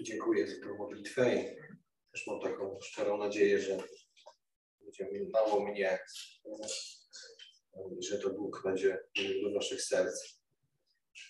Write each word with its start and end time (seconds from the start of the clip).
Dziękuję 0.00 0.46
za 0.48 0.66
tę 0.66 0.74
modlitwę 0.78 1.34
i 1.34 1.44
też 2.12 2.26
mam 2.26 2.40
taką 2.40 2.78
szczerą 2.80 3.18
nadzieję, 3.18 3.58
że 3.58 3.78
będzie 4.80 5.28
mało 5.32 5.64
mnie 5.64 5.98
że 7.98 8.18
to 8.18 8.30
Bóg 8.30 8.62
będzie 8.64 8.98
do 9.42 9.50
naszych 9.50 9.82
serc. 9.82 10.42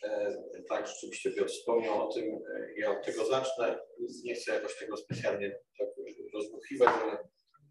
E, 0.04 0.36
tak, 0.68 0.86
rzeczywiście 0.86 1.30
Piotr 1.30 1.50
wspomniał 1.50 2.08
o 2.08 2.12
tym. 2.12 2.24
E, 2.24 2.72
ja 2.76 2.90
od 2.90 3.06
tego 3.06 3.26
zacznę. 3.26 3.78
Nie 4.24 4.34
chcę 4.34 4.54
jakoś 4.54 4.78
tego 4.78 4.96
specjalnie 4.96 5.58
tak 5.78 5.88
rozbuchiwać, 6.34 6.88
ale 7.02 7.18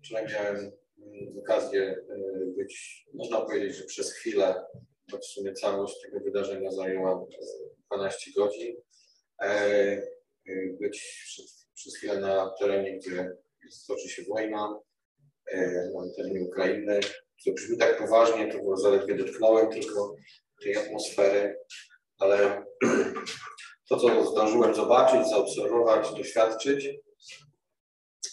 wczoraj 0.03 0.27
miałem 0.33 0.55
mm, 0.55 1.39
okazję 1.39 1.81
e, 1.81 2.17
być, 2.57 3.05
można 3.13 3.41
powiedzieć, 3.41 3.75
że 3.75 3.83
przez 3.83 4.13
chwilę, 4.13 4.65
choć 5.11 5.21
w 5.21 5.33
sumie 5.33 5.53
całość 5.53 6.01
tego 6.01 6.19
wydarzenia 6.19 6.71
zajęła 6.71 7.25
12 7.91 8.31
godzin, 8.35 8.75
być 10.81 11.25
przez 11.75 11.97
chwilę 11.97 12.19
na 12.19 12.51
terenie, 12.59 12.97
gdzie 12.97 13.31
toczy 13.87 14.09
się 14.09 14.23
wojna, 14.23 14.79
na 15.93 16.15
terenie 16.17 16.41
Ukrainy. 16.41 16.99
To 17.45 17.51
brzmi 17.51 17.77
tak 17.77 17.97
poważnie, 17.97 18.51
to 18.51 18.77
zaledwie 18.77 19.15
dotknąłem 19.15 19.69
tylko 19.69 20.15
tej 20.63 20.77
atmosfery 20.77 21.55
ale 22.21 22.65
to, 23.89 23.97
co 23.97 24.25
zdążyłem 24.31 24.75
zobaczyć, 24.75 25.29
zaobserwować, 25.29 26.11
doświadczyć, 26.17 26.89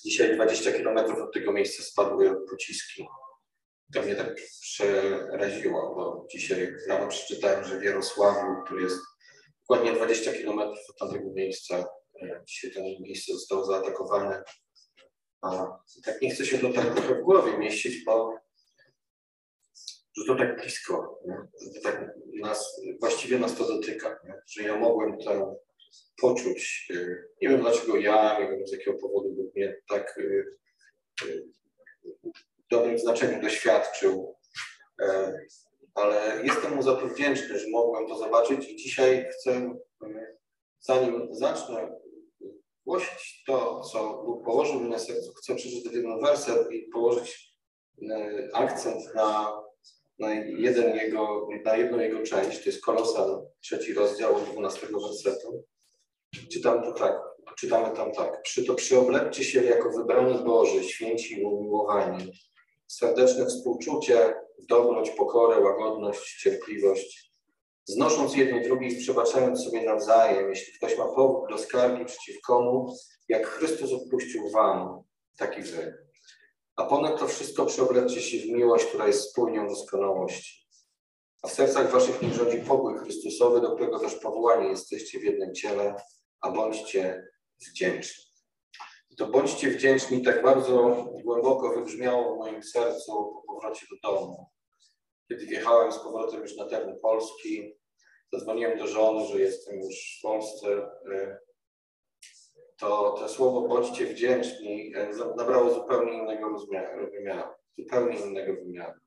dzisiaj 0.05 0.35
20 0.35 0.73
km 0.73 0.99
od 0.99 1.35
tego 1.35 1.53
miejsca 1.53 1.83
spadły 1.83 2.37
pociski. 2.51 3.07
To 3.95 4.03
mnie 4.03 4.15
tak 4.15 4.35
przeraziło, 4.61 5.95
bo 5.95 6.27
dzisiaj 6.31 6.75
rano 6.89 7.09
przeczytałem, 7.09 7.65
że 7.65 7.79
w 7.79 7.83
Jarosławiu, 7.83 8.63
który 8.65 8.83
jest 8.83 8.99
dokładnie 9.61 9.93
20 9.93 10.33
km 10.33 10.59
od 10.59 10.99
tamtego 10.99 11.31
miejsca, 11.35 11.85
dzisiaj 12.47 12.71
to 12.71 12.81
miejsce 12.81 13.33
zostało 13.33 13.65
zaatakowane. 13.65 14.43
A 15.43 15.67
tak 16.05 16.23
nie 16.23 16.31
chce 16.31 16.47
się 16.47 16.59
to 16.59 16.73
tak 16.73 16.95
trochę 16.95 17.15
w 17.15 17.23
głowie 17.23 17.59
mieścić, 17.59 18.05
bo 18.05 18.39
że 20.17 20.25
to 20.27 20.39
tak 20.39 20.61
blisko, 20.61 21.21
że 21.75 21.81
tak 21.81 22.11
nas, 22.43 22.81
właściwie 23.01 23.39
nas 23.39 23.57
to 23.57 23.69
dotyka, 23.69 24.21
nie? 24.25 24.35
że 24.47 24.63
ja 24.63 24.77
mogłem 24.77 25.19
to 25.19 25.57
poczuć. 26.21 26.89
Y, 26.91 27.29
nie 27.43 27.49
wiem 27.49 27.61
dlaczego 27.61 27.97
ja, 27.97 28.41
nie 28.41 28.51
wiem 28.51 28.67
z 28.67 28.73
jakiego 28.73 28.99
powodu 28.99 29.33
Bóg 29.33 29.55
mnie 29.55 29.77
tak 29.89 30.19
y, 30.19 30.59
w 32.69 32.71
dobrym 32.71 32.99
znaczeniu 32.99 33.43
doświadczył, 33.43 34.37
e, 35.03 35.39
ale 35.95 36.43
jestem 36.45 36.75
mu 36.75 36.83
za 36.83 36.97
to 36.97 37.09
wdzięczny, 37.09 37.59
że 37.59 37.71
mogłem 37.71 38.09
to 38.09 38.19
zobaczyć 38.19 38.69
i 38.69 38.77
dzisiaj 38.77 39.27
chcę, 39.33 39.75
zanim 40.81 41.29
zacznę 41.31 41.93
głosić 42.89 43.43
to, 43.47 43.81
co 43.81 44.23
Bóg 44.27 44.45
położył 44.45 44.81
mi 44.81 44.89
na 44.89 44.99
sercu, 44.99 45.33
chcę 45.33 45.55
przeczytać 45.55 45.93
jeden 45.93 46.21
werset 46.21 46.73
i 46.73 46.89
położyć 46.93 47.55
akcent 48.55 49.15
na 49.15 49.59
na, 50.19 50.35
jeden 50.35 50.97
jego, 50.97 51.49
na 51.65 51.77
jedną 51.77 51.99
jego 51.99 52.23
część, 52.23 52.59
to 52.59 52.71
jest 52.71 52.85
Kolosan, 52.85 53.47
trzeci 53.61 53.95
rozdział, 53.95 54.35
12 54.53 54.87
wersetu. 54.87 55.65
Czytam 56.53 56.83
to 56.83 56.93
tak, 56.93 57.21
czytamy 57.59 57.97
tam 57.97 58.13
tak. 58.13 58.43
Przy 58.43 58.65
to 58.65 58.75
się 59.45 59.65
jako 59.65 59.91
wybrani 59.91 60.45
Boży, 60.45 60.85
święci 60.85 61.41
i 61.41 61.45
umiłowani. 61.45 62.33
Serdeczne 62.87 63.47
współczucie, 63.47 64.35
dobroć, 64.69 65.11
pokorę, 65.11 65.61
łagodność, 65.61 66.43
cierpliwość. 66.43 67.28
Znosząc 67.89 68.37
jedni 68.37 68.63
drugich, 68.63 68.99
przebaczając 68.99 69.65
sobie 69.65 69.83
nawzajem, 69.83 70.51
jeśli 70.51 70.73
ktoś 70.73 70.99
ma 70.99 71.05
powód 71.05 71.51
do 71.51 71.59
skargi 71.59 72.05
przeciw 72.05 72.41
komu, 72.41 72.97
jak 73.29 73.47
Chrystus 73.47 73.93
odpuścił 73.93 74.51
wam, 74.51 75.03
taki 75.37 75.63
wy. 75.63 76.07
A 76.77 76.85
ponad 76.85 77.21
to 77.21 77.29
wszystko 77.29 77.67
przeobraźcie 77.67 78.23
się 78.23 78.39
w 78.39 78.51
miłość, 78.51 78.85
która 78.85 79.07
jest 79.07 79.31
spójnią 79.31 79.69
doskonałości. 79.69 80.69
A 81.43 81.49
w 81.49 81.53
sercach 81.53 81.91
waszych 81.91 82.23
niech 82.23 82.33
rządzi 82.33 82.59
pokój 82.59 82.99
Chrystusowy, 82.99 83.61
do 83.61 83.75
którego 83.75 83.99
też 83.99 84.15
powołani 84.15 84.69
jesteście 84.69 85.19
w 85.19 85.25
jednym 85.25 85.55
ciele, 85.55 85.95
a 86.41 86.51
bądźcie 86.51 87.29
wdzięczni. 87.61 88.25
I 89.11 89.17
to 89.17 89.27
bądźcie 89.27 89.71
wdzięczni 89.71 90.23
tak 90.23 90.43
bardzo 90.43 91.05
głęboko 91.25 91.75
wybrzmiało 91.75 92.35
w 92.35 92.39
moim 92.39 92.63
sercu 92.63 93.13
po 93.13 93.43
powrocie 93.47 93.87
do 93.91 94.11
domu. 94.11 94.47
Kiedy 95.29 95.47
wjechałem 95.47 95.93
z 95.93 95.99
powrotem 95.99 96.41
już 96.43 96.57
na 96.57 96.65
teren 96.65 96.99
Polski, 97.03 97.78
zadzwoniłem 98.33 98.79
do 98.79 98.87
żony, 98.87 99.27
że 99.27 99.39
jestem 99.39 99.81
już 99.81 100.19
w 100.19 100.23
Polsce. 100.23 100.69
Y, 101.13 101.39
to 102.79 103.15
to 103.19 103.29
słowo 103.29 103.69
bądźcie 103.69 104.07
wdzięczni 104.07 104.93
e, 104.95 105.11
nabrało 105.37 105.75
zupełnie 105.75 106.13
innego 106.13 106.59
wymiaru, 107.13 107.55
zupełnie 107.79 108.19
innego 108.21 108.53
wymiaru. 108.53 109.01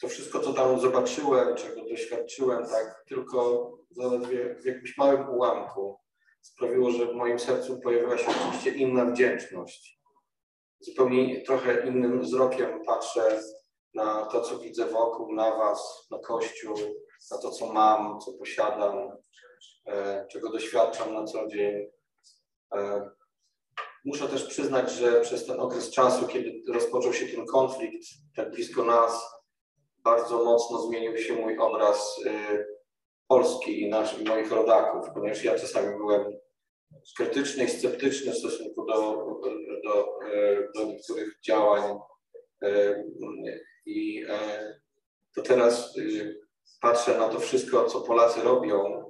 To 0.00 0.08
wszystko, 0.08 0.40
co 0.40 0.52
tam 0.52 0.80
zobaczyłem, 0.80 1.56
czego 1.56 1.84
doświadczyłem, 1.84 2.66
tak 2.66 3.04
tylko 3.08 3.70
zaledwie 3.90 4.54
w 4.54 4.64
jakimś 4.64 4.96
małym 4.96 5.28
ułamku 5.28 5.98
sprawiło, 6.40 6.90
że 6.90 7.06
w 7.06 7.14
moim 7.14 7.38
sercu 7.38 7.80
pojawiła 7.80 8.18
się 8.18 8.30
oczywiście 8.30 8.70
inna 8.70 9.04
wdzięczność. 9.04 10.00
Zupełnie 10.80 11.40
trochę 11.40 11.88
innym 11.88 12.20
wzrokiem 12.20 12.84
patrzę 12.84 13.42
na 13.94 14.26
to, 14.26 14.40
co 14.40 14.58
widzę 14.58 14.86
wokół, 14.86 15.32
na 15.32 15.56
Was, 15.56 16.06
na 16.10 16.18
Kościół, 16.18 16.76
na 17.30 17.38
to, 17.38 17.50
co 17.50 17.72
mam, 17.72 18.20
co 18.20 18.32
posiadam, 18.32 19.12
e, 19.86 20.26
czego 20.30 20.50
doświadczam 20.50 21.14
na 21.14 21.24
co 21.24 21.46
dzień. 21.46 21.86
E, 22.74 23.10
muszę 24.04 24.28
też 24.28 24.44
przyznać, 24.44 24.92
że 24.92 25.20
przez 25.20 25.46
ten 25.46 25.60
okres 25.60 25.90
czasu, 25.90 26.26
kiedy 26.26 26.72
rozpoczął 26.72 27.12
się 27.12 27.26
ten 27.26 27.46
konflikt 27.46 28.06
tak 28.36 28.50
blisko 28.50 28.84
nas, 28.84 29.22
bardzo 30.04 30.44
mocno 30.44 30.78
zmienił 30.82 31.18
się 31.18 31.34
mój 31.34 31.58
obraz 31.58 32.20
e, 32.26 32.64
Polski 33.28 33.82
i 33.82 33.88
naszych, 33.88 34.24
moich 34.24 34.52
rodaków, 34.52 35.06
ponieważ 35.14 35.44
ja 35.44 35.58
czasami 35.58 35.96
byłem 35.96 36.24
krytyczny 37.16 37.64
i 37.64 37.68
sceptyczny 37.68 38.32
w 38.32 38.38
stosunku 38.38 38.86
do, 38.86 39.26
do, 39.84 40.18
do 40.74 40.84
niektórych 40.84 41.38
działań. 41.44 41.98
I 43.86 44.26
to 45.34 45.42
teraz 45.42 45.94
patrzę 46.80 47.18
na 47.18 47.28
to 47.28 47.40
wszystko, 47.40 47.84
co 47.84 48.00
Polacy 48.00 48.40
robią 48.42 49.04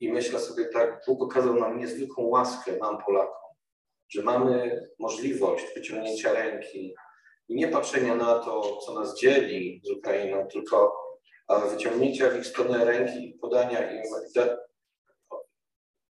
i 0.00 0.12
myślę 0.12 0.40
sobie 0.40 0.64
tak, 0.64 1.02
Bóg 1.06 1.22
okazał 1.22 1.54
nam 1.54 1.78
niezwykłą 1.78 2.24
łaskę, 2.24 2.76
nam 2.76 2.98
Polakom, 3.06 3.54
że 4.08 4.22
mamy 4.22 4.80
możliwość 4.98 5.64
wyciągnięcia 5.74 6.32
ręki 6.32 6.94
i 7.48 7.54
nie 7.54 7.68
patrzenia 7.68 8.14
na 8.14 8.38
to, 8.38 8.76
co 8.76 8.94
nas 8.94 9.20
dzieli 9.20 9.80
z 9.84 9.90
Ukrainą, 9.90 10.46
tylko 10.52 10.96
wyciągnięcia 11.70 12.30
w 12.30 12.36
ich 12.36 12.46
stronę 12.46 12.84
ręki 12.84 13.28
i 13.28 13.38
podania 13.38 13.92
im 13.92 14.02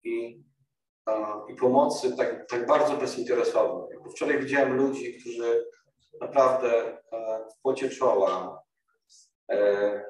i, 0.04 0.44
i 1.50 1.56
pomocy 1.56 2.18
tak, 2.18 2.50
tak 2.50 2.66
bardzo 2.68 2.98
bezinteresownej. 2.98 3.98
Wczoraj 4.12 4.40
widziałem 4.40 4.78
ludzi, 4.78 5.20
którzy 5.20 5.66
naprawdę 6.22 6.98
w 7.58 7.62
pocie 7.62 7.90
czoła 7.90 8.64
e, 9.52 10.10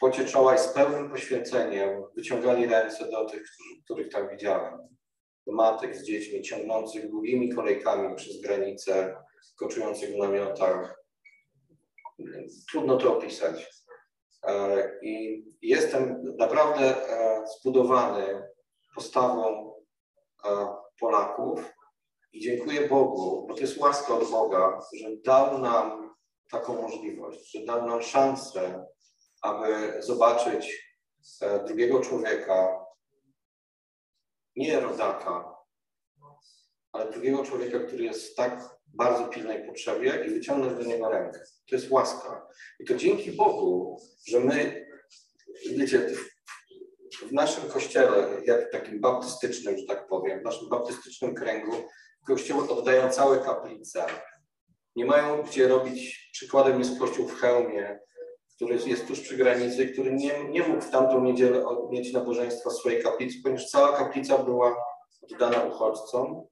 pocie 0.00 0.24
czoła 0.24 0.54
i 0.54 0.58
z 0.58 0.68
pełnym 0.68 1.10
poświęceniem 1.10 2.02
wyciągali 2.16 2.66
ręce 2.66 3.10
do 3.10 3.24
tych, 3.24 3.42
których 3.84 4.12
tam 4.12 4.28
widziałem. 4.28 4.78
Do 5.46 5.52
matek 5.52 5.96
z 5.96 6.04
dziećmi 6.04 6.42
ciągnących 6.42 7.10
długimi 7.10 7.54
kolejkami 7.54 8.16
przez 8.16 8.40
granicę, 8.40 9.16
koczujących 9.56 10.14
w 10.14 10.18
namiotach. 10.18 11.02
Trudno 12.70 12.96
to 12.96 13.16
opisać. 13.16 13.84
E, 14.46 14.90
I 15.02 15.44
jestem 15.62 16.22
naprawdę 16.38 17.08
e, 17.08 17.44
zbudowany 17.46 18.42
postawą 18.94 19.74
e, 20.44 20.48
Polaków 21.00 21.72
i 22.32 22.40
dziękuję 22.40 22.88
Bogu, 22.88 23.46
bo 23.48 23.54
to 23.54 23.60
jest 23.60 23.78
łaska 23.78 24.14
od 24.14 24.30
Boga, 24.30 24.80
że 24.92 25.08
dał 25.24 25.58
nam 25.58 26.14
taką 26.50 26.82
możliwość, 26.82 27.52
że 27.52 27.64
dał 27.64 27.86
nam 27.86 28.02
szansę 28.02 28.86
aby 29.42 30.02
zobaczyć 30.02 30.90
e, 31.40 31.64
drugiego 31.64 32.00
człowieka, 32.00 32.86
nie 34.56 34.80
rodaka, 34.80 35.56
ale 36.92 37.12
drugiego 37.12 37.44
człowieka, 37.44 37.80
który 37.80 38.04
jest 38.04 38.32
w 38.32 38.34
tak 38.34 38.68
bardzo 38.86 39.28
pilnej 39.28 39.66
potrzebie 39.66 40.24
i 40.26 40.30
wyciągnąć 40.30 40.78
do 40.78 40.90
niego 40.90 41.08
rękę. 41.08 41.40
To 41.68 41.76
jest 41.76 41.90
łaska. 41.90 42.46
I 42.80 42.84
to 42.84 42.94
dzięki 42.94 43.32
Bogu, 43.32 44.00
że 44.28 44.40
my, 44.40 44.86
wiecie, 45.76 46.10
w 47.28 47.32
naszym 47.32 47.70
kościele, 47.70 48.28
jak 48.44 48.72
takim 48.72 49.00
baptystycznym, 49.00 49.78
że 49.78 49.86
tak 49.86 50.08
powiem, 50.08 50.40
w 50.40 50.44
naszym 50.44 50.68
baptystycznym 50.68 51.34
kręgu, 51.34 51.72
kościoły 52.26 52.68
oddają 52.68 53.10
całe 53.10 53.38
kaplice. 53.38 54.06
Nie 54.96 55.04
mają 55.04 55.42
gdzie 55.42 55.68
robić, 55.68 56.30
przykładem 56.32 56.78
jest 56.78 56.98
kościół 56.98 57.28
w 57.28 57.40
Chełmie, 57.40 58.00
który 58.56 58.78
jest 58.86 59.06
tuż 59.06 59.20
przy 59.20 59.36
granicy, 59.36 59.86
który 59.86 60.12
nie, 60.12 60.44
nie 60.44 60.68
mógł 60.68 60.80
w 60.80 60.90
tamtą 60.90 61.24
niedzielę 61.24 61.64
mieć 61.90 62.12
nabożeństwa 62.12 62.70
w 62.70 62.72
swojej 62.72 63.02
kaplicy, 63.02 63.38
ponieważ 63.42 63.70
cała 63.70 63.96
kaplica 63.96 64.38
była 64.38 64.76
oddana 65.22 65.64
uchodźcom. 65.64 66.46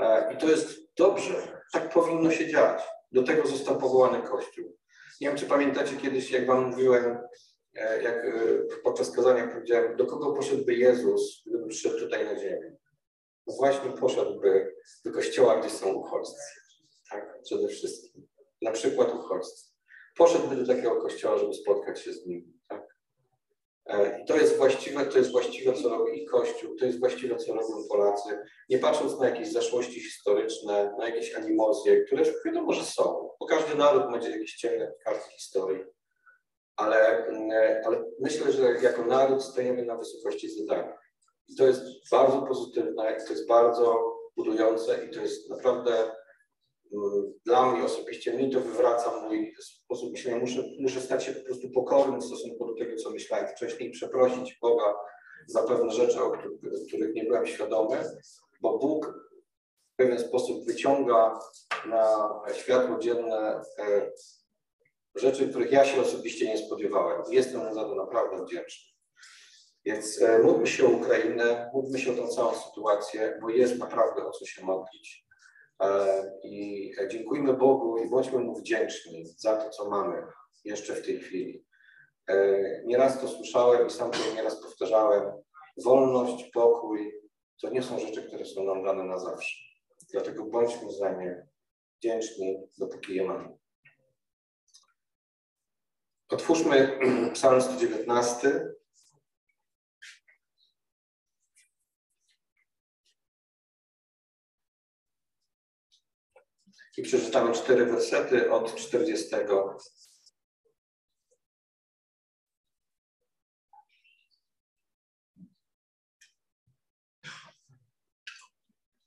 E, 0.00 0.34
I 0.34 0.36
to 0.36 0.48
jest 0.48 0.68
dobrze, 0.96 1.62
tak 1.72 1.92
powinno 1.92 2.30
się 2.30 2.48
dziać. 2.48 2.82
Do 3.12 3.22
tego 3.22 3.46
został 3.46 3.78
powołany 3.78 4.22
Kościół. 4.22 4.76
Nie 5.20 5.28
wiem, 5.28 5.36
czy 5.36 5.46
pamiętacie 5.46 5.96
kiedyś, 5.96 6.30
jak 6.30 6.46
Wam 6.46 6.70
mówiłem, 6.70 7.18
e, 7.74 8.02
jak 8.02 8.24
e, 8.24 8.32
podczas 8.84 9.10
kazania 9.10 9.46
powiedziałem, 9.46 9.96
do 9.96 10.06
kogo 10.06 10.32
poszedłby 10.32 10.74
Jezus, 10.74 11.42
gdyby 11.46 11.66
przyszedł 11.68 11.98
tutaj 11.98 12.24
na 12.24 12.38
ziemię? 12.38 12.76
Właśnie 13.46 13.90
poszedłby 13.90 14.74
do 15.04 15.12
kościoła, 15.12 15.60
gdzie 15.60 15.70
są 15.70 15.92
uchodźcy. 15.92 16.42
Tak, 17.10 17.42
przede 17.42 17.68
wszystkim. 17.68 18.26
Na 18.62 18.70
przykład 18.70 19.14
uchodźcy. 19.14 19.74
Poszedłby 20.16 20.56
do 20.56 20.66
takiego 20.66 21.02
kościoła, 21.02 21.38
żeby 21.38 21.54
spotkać 21.54 22.00
się 22.00 22.12
z 22.12 22.26
nim. 22.26 22.60
Tak? 22.68 22.96
E, 23.86 24.20
I 24.22 24.24
to 24.24 24.36
jest 24.36 24.56
właściwe, 24.56 25.06
to 25.06 25.18
jest 25.18 25.32
właściwe, 25.32 25.72
co 25.72 25.88
robi 25.88 26.22
i 26.22 26.26
Kościół, 26.26 26.76
to 26.76 26.86
jest 26.86 27.00
właściwe, 27.00 27.36
co 27.36 27.54
robią 27.54 27.88
Polacy, 27.88 28.38
nie 28.68 28.78
patrząc 28.78 29.20
na 29.20 29.28
jakieś 29.28 29.52
zaszłości 29.52 30.00
historyczne, 30.00 30.94
na 30.98 31.08
jakieś 31.08 31.34
animozje, 31.34 32.04
które 32.04 32.24
wiadomo, 32.46 32.72
że 32.72 32.84
są, 32.84 33.30
bo 33.40 33.46
każdy 33.46 33.74
naród 33.74 34.10
ma 34.10 34.16
jakieś 34.16 34.54
ciemne 34.54 34.92
karty 35.04 35.30
historii, 35.30 35.84
ale, 36.76 37.26
mm, 37.26 37.50
ale 37.84 38.04
myślę, 38.20 38.52
że 38.52 38.62
jako 38.82 39.04
naród 39.04 39.44
stajemy 39.44 39.84
na 39.84 39.96
wysokości 39.96 40.48
zadania. 40.50 41.03
I 41.48 41.56
to 41.56 41.66
jest 41.66 41.82
bardzo 42.10 42.42
pozytywne, 42.42 43.16
to 43.26 43.32
jest 43.32 43.48
bardzo 43.48 44.14
budujące 44.36 45.06
i 45.06 45.10
to 45.10 45.20
jest 45.20 45.50
naprawdę 45.50 46.10
dla 47.44 47.72
mnie 47.72 47.84
osobiście, 47.84 48.34
mi 48.34 48.50
to 48.50 48.60
wywraca 48.60 49.20
mój 49.20 49.54
sposób 49.60 50.12
myślenia. 50.12 50.38
Muszę, 50.38 50.64
muszę 50.80 51.00
stać 51.00 51.24
się 51.24 51.32
po 51.32 51.44
prostu 51.44 51.70
pokornym 51.70 52.20
w 52.20 52.24
stosunku 52.24 52.66
do 52.66 52.74
tego, 52.74 52.96
co 52.96 53.10
myślałem 53.10 53.48
wcześniej, 53.48 53.90
przeprosić 53.90 54.58
Boga 54.62 54.94
za 55.46 55.62
pewne 55.62 55.92
rzeczy, 55.92 56.22
o 56.22 56.32
których 56.88 57.14
nie 57.14 57.24
byłem 57.24 57.46
świadomy, 57.46 58.04
bo 58.60 58.78
Bóg 58.78 59.06
w 59.92 59.96
pewien 59.96 60.18
sposób 60.18 60.66
wyciąga 60.66 61.38
na 61.86 62.40
światło 62.54 62.98
dzienne 62.98 63.62
e, 63.78 64.10
rzeczy, 65.14 65.48
których 65.48 65.72
ja 65.72 65.84
się 65.84 66.02
osobiście 66.02 66.46
nie 66.46 66.58
spodziewałem. 66.58 67.22
Jestem 67.30 67.74
za 67.74 67.84
to 67.84 67.94
naprawdę 67.94 68.44
wdzięczny. 68.44 68.93
Więc 69.86 70.22
e, 70.22 70.38
módlmy 70.38 70.66
się 70.66 70.86
o 70.86 70.90
Ukrainę, 70.90 71.70
módlmy 71.74 71.98
się 71.98 72.12
o 72.12 72.14
tę 72.14 72.28
całą 72.28 72.54
sytuację, 72.54 73.38
bo 73.42 73.50
jest 73.50 73.78
naprawdę 73.78 74.24
o 74.26 74.30
co 74.30 74.46
się 74.46 74.64
modlić. 74.64 75.26
E, 75.82 76.32
I 76.44 76.92
dziękujmy 77.10 77.54
Bogu 77.54 77.98
i 77.98 78.10
bądźmy 78.10 78.38
Mu 78.38 78.54
wdzięczni 78.54 79.26
za 79.26 79.56
to, 79.56 79.70
co 79.70 79.90
mamy 79.90 80.22
jeszcze 80.64 80.94
w 80.94 81.06
tej 81.06 81.20
chwili. 81.20 81.64
E, 82.28 82.58
nieraz 82.84 83.20
to 83.20 83.28
słyszałem 83.28 83.86
i 83.86 83.90
sam 83.90 84.10
to 84.10 84.18
nieraz 84.34 84.62
powtarzałem. 84.62 85.32
Wolność, 85.84 86.50
pokój 86.50 87.12
to 87.60 87.70
nie 87.70 87.82
są 87.82 87.98
rzeczy, 87.98 88.22
które 88.22 88.44
są 88.44 88.64
nam 88.64 88.84
dane 88.84 89.04
na 89.04 89.18
zawsze. 89.18 89.56
Dlatego 90.12 90.44
bądźmy 90.44 90.92
za 90.92 91.12
nie 91.12 91.46
wdzięczni, 91.98 92.68
dopóki 92.78 93.14
je 93.14 93.24
mamy. 93.24 93.48
Otwórzmy 96.28 96.98
Psalm 97.34 97.62
119. 97.62 98.74
I 106.96 107.02
przeczytamy 107.02 107.52
cztery 107.52 107.86
wersety 107.86 108.50
od 108.50 108.74
40. 108.74 109.34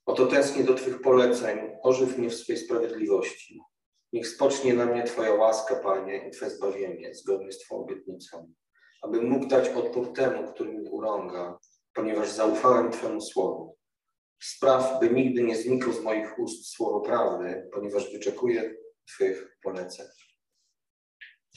Oto 0.06 0.26
tęsknię 0.26 0.64
do 0.64 0.74
Twych 0.74 1.00
poleceń, 1.00 1.58
ożyw 1.82 2.18
mnie 2.18 2.30
w 2.30 2.34
swej 2.34 2.56
sprawiedliwości. 2.56 3.60
Niech 4.12 4.28
spocznie 4.28 4.74
na 4.74 4.86
mnie 4.86 5.04
Twoja 5.04 5.34
łaska, 5.34 5.76
Panie, 5.76 6.28
i 6.28 6.30
Twoje 6.30 6.50
zbawienie, 6.50 7.14
zgodnie 7.14 7.52
z 7.52 7.58
Twoją 7.58 7.82
obietnicą, 7.82 8.52
abym 9.02 9.28
mógł 9.28 9.46
dać 9.46 9.68
odpór 9.68 10.12
temu, 10.12 10.52
który 10.52 10.72
mnie 10.72 10.90
urąga, 10.90 11.58
ponieważ 11.94 12.30
zaufałem 12.30 12.92
Twemu 12.92 13.20
słowu. 13.20 13.77
Spraw, 14.40 15.00
by 15.00 15.10
nigdy 15.10 15.42
nie 15.42 15.56
znikło 15.56 15.92
z 15.92 16.00
moich 16.00 16.38
ust 16.38 16.70
słowo 16.70 17.00
prawdy, 17.00 17.68
ponieważ 17.72 18.12
wyczekuję 18.12 18.74
Twych 19.06 19.58
poleceń. 19.62 20.06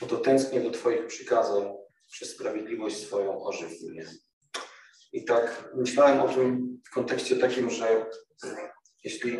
Oto 0.02 0.18
tęsknię 0.18 0.62
do 0.62 0.72
Twoich 0.72 1.08
przykazań, 1.08 1.74
przez 2.12 2.32
sprawiedliwość 2.32 2.98
swoją 2.98 3.44
ożyw 3.44 3.82
mnie. 3.82 4.06
I 5.14 5.26
tak 5.26 5.72
myślałem 5.76 6.22
o 6.22 6.28
tym 6.28 6.82
w 6.86 6.94
kontekście 6.94 7.36
takim, 7.36 7.70
że 7.70 8.06
jeśli 9.04 9.38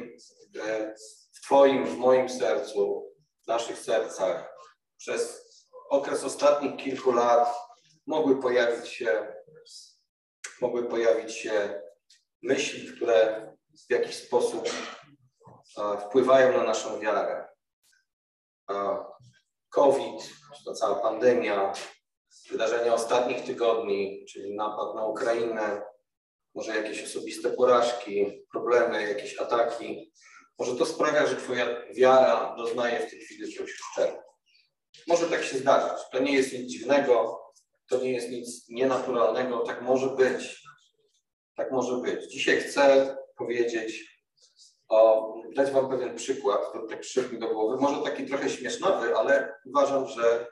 e, 0.60 0.96
w 1.34 1.42
Twoim, 1.42 1.86
w 1.86 1.98
moim 1.98 2.30
sercu, 2.30 3.12
w 3.44 3.48
naszych 3.48 3.78
sercach 3.78 4.50
przez 4.98 5.42
okres 5.90 6.24
ostatnich 6.24 6.76
kilku 6.76 7.12
lat 7.12 7.56
mogły 8.08 8.42
pojawić 8.42 8.90
się, 8.90 9.34
mogły 10.62 10.90
pojawić 10.90 11.32
się 11.32 11.82
myśli, 12.42 12.96
które 12.96 13.48
w 13.88 13.92
jakiś 13.92 14.16
sposób 14.16 14.70
wpływają 16.08 16.58
na 16.58 16.64
naszą 16.64 17.00
wiarę. 17.00 17.48
COVID, 19.70 20.30
ta 20.66 20.74
cała 20.74 20.96
pandemia, 20.96 21.74
wydarzenia 22.50 22.94
ostatnich 22.94 23.44
tygodni, 23.46 24.26
czyli 24.26 24.56
napad 24.56 24.96
na 24.96 25.06
Ukrainę, 25.06 25.82
może 26.56 26.76
jakieś 26.76 27.04
osobiste 27.04 27.50
porażki, 27.50 28.46
problemy, 28.52 29.08
jakieś 29.08 29.40
ataki. 29.40 30.14
Może 30.60 30.76
to 30.76 30.86
sprawia, 30.86 31.26
że 31.28 31.36
Twoja 31.36 31.66
wiara 31.94 32.56
doznaje 32.58 33.00
w 33.00 33.10
tej 33.10 33.20
chwili 33.20 33.50
jakiegoś 33.50 33.80
uszczerbku. 33.80 34.32
Może 35.08 35.30
tak 35.30 35.44
się 35.44 35.58
zdarzyć. 35.58 36.06
To 36.12 36.20
nie 36.20 36.34
jest 36.34 36.54
nic 36.54 36.72
dziwnego, 36.72 37.42
to 37.88 37.98
nie 37.98 38.12
jest 38.12 38.30
nic 38.30 38.70
nienaturalnego, 38.70 39.60
tak 39.60 39.82
może 39.82 40.08
być. 40.08 40.61
Tak 41.56 41.72
może 41.72 41.98
być. 41.98 42.32
Dzisiaj 42.32 42.62
chcę 42.62 43.16
powiedzieć, 43.38 44.22
o, 44.90 45.34
dać 45.56 45.72
Wam 45.72 45.90
pewien 45.90 46.16
przykład, 46.16 46.66
który 46.70 46.88
tak 46.88 47.00
przyszedł 47.00 47.34
mi 47.34 47.40
do 47.40 47.48
głowy. 47.48 47.78
Może 47.82 48.02
taki 48.04 48.26
trochę 48.26 48.50
śmiesznowy, 48.50 49.18
ale 49.18 49.54
uważam, 49.66 50.08
że 50.08 50.48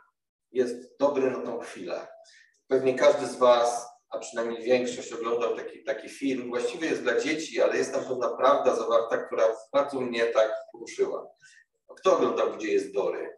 jest 0.51 0.97
dobry 0.99 1.31
na 1.31 1.41
tą 1.41 1.59
chwilę. 1.59 2.07
Pewnie 2.67 2.95
każdy 2.95 3.27
z 3.27 3.35
Was, 3.35 3.87
a 4.09 4.19
przynajmniej 4.19 4.63
większość 4.63 5.13
oglądał 5.13 5.55
taki, 5.55 5.83
taki 5.83 6.09
film. 6.09 6.49
Właściwie 6.49 6.87
jest 6.87 7.01
dla 7.01 7.19
dzieci, 7.19 7.61
ale 7.61 7.77
jest 7.77 7.93
tam 7.93 8.05
pewna 8.05 8.29
prawda 8.37 8.75
zawarta, 8.75 9.17
która 9.17 9.43
bardzo 9.73 10.01
mnie 10.01 10.25
tak 10.25 10.51
poruszyła. 10.71 11.27
Kto 11.97 12.17
oglądał, 12.17 12.53
gdzie 12.57 12.71
jest 12.73 12.93
Dory? 12.93 13.37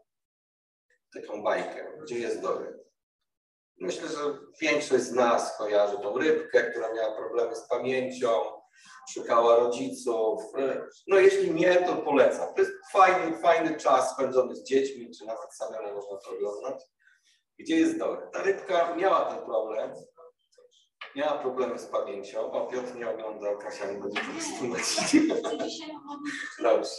Taką 1.14 1.44
bajkę. 1.44 1.98
Gdzie 2.04 2.20
jest 2.20 2.42
Dory? 2.42 2.80
Myślę, 3.80 4.08
że 4.08 4.18
większość 4.62 5.04
z 5.04 5.12
nas 5.12 5.58
kojarzy 5.58 5.98
tą 5.98 6.18
rybkę, 6.18 6.72
która 6.72 6.94
miała 6.94 7.16
problemy 7.16 7.56
z 7.56 7.68
pamięcią, 7.68 8.30
szukała 9.14 9.56
rodziców. 9.56 10.42
No 11.08 11.20
jeśli 11.20 11.52
nie, 11.54 11.76
to 11.76 11.96
polecam. 11.96 12.54
To 12.54 12.62
jest 12.62 12.72
fajny, 12.92 13.38
fajny 13.38 13.78
czas 13.78 14.14
spędzony 14.14 14.56
z 14.56 14.64
dziećmi, 14.64 15.12
czy 15.20 15.26
nawet 15.26 15.56
samemu 15.56 15.96
można 15.96 16.18
to 16.18 16.32
oglądać. 16.32 16.84
Gdzie 17.60 17.76
jest 17.76 17.98
Dory? 17.98 18.28
Ta 18.34 18.44
rybka 18.44 18.96
miała 18.96 19.26
ten 19.26 19.46
problem. 19.46 19.92
Miała 21.16 21.38
problemy 21.38 21.80
z 21.80 21.86
pamięcią. 21.86 22.52
O, 22.52 22.68
Piotr 22.68 22.96
nie 22.96 23.10
oglądał, 23.10 23.58
Kasia 23.58 23.92
nie 23.92 24.00
będzie 24.00 24.22
tłumaczyć. 24.60 25.18
Dobrze. 26.64 26.92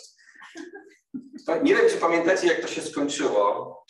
Nie 1.62 1.74
wiem, 1.74 1.88
czy 1.90 1.96
pamiętacie, 1.96 2.46
jak 2.46 2.60
to 2.60 2.66
się 2.66 2.82
skończyło. 2.82 3.84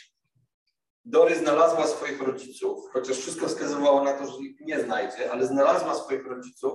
Dory 1.04 1.37
znalazła 1.37 1.87
swoich 1.87 2.23
rodziców, 2.23 2.90
chociaż 2.92 3.16
wszystko 3.16 3.47
wskazywało 3.47 4.04
na 4.04 4.12
to, 4.12 4.26
że 4.26 4.38
ich 4.38 4.61
nie 4.61 4.80
znajdzie, 4.80 5.32
ale 5.32 5.47
znalazła 5.47 5.94
swoich 5.94 6.26
rodziców, 6.26 6.73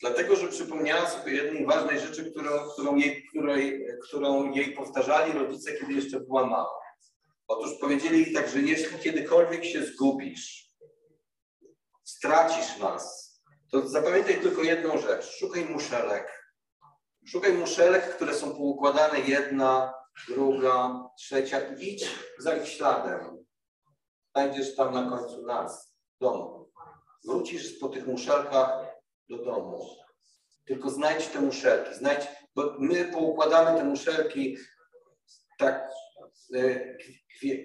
dlatego 0.00 0.36
że 0.36 0.48
przypomniała 0.48 1.06
sobie 1.10 1.32
jednej 1.32 1.66
ważnej 1.66 2.00
rzeczy, 2.00 2.30
którą, 2.30 2.50
którą, 2.72 2.96
jej, 2.96 3.26
której, 3.28 3.86
którą 4.02 4.52
jej 4.52 4.72
powtarzali 4.72 5.32
rodzice, 5.32 5.72
kiedy 5.72 5.92
jeszcze 5.92 6.20
była 6.20 6.46
mała. 6.46 6.80
Otóż 7.48 7.70
powiedzieli 7.80 8.22
jej 8.22 8.32
tak, 8.34 8.48
że 8.48 8.60
jeśli 8.60 8.98
kiedykolwiek 8.98 9.64
się 9.64 9.84
zgubisz, 9.84 10.70
stracisz 12.04 12.78
nas, 12.78 13.26
to 13.70 13.88
zapamiętaj 13.88 14.40
tylko 14.40 14.62
jedną 14.62 14.98
rzecz. 14.98 15.24
Szukaj 15.38 15.64
muszelek. 15.64 16.54
Szukaj 17.26 17.52
muszelek, 17.52 18.16
które 18.16 18.34
są 18.34 18.50
poukładane 18.50 19.20
jedna, 19.20 19.94
druga, 20.28 21.04
trzecia 21.18 21.60
idź 21.78 22.10
za 22.38 22.56
ich 22.56 22.68
śladem 22.68 23.35
znajdziesz 24.36 24.74
tam 24.74 24.94
na 24.94 25.10
końcu 25.10 25.42
nas, 25.42 25.96
domu. 26.20 26.70
Wrócisz 27.24 27.78
po 27.78 27.88
tych 27.88 28.06
muszelkach 28.06 28.70
do 29.28 29.44
domu. 29.44 29.86
Tylko 30.64 30.90
znajdź 30.90 31.26
te 31.26 31.40
muszelki, 31.40 31.94
znajdź, 31.94 32.26
bo 32.54 32.76
my 32.78 33.04
poukładamy 33.04 33.78
te 33.78 33.84
muszelki 33.84 34.56
tak 35.58 35.90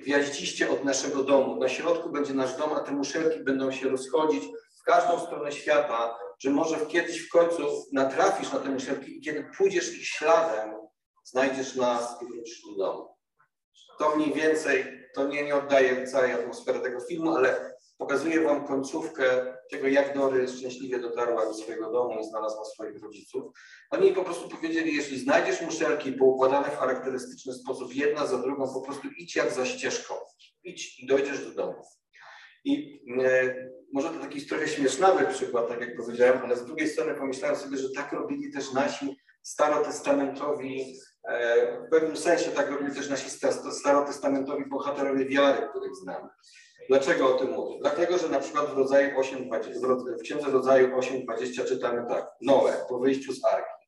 gwiaździście 0.02 0.70
od 0.70 0.84
naszego 0.84 1.24
domu. 1.24 1.56
Na 1.56 1.70
środku 1.70 2.10
będzie 2.10 2.34
nasz 2.34 2.58
dom, 2.58 2.74
a 2.74 2.80
te 2.80 2.92
muszelki 2.92 3.44
będą 3.44 3.72
się 3.72 3.90
rozchodzić 3.90 4.44
w 4.82 4.84
każdą 4.84 5.20
stronę 5.20 5.52
świata, 5.52 6.20
że 6.40 6.50
może 6.50 6.86
kiedyś 6.86 7.28
w 7.28 7.32
końcu 7.32 7.86
natrafisz 7.94 8.54
na 8.54 8.60
te 8.60 8.70
muszelki 8.70 9.18
i 9.18 9.22
kiedy 9.22 9.50
pójdziesz 9.58 9.94
ich 9.94 10.08
śladem, 10.08 10.76
znajdziesz 11.24 11.76
nas 11.76 12.22
i 12.22 12.26
wrócisz 12.26 12.62
do 12.62 12.86
domu. 12.86 13.16
To 14.00 14.16
mniej 14.16 14.34
więcej, 14.34 15.01
to 15.16 15.28
nie, 15.28 15.44
nie 15.44 15.56
oddaje 15.56 16.08
całej 16.08 16.32
atmosfery 16.32 16.80
tego 16.80 17.00
filmu, 17.00 17.36
ale 17.36 17.76
pokazuje 17.98 18.42
wam 18.42 18.68
końcówkę 18.68 19.56
tego, 19.72 19.88
jak 19.88 20.18
Dory 20.18 20.48
szczęśliwie 20.48 21.00
dotarła 21.00 21.46
do 21.46 21.54
swojego 21.54 21.92
domu 21.92 22.20
i 22.20 22.30
znalazła 22.30 22.66
swoich 22.66 23.04
rodziców. 23.04 23.44
Oni 23.92 24.14
po 24.14 24.24
prostu 24.24 24.50
powiedzieli, 24.50 24.96
jeśli 24.96 25.20
znajdziesz 25.20 25.62
muszelki 25.62 26.12
poukładane 26.12 26.70
w 26.70 26.78
charakterystyczny 26.78 27.54
sposób, 27.54 27.96
jedna 27.96 28.26
za 28.28 28.38
drugą, 28.38 28.74
po 28.74 28.82
prostu 28.82 29.08
idź 29.18 29.36
jak 29.36 29.52
za 29.52 29.66
ścieżką. 29.66 30.14
Idź 30.64 31.00
i 31.00 31.08
dojdziesz 31.08 31.46
do 31.46 31.52
domu. 31.52 31.84
I 32.64 33.02
e, 33.24 33.56
może 33.94 34.10
to 34.10 34.20
taki 34.20 34.46
trochę 34.46 34.68
śmiesznawy 34.68 35.26
przykład, 35.34 35.68
tak 35.68 35.82
jak 35.82 35.98
powiedziałem, 35.98 36.40
ale 36.44 36.58
z 36.58 36.66
drugiej 36.66 36.90
strony 36.90 37.16
pomyślałem 37.16 37.58
sobie, 37.58 37.78
że 37.78 37.90
tak 37.96 38.12
robili 38.12 38.54
też 38.54 38.74
nasi 38.74 39.18
starotestamentowi, 39.42 40.96
w 41.88 41.90
pewnym 41.90 42.18
sensie 42.18 42.52
tak 42.52 42.72
robili 42.72 42.96
też 42.96 43.10
nasi 43.10 43.30
starotestamentowi 43.72 44.66
bohaterowie 44.66 45.26
wiary, 45.26 45.68
których 45.70 45.96
znamy. 45.96 46.30
Dlaczego 46.90 47.36
o 47.36 47.40
tym 47.40 47.52
mówię? 47.52 47.78
Dlatego, 47.82 48.18
że 48.18 48.30
na 48.30 48.40
przykład 48.40 48.66
w, 48.66 48.78
rodzaju 48.78 49.20
8, 49.20 49.50
w 50.20 50.22
Księdze 50.24 50.52
Rodzaju 50.52 50.98
8.20 50.98 51.68
czytamy 51.68 52.06
tak. 52.10 52.32
Noe, 52.42 52.74
po 52.90 53.00
wyjściu 53.00 53.34
z 53.34 53.46
Arki, 53.46 53.88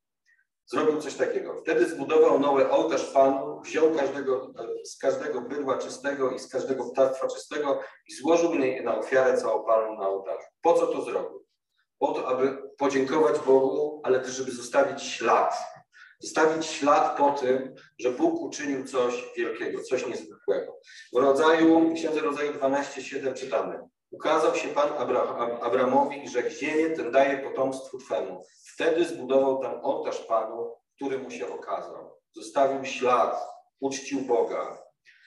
zrobił 0.66 1.02
coś 1.02 1.16
takiego. 1.16 1.62
Wtedy 1.62 1.86
zbudował 1.86 2.40
Noe 2.40 2.70
ołtarz 2.70 3.12
Panu, 3.12 3.62
wziął 3.62 3.92
każdego, 3.92 4.54
z 4.84 4.98
każdego 4.98 5.42
bydła 5.42 5.78
czystego 5.78 6.32
i 6.32 6.40
z 6.40 6.48
każdego 6.50 6.90
ptactwa 6.90 7.28
czystego 7.28 7.80
i 8.10 8.14
złożył 8.14 8.54
je 8.54 8.84
na 8.84 8.98
ofiarę 8.98 9.38
całopalną 9.38 10.00
na 10.00 10.08
ołtarzu. 10.08 10.48
Po 10.62 10.74
co 10.74 10.88
to 10.88 11.02
zrobił? 11.02 11.46
Po 12.00 12.12
to, 12.12 12.28
aby 12.28 12.58
podziękować 12.78 13.40
Bogu, 13.40 14.02
ale 14.04 14.20
też, 14.20 14.32
żeby 14.32 14.52
zostawić 14.52 15.04
ślad 15.04 15.54
zostawić 16.24 16.66
ślad 16.66 17.18
po 17.18 17.32
tym, 17.32 17.76
że 18.00 18.12
Bóg 18.12 18.42
uczynił 18.42 18.86
coś 18.86 19.26
wielkiego, 19.38 19.84
coś 19.84 20.08
niezwykłego. 20.08 20.80
W 21.14 21.18
rodzaju, 21.18 21.94
Księdze 21.94 22.20
Rodzaju 22.20 22.54
12:7 22.54 23.34
czytamy. 23.34 23.80
Ukazał 24.12 24.56
się 24.56 24.68
Pan 24.68 24.90
Abramowi 25.62 26.24
i 26.24 26.30
rzekł, 26.30 26.50
ziemię 26.50 26.90
ten 26.90 27.12
daje 27.12 27.38
potomstwu 27.38 27.98
Twemu. 27.98 28.46
Wtedy 28.74 29.06
zbudował 29.06 29.62
tam 29.62 29.80
ołtarz 29.84 30.20
Panu, 30.20 30.76
który 30.96 31.20
mu 31.20 31.32
się 31.32 31.48
okazał. 31.54 32.20
Zostawił 32.36 32.86
ślad, 32.86 33.48
uczcił 33.80 34.22
Boga. 34.22 34.78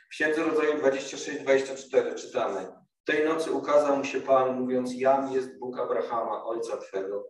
W 0.07 0.11
Księdze 0.11 0.43
Rodzaju 0.43 0.73
26-24 0.79 2.15
czytamy. 2.15 2.67
Tej 3.05 3.25
nocy 3.25 3.53
ukazał 3.53 3.97
mu 3.97 4.05
się 4.05 4.21
Pan, 4.21 4.61
mówiąc, 4.61 4.91
jam 4.95 5.33
jest 5.33 5.59
Bóg 5.59 5.79
Abrahama, 5.79 6.45
ojca 6.45 6.77
Twego 6.77 7.25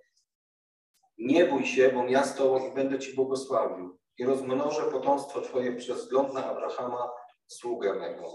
nie 1.19 1.45
bój 1.45 1.67
się, 1.67 1.93
bo 1.93 2.05
Tobą 2.37 2.71
i 2.71 2.75
będę 2.75 2.99
Ci 2.99 3.15
błogosławił 3.15 3.99
i 4.19 4.25
rozmnożę 4.25 4.83
potomstwo 4.83 5.41
Twoje 5.41 5.77
przez 5.77 5.99
wzgląd 5.99 6.35
na 6.35 6.45
Abrahama, 6.45 7.11
sługę 7.47 7.95
mego. 7.95 8.35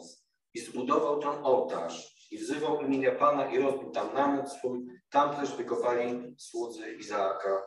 I 0.53 0.59
zbudował 0.59 1.19
tam 1.19 1.45
ołtarz 1.45 2.27
i 2.31 2.38
wzywał 2.38 2.81
imienia 2.81 3.11
Pana 3.11 3.51
i 3.51 3.59
rozbił 3.59 3.91
tam 3.91 4.13
namiot 4.13 4.51
swój. 4.51 4.85
Tam 5.09 5.35
też 5.35 5.55
wykopali 5.55 6.35
słudzy 6.38 6.91
Izaaka, 6.91 7.63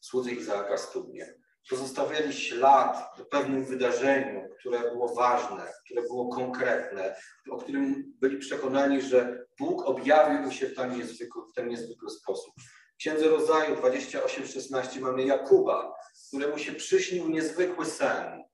słudzy 0.00 0.32
Izaaka 0.32 0.76
studnie. 0.76 1.34
Pozostawiali 1.70 2.32
ślad 2.32 2.96
w 3.18 3.28
pewnym 3.28 3.64
wydarzeniu, 3.64 4.48
które 4.58 4.80
było 4.80 5.14
ważne, 5.14 5.72
które 5.84 6.02
było 6.02 6.28
konkretne, 6.28 7.16
o 7.50 7.56
którym 7.56 8.12
byli 8.20 8.38
przekonani, 8.38 9.02
że 9.02 9.46
Bóg 9.58 9.86
objawił 9.86 10.52
się 10.52 10.66
w 10.66 10.74
ten 10.74 10.98
niezwykły, 10.98 11.42
w 11.50 11.52
ten 11.54 11.68
niezwykły 11.68 12.10
sposób. 12.10 12.54
Księdze 12.98 13.28
Rodzaju 13.28 13.76
28:16 13.76 15.00
mamy 15.00 15.24
Jakuba, 15.24 15.94
któremu 16.28 16.58
się 16.58 16.72
przyśnił 16.72 17.28
niezwykły 17.28 17.86
sen. 17.86 18.44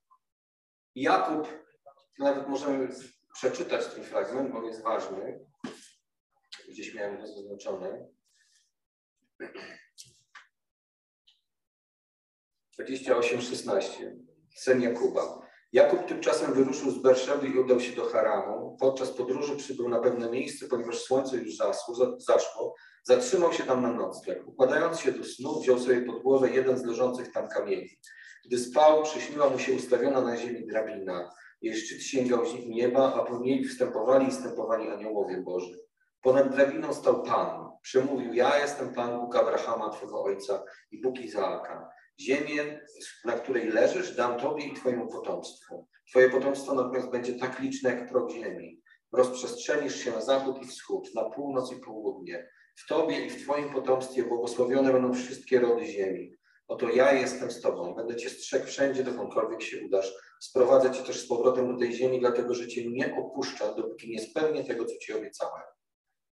Jakub, 0.95 1.49
nawet 2.19 2.49
możemy 2.49 2.89
przeczytać 3.35 3.87
ten 3.87 4.05
fragment, 4.05 4.53
bo 4.53 4.63
jest 4.63 4.83
ważny. 4.83 5.47
Gdzieś 6.69 6.95
miałem 6.95 7.21
go 7.21 7.27
zaznaczony. 7.27 8.09
28:16. 12.79 14.17
Sen 14.57 14.83
Jakuba. 14.83 15.44
Jakub 15.75 16.07
tymczasem 16.07 16.55
wyruszył 16.55 16.91
z 16.91 16.99
Berszeby 16.99 17.49
i 17.49 17.59
udał 17.59 17.81
się 17.81 17.97
do 17.97 18.05
Haramu. 18.05 18.77
Podczas 18.81 19.11
podróży 19.11 19.57
przybył 19.57 19.89
na 19.89 20.01
pewne 20.01 20.31
miejsce, 20.31 20.67
ponieważ 20.67 20.99
słońce 20.99 21.37
już 21.37 21.57
zasło, 21.57 21.95
zaszło. 22.19 22.75
Zatrzymał 23.03 23.53
się 23.53 23.63
tam 23.65 23.83
na 23.83 23.93
nocleg. 23.93 24.49
Układając 24.49 25.01
się 25.01 25.13
do 25.13 25.25
snu, 25.25 25.61
wziął 25.61 25.79
sobie 25.79 26.03
pod 26.03 26.23
głowę 26.23 26.51
jeden 26.51 26.79
z 26.79 26.85
leżących 26.85 27.33
tam 27.33 27.49
kamieni. 27.49 27.91
Gdy 28.45 28.59
spał, 28.59 29.03
przyśniła 29.03 29.51
mu 29.51 29.59
się 29.59 29.73
ustawiona 29.73 30.21
na 30.21 30.37
ziemi 30.37 30.67
drabina. 30.67 31.31
Jej 31.63 31.77
szczyt 31.77 32.03
sięgał 32.03 32.43
nieba, 32.67 33.15
a 33.15 33.25
po 33.25 33.39
niej 33.39 33.65
wstępowali 33.65 34.27
i 34.27 34.31
wstępowali 34.31 34.91
aniołowie 34.91 35.43
Boży. 35.43 35.79
Ponad 36.23 36.55
drabiną 36.55 36.95
stał 36.95 37.23
Pan. 37.23 37.71
Przemówił, 37.83 38.35
ja 38.35 38.59
jestem 38.59 38.95
Pan 38.95 39.21
Bóg 39.21 39.37
Abrahama, 39.37 39.91
Twego 39.91 40.23
ojca 40.23 40.65
i 40.91 41.01
Bóg 41.01 41.21
Izaaka. 41.21 41.91
Ziemię, 42.21 42.81
na 43.25 43.33
której 43.33 43.69
leżysz, 43.69 44.17
dam 44.17 44.41
Tobie 44.41 44.65
i 44.65 44.75
Twojemu 44.75 45.09
potomstwu. 45.09 45.87
Twoje 46.11 46.31
potomstwo 46.31 46.75
natomiast 46.75 47.11
będzie 47.11 47.35
tak 47.35 47.61
liczne 47.61 47.91
jak 47.91 48.09
prog 48.09 48.31
ziemi. 48.31 48.83
Rozprzestrzenisz 49.13 49.97
się 49.97 50.11
na 50.11 50.21
zachód 50.21 50.63
i 50.63 50.67
wschód, 50.67 51.15
na 51.15 51.25
północ 51.25 51.73
i 51.73 51.77
południe. 51.77 52.49
W 52.77 52.89
Tobie 52.89 53.27
i 53.27 53.31
w 53.31 53.43
Twoim 53.43 53.73
potomstwie 53.73 54.23
błogosławione 54.23 54.93
będą 54.93 55.15
wszystkie 55.15 55.61
rody 55.61 55.87
ziemi. 55.87 56.37
Oto 56.69 56.91
ja 56.91 57.13
jestem 57.13 57.51
z 57.51 57.61
Tobą, 57.61 57.95
będę 57.95 58.17
Cię 58.17 58.31
strzegł 58.31 58.67
wszędzie, 58.67 59.05
dokądkolwiek 59.05 59.63
się 59.63 59.87
udasz. 59.87 60.15
Sprowadzę 60.41 60.91
Cię 60.91 61.03
też 61.03 61.21
z 61.25 61.29
powrotem 61.29 61.73
do 61.73 61.79
tej 61.79 61.93
ziemi, 61.93 62.21
dlatego 62.21 62.55
że 62.55 62.69
Cię 62.69 62.91
nie 62.91 63.17
opuszczę, 63.17 63.75
dopóki 63.77 64.11
nie 64.11 64.19
spełnię 64.19 64.65
tego, 64.65 64.85
co 64.85 64.99
Ci 64.99 65.13
obiecałem. 65.13 65.63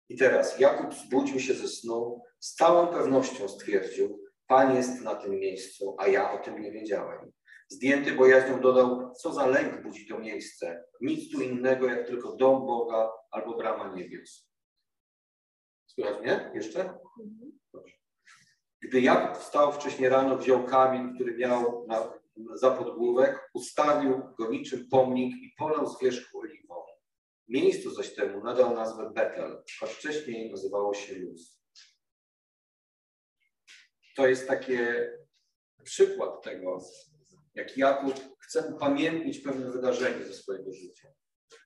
I 0.09 0.17
teraz 0.17 0.59
Jakub 0.59 0.95
zbudził 0.95 1.41
się 1.41 1.55
ze 1.55 1.69
snu, 1.69 2.23
z 2.41 2.55
całą 2.55 2.87
pewnością 2.87 3.49
stwierdził, 3.49 4.26
Pan 4.47 4.77
jest 4.77 5.03
na 5.03 5.15
tym 5.15 5.31
miejscu, 5.31 5.97
a 5.99 6.09
ja 6.09 6.33
o 6.33 6.39
tym 6.39 6.63
nie 6.63 6.73
wiedziałem. 6.73 7.33
Zdjęty 7.69 8.13
bojaźnią 8.13 8.61
dodał, 8.61 9.15
co 9.15 9.33
za 9.33 9.47
lęk 9.47 9.83
budzi 9.83 10.07
to 10.07 10.19
miejsce. 10.19 10.85
Nic 11.01 11.33
tu 11.33 11.41
innego, 11.41 11.87
jak 11.87 12.07
tylko 12.07 12.37
dom 12.37 12.67
Boga 12.67 13.13
albo 13.31 13.57
brama 13.57 13.95
niebios. 13.97 14.51
Słychać 15.87 16.21
mnie 16.21 16.51
jeszcze? 16.55 16.99
Dobrze. 17.73 17.95
Gdy 18.83 19.01
Jakub 19.01 19.37
wstał 19.37 19.73
wcześniej 19.73 20.09
rano, 20.09 20.37
wziął 20.37 20.65
kamień, 20.65 21.15
który 21.15 21.37
miał 21.37 21.87
na, 21.89 22.13
za 22.55 22.71
podgłówek, 22.71 23.51
ustawił 23.55 24.23
go 24.39 24.51
niczym 24.51 24.89
pomnik 24.91 25.37
i 25.37 25.55
polał 25.59 25.87
z 25.87 26.01
wierzchu 26.01 26.39
oliwą. 26.39 26.75
Miejscu 27.49 27.91
zaś 27.91 28.15
temu 28.15 28.45
nadał 28.45 28.75
nazwę 28.75 29.11
Betel, 29.15 29.63
a 29.83 29.87
wcześniej 29.87 30.51
nazywało 30.51 30.95
się 30.95 31.15
Luz. 31.15 31.56
To 34.17 34.29
jest 34.29 34.49
taki 34.49 34.73
przykład 35.85 36.43
tego, 36.43 36.79
jak 37.55 37.77
Jakub 37.77 38.15
chce 38.39 38.75
upamiętnić 38.75 39.39
pewne 39.39 39.71
wydarzenie 39.71 40.25
ze 40.25 40.35
swojego 40.35 40.73
życia. 40.73 41.09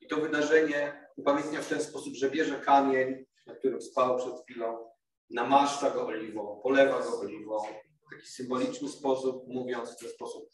I 0.00 0.08
to 0.08 0.16
wydarzenie 0.16 1.06
upamiętnia 1.16 1.62
w 1.62 1.68
ten 1.68 1.82
sposób, 1.82 2.14
że 2.14 2.30
bierze 2.30 2.60
kamień, 2.60 3.24
na 3.46 3.54
którym 3.54 3.82
spał 3.82 4.18
przed 4.18 4.32
chwilą, 4.44 4.90
namaszcza 5.30 5.90
go 5.90 6.06
oliwą, 6.06 6.60
polewa 6.62 7.00
go 7.00 7.20
oliwą, 7.20 7.58
w 8.06 8.14
taki 8.14 8.26
symboliczny 8.26 8.88
sposób, 8.88 9.48
mówiąc 9.48 9.90
w 9.90 9.96
ten 10.00 10.08
sposób, 10.08 10.50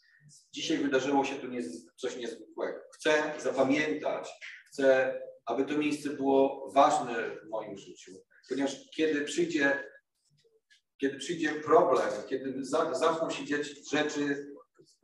dzisiaj 0.53 0.77
wydarzyło 0.77 1.25
się 1.25 1.35
tu 1.35 1.47
coś 1.95 2.17
niezwykłego. 2.17 2.79
Chcę 2.93 3.33
zapamiętać, 3.37 4.29
chcę, 4.67 5.19
aby 5.45 5.65
to 5.65 5.77
miejsce 5.77 6.09
było 6.09 6.71
ważne 6.71 7.29
w 7.29 7.49
moim 7.49 7.77
życiu, 7.77 8.11
ponieważ 8.49 8.89
kiedy 8.95 9.21
przyjdzie, 9.21 9.83
kiedy 10.97 11.17
przyjdzie 11.17 11.49
problem, 11.49 12.09
kiedy 12.29 12.65
zaczną 12.91 13.29
się 13.29 13.45
dziać 13.45 13.67
rzeczy 13.91 14.47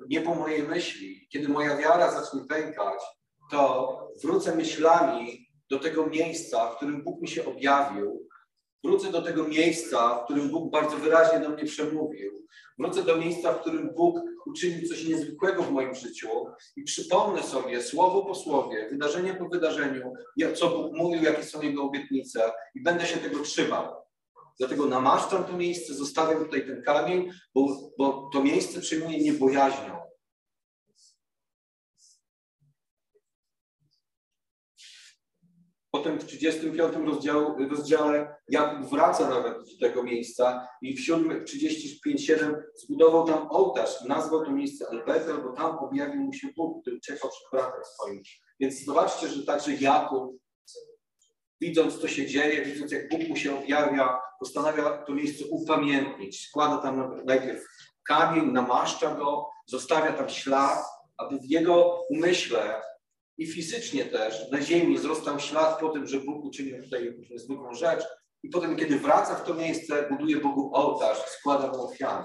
nie 0.09 0.21
po 0.21 0.35
mojej 0.35 0.63
myśli, 0.63 1.27
kiedy 1.29 1.49
moja 1.49 1.77
wiara 1.77 2.11
zacznie 2.11 2.41
pękać, 2.49 3.01
to 3.51 3.89
wrócę 4.23 4.55
myślami 4.55 5.47
do 5.69 5.79
tego 5.79 6.07
miejsca, 6.07 6.71
w 6.71 6.75
którym 6.75 7.03
Bóg 7.03 7.21
mi 7.21 7.27
się 7.27 7.45
objawił. 7.45 8.27
Wrócę 8.83 9.11
do 9.11 9.21
tego 9.21 9.47
miejsca, 9.47 10.19
w 10.19 10.23
którym 10.23 10.49
Bóg 10.49 10.71
bardzo 10.71 10.97
wyraźnie 10.97 11.39
do 11.39 11.49
mnie 11.49 11.65
przemówił. 11.65 12.47
Wrócę 12.79 13.03
do 13.03 13.17
miejsca, 13.17 13.53
w 13.53 13.61
którym 13.61 13.93
Bóg 13.95 14.19
uczynił 14.45 14.87
coś 14.87 15.07
niezwykłego 15.07 15.63
w 15.63 15.71
moim 15.71 15.95
życiu 15.95 16.29
i 16.75 16.83
przypomnę 16.83 17.43
sobie 17.43 17.81
słowo 17.81 18.25
po 18.25 18.35
słowie, 18.35 18.87
wydarzenie 18.89 19.33
po 19.33 19.49
wydarzeniu, 19.49 20.13
co 20.55 20.69
Bóg 20.69 20.93
mówił, 20.97 21.23
jakie 21.23 21.43
są 21.43 21.61
Jego 21.61 21.83
obietnice 21.83 22.51
i 22.75 22.83
będę 22.83 23.05
się 23.05 23.17
tego 23.17 23.43
trzymał. 23.43 24.03
Dlatego 24.59 24.85
namaszczam 24.85 25.43
to 25.43 25.57
miejsce, 25.57 25.93
zostawiam 25.93 26.45
tutaj 26.45 26.65
ten 26.65 26.83
kamień, 26.83 27.31
bo, 27.55 27.91
bo 27.97 28.29
to 28.33 28.43
miejsce 28.43 28.81
przyjmuje 28.81 29.17
niebojaźnią. 29.17 30.03
Potem 35.91 36.19
w 36.19 36.25
35 36.25 36.95
rozdział, 37.05 37.55
rozdziale 37.69 38.35
Jakub 38.49 38.89
wraca 38.89 39.29
nawet 39.29 39.53
do 39.53 39.87
tego 39.87 40.03
miejsca 40.03 40.67
i 40.81 40.97
w 40.97 40.99
35-7 40.99 42.55
zbudował 42.75 43.27
tam 43.27 43.47
ołtarz 43.49 44.01
nazwał 44.07 44.45
to 44.45 44.51
miejsce 44.51 44.85
Elbetel, 44.89 45.43
bo 45.43 45.51
tam 45.51 45.77
objawił 45.77 46.21
mu 46.21 46.33
się 46.33 46.47
Bóg, 46.57 46.81
który 46.81 46.99
czekał 46.99 47.29
przed 47.29 47.43
bratem 47.51 47.81
swoim. 47.83 48.21
Więc 48.59 48.85
zobaczcie, 48.85 49.27
że 49.27 49.45
także 49.45 49.73
Jakub, 49.73 50.37
widząc 51.63 51.99
co 51.99 52.07
się 52.07 52.27
dzieje, 52.27 52.65
widząc 52.65 52.91
jak 52.91 53.09
Bóg 53.09 53.27
mu 53.29 53.35
się 53.35 53.59
objawia, 53.59 54.19
postanawia 54.39 54.97
to 54.97 55.13
miejsce 55.13 55.45
upamiętnić. 55.45 56.47
Składa 56.47 56.77
tam 56.77 57.21
najpierw 57.25 57.63
kamień, 58.03 58.51
namaszcza 58.51 59.15
go, 59.15 59.49
zostawia 59.65 60.13
tam 60.13 60.29
ślad, 60.29 60.85
aby 61.17 61.39
w 61.39 61.45
jego 61.45 62.01
umyśle 62.09 62.81
i 63.37 63.47
fizycznie 63.47 64.05
też 64.05 64.51
na 64.51 64.61
ziemi 64.61 64.97
wzrastał 64.97 65.39
ślad 65.39 65.79
po 65.79 65.89
tym, 65.89 66.07
że 66.07 66.19
Bóg 66.19 66.45
uczynił 66.45 66.83
tutaj 66.83 67.15
niezwykłą 67.29 67.73
rzecz. 67.73 68.03
I 68.43 68.49
potem, 68.49 68.75
kiedy 68.75 68.99
wraca 68.99 69.35
w 69.35 69.43
to 69.43 69.53
miejsce, 69.53 70.07
buduje 70.09 70.37
Bogu 70.37 70.71
ołtarz, 70.73 71.17
składa 71.17 71.67
mu 71.67 71.83
ofiarę. 71.83 72.23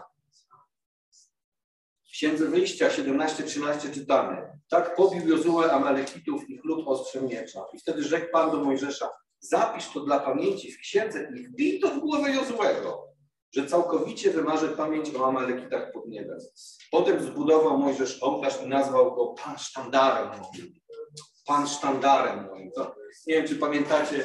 W 2.09 2.11
Księdze 2.13 2.47
Wyjścia 2.47 2.89
17-13 2.89 3.95
czytamy. 3.95 4.59
Tak 4.71 4.97
pobił 4.97 5.29
Jozue 5.29 5.71
Amalekitów 5.71 6.51
i 6.51 6.61
lud 6.65 6.87
ostrzem 6.87 7.27
miecza. 7.27 7.65
I 7.73 7.79
wtedy 7.79 8.03
rzekł 8.03 8.33
Pan 8.33 8.51
do 8.51 8.65
Mojżesza, 8.65 9.09
zapisz 9.41 9.93
to 9.93 10.01
dla 10.01 10.21
pamięci 10.21 10.73
w 10.73 10.79
księdze 10.79 11.31
i 11.37 11.47
wbij 11.47 11.81
to 11.81 11.89
w 11.89 11.99
głowę 11.99 12.31
Jozuego, 12.31 13.09
że 13.55 13.67
całkowicie 13.67 14.31
wymarzy 14.31 14.69
pamięć 14.69 15.15
o 15.15 15.27
Amalekitach 15.27 15.93
pod 15.93 16.09
niebem. 16.09 16.39
Potem 16.91 17.23
zbudował 17.23 17.79
Mojżesz 17.79 18.23
ołtarz 18.23 18.63
i 18.65 18.69
nazwał 18.69 19.15
go 19.15 19.27
Pan 19.27 19.59
sztandarem 19.59 20.29
moim. 20.29 20.73
Pan 21.47 21.69
sztandarem 21.69 22.47
moim. 22.47 22.71
To, 22.73 22.95
nie 23.27 23.35
wiem, 23.35 23.49
czy 23.49 23.57
pamiętacie, 23.57 24.25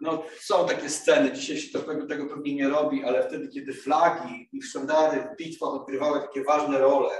no, 0.00 0.22
są 0.40 0.66
takie 0.66 0.90
sceny, 0.90 1.32
dzisiaj 1.32 1.58
się 1.58 1.78
to, 1.78 2.06
tego 2.08 2.26
pewnie 2.26 2.54
nie 2.54 2.68
robi, 2.68 3.04
ale 3.04 3.28
wtedy, 3.28 3.48
kiedy 3.48 3.72
flagi 3.72 4.48
i 4.52 4.62
sztandary 4.62 5.20
w 5.20 5.36
bitwach 5.36 5.70
odgrywały 5.70 6.20
takie 6.20 6.44
ważne 6.44 6.78
role, 6.78 7.10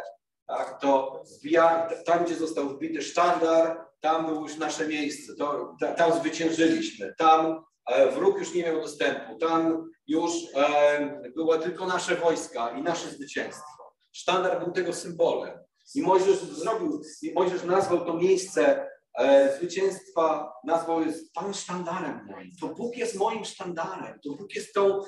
tak, 0.47 0.81
to 0.81 1.23
wbija, 1.38 1.88
tam, 2.07 2.25
gdzie 2.25 2.35
został 2.35 2.69
wbity 2.69 3.02
sztandar, 3.02 3.90
tam 4.00 4.26
było 4.26 4.40
już 4.40 4.57
nasze 4.57 4.87
miejsce, 4.87 5.35
to, 5.35 5.76
tam 5.97 6.21
zwyciężyliśmy, 6.21 7.14
tam 7.19 7.64
e, 7.87 8.11
wróg 8.11 8.38
już 8.38 8.54
nie 8.54 8.62
miał 8.62 8.80
dostępu, 8.80 9.38
tam 9.38 9.90
już 10.07 10.33
e, 10.57 11.23
było 11.37 11.59
tylko 11.59 11.87
nasze 11.87 12.16
wojska 12.16 12.71
i 12.71 12.83
nasze 12.83 13.11
zwycięstwo. 13.11 13.95
Sztandar 14.12 14.64
był 14.64 14.73
tego 14.73 14.92
symbolem. 14.92 15.59
I 15.95 16.02
Mojżesz 16.02 16.38
zrobił, 16.38 17.02
i 17.23 17.33
Mojżesz 17.33 17.64
nazwał 17.64 18.04
to 18.07 18.14
miejsce 18.14 18.88
e, 19.19 19.57
zwycięstwa, 19.57 20.52
nazwał 20.64 21.02
jest 21.02 21.33
Pan 21.33 21.54
sztandarem 21.54 22.26
moim. 22.26 22.50
To 22.61 22.69
Bóg 22.69 22.97
jest 22.97 23.16
moim 23.16 23.45
sztandarem. 23.45 24.21
To 24.25 24.30
Bóg 24.30 24.54
jest 24.54 24.75
tą, 24.75 25.00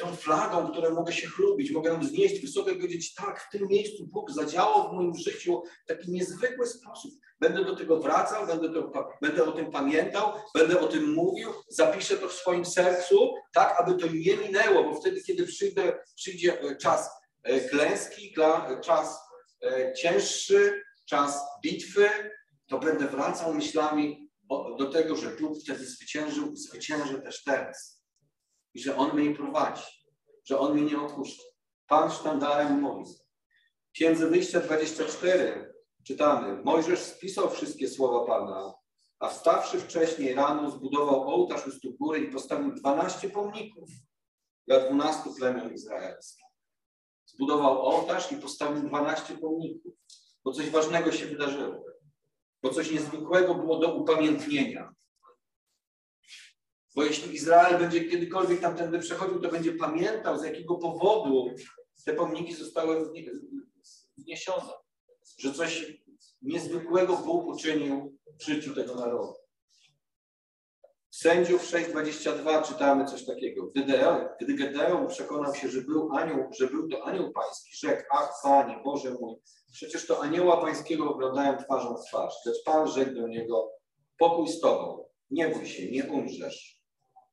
tą 0.00 0.16
flagą, 0.16 0.70
którą 0.72 0.94
mogę 0.94 1.12
się 1.12 1.26
chlubić, 1.26 1.70
mogę 1.70 1.90
ją 1.90 2.04
znieść 2.04 2.40
wysoko 2.40 2.70
i 2.70 2.76
powiedzieć, 2.76 3.14
tak, 3.14 3.40
w 3.40 3.50
tym 3.50 3.68
miejscu 3.68 4.06
Bóg 4.06 4.30
zadziałał 4.30 4.90
w 4.90 4.92
moim 4.92 5.14
życiu 5.14 5.62
w 5.84 5.88
taki 5.88 6.12
niezwykły 6.12 6.66
sposób. 6.66 7.10
Będę 7.40 7.64
do 7.64 7.76
tego 7.76 8.00
wracał, 8.00 8.46
będę, 8.46 8.72
to, 8.72 9.08
będę 9.22 9.44
o 9.44 9.52
tym 9.52 9.70
pamiętał, 9.70 10.32
będę 10.54 10.80
o 10.80 10.88
tym 10.88 11.12
mówił, 11.12 11.50
zapiszę 11.68 12.16
to 12.16 12.28
w 12.28 12.32
swoim 12.32 12.64
sercu, 12.64 13.34
tak, 13.54 13.80
aby 13.80 13.94
to 13.94 14.06
nie 14.06 14.36
minęło, 14.36 14.84
bo 14.84 14.94
wtedy, 14.94 15.22
kiedy 15.22 15.46
przyjdzie 16.16 16.60
e, 16.60 16.76
czas 16.76 17.10
e, 17.42 17.60
klęski, 17.60 18.34
czas 18.84 19.24
E, 19.64 19.92
cięższy 19.92 20.82
czas 21.06 21.42
bitwy, 21.62 22.08
to 22.68 22.78
będę 22.78 23.08
wracał 23.08 23.54
myślami 23.54 24.30
do 24.78 24.90
tego, 24.90 25.16
że 25.16 25.30
Bóg 25.30 25.58
wtedy 25.64 25.86
zwyciężył, 25.86 26.56
zwycięży 26.56 27.22
też 27.22 27.44
teraz. 27.44 27.93
I 28.74 28.80
że 28.80 28.96
On 28.96 29.16
mnie 29.16 29.34
prowadzi, 29.34 29.84
że 30.44 30.58
On 30.58 30.74
mnie 30.74 30.82
nie 30.82 31.00
opuszcza. 31.00 31.42
Pan 31.86 32.10
sztandarem 32.10 32.80
moim. 32.80 33.04
W 33.88 33.92
Księdze 33.92 34.26
Wyjścia 34.26 34.60
24 34.60 35.74
czytamy, 36.04 36.62
Mojżesz 36.64 36.98
spisał 36.98 37.50
wszystkie 37.50 37.88
słowa 37.88 38.26
Pana, 38.26 38.74
a 39.18 39.28
wstawszy 39.28 39.80
wcześniej 39.80 40.34
rano 40.34 40.70
zbudował 40.70 41.28
ołtarz 41.28 41.66
u 41.66 41.70
stóp 41.70 41.96
góry 41.96 42.18
i 42.18 42.32
postawił 42.32 42.74
12 42.74 43.30
pomników 43.30 43.88
dla 44.66 44.80
12 44.80 45.30
plemion 45.38 45.74
izraelskich 45.74 46.44
zbudował 47.26 47.82
ołtarz 47.82 48.32
i 48.32 48.36
postawił 48.36 48.88
12 48.88 49.38
pomników, 49.38 49.94
bo 50.44 50.52
coś 50.52 50.70
ważnego 50.70 51.12
się 51.12 51.26
wydarzyło, 51.26 51.84
bo 52.62 52.70
coś 52.70 52.90
niezwykłego 52.90 53.54
było 53.54 53.78
do 53.78 53.94
upamiętnienia. 53.94 54.93
Bo 56.94 57.04
jeśli 57.04 57.34
Izrael 57.34 57.78
będzie 57.78 58.04
kiedykolwiek 58.04 58.60
tamtędy 58.60 58.98
przechodził, 58.98 59.40
to 59.40 59.48
będzie 59.48 59.72
pamiętał, 59.72 60.38
z 60.38 60.44
jakiego 60.44 60.74
powodu 60.76 61.54
te 62.04 62.14
pomniki 62.14 62.54
zostały 62.54 63.12
wniesione. 64.18 64.72
Że 65.38 65.52
coś 65.52 65.92
niezwykłego 66.42 67.16
Bóg 67.16 67.46
uczynił 67.46 68.18
w 68.40 68.44
życiu 68.44 68.74
tego 68.74 68.94
narodu. 68.94 69.34
Sędziów 71.10 71.62
6:22 71.62 72.62
czytamy 72.62 73.04
coś 73.04 73.26
takiego. 73.26 73.66
Gdy, 73.66 73.84
gdy 74.40 74.54
Gedeon 74.54 75.08
przekonał 75.08 75.54
się, 75.54 75.68
że 75.68 75.80
był 75.80 76.12
anioł, 76.12 76.50
że 76.58 76.66
był 76.66 76.88
to 76.88 77.04
anioł 77.04 77.32
pański, 77.32 77.76
rzekł, 77.76 78.02
ach 78.10 78.30
Panie, 78.42 78.80
Boże 78.84 79.16
mój, 79.20 79.34
przecież 79.72 80.06
to 80.06 80.22
anioła 80.22 80.60
pańskiego 80.60 81.10
oglądają 81.10 81.56
twarzą 81.56 81.96
w 81.96 82.06
twarz. 82.06 82.34
Lecz 82.46 82.64
Pan 82.64 82.88
rzekł 82.88 83.14
do 83.14 83.28
niego, 83.28 83.72
pokój 84.18 84.48
z 84.48 84.60
tobą, 84.60 85.08
nie 85.30 85.48
bój 85.48 85.66
się, 85.66 85.90
nie 85.90 86.04
umrzesz. 86.04 86.73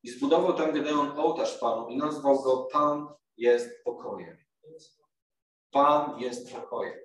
I 0.02 0.10
zbudował 0.10 0.54
tam 0.54 0.72
Gedeon 0.72 1.18
ołtarz 1.18 1.58
Panu 1.58 1.88
i 1.88 1.96
nazwał 1.96 2.42
go 2.42 2.68
Pan 2.72 3.06
jest 3.36 3.84
pokojem. 3.84 4.36
Pan 5.70 6.18
jest 6.18 6.52
pokojem. 6.52 6.98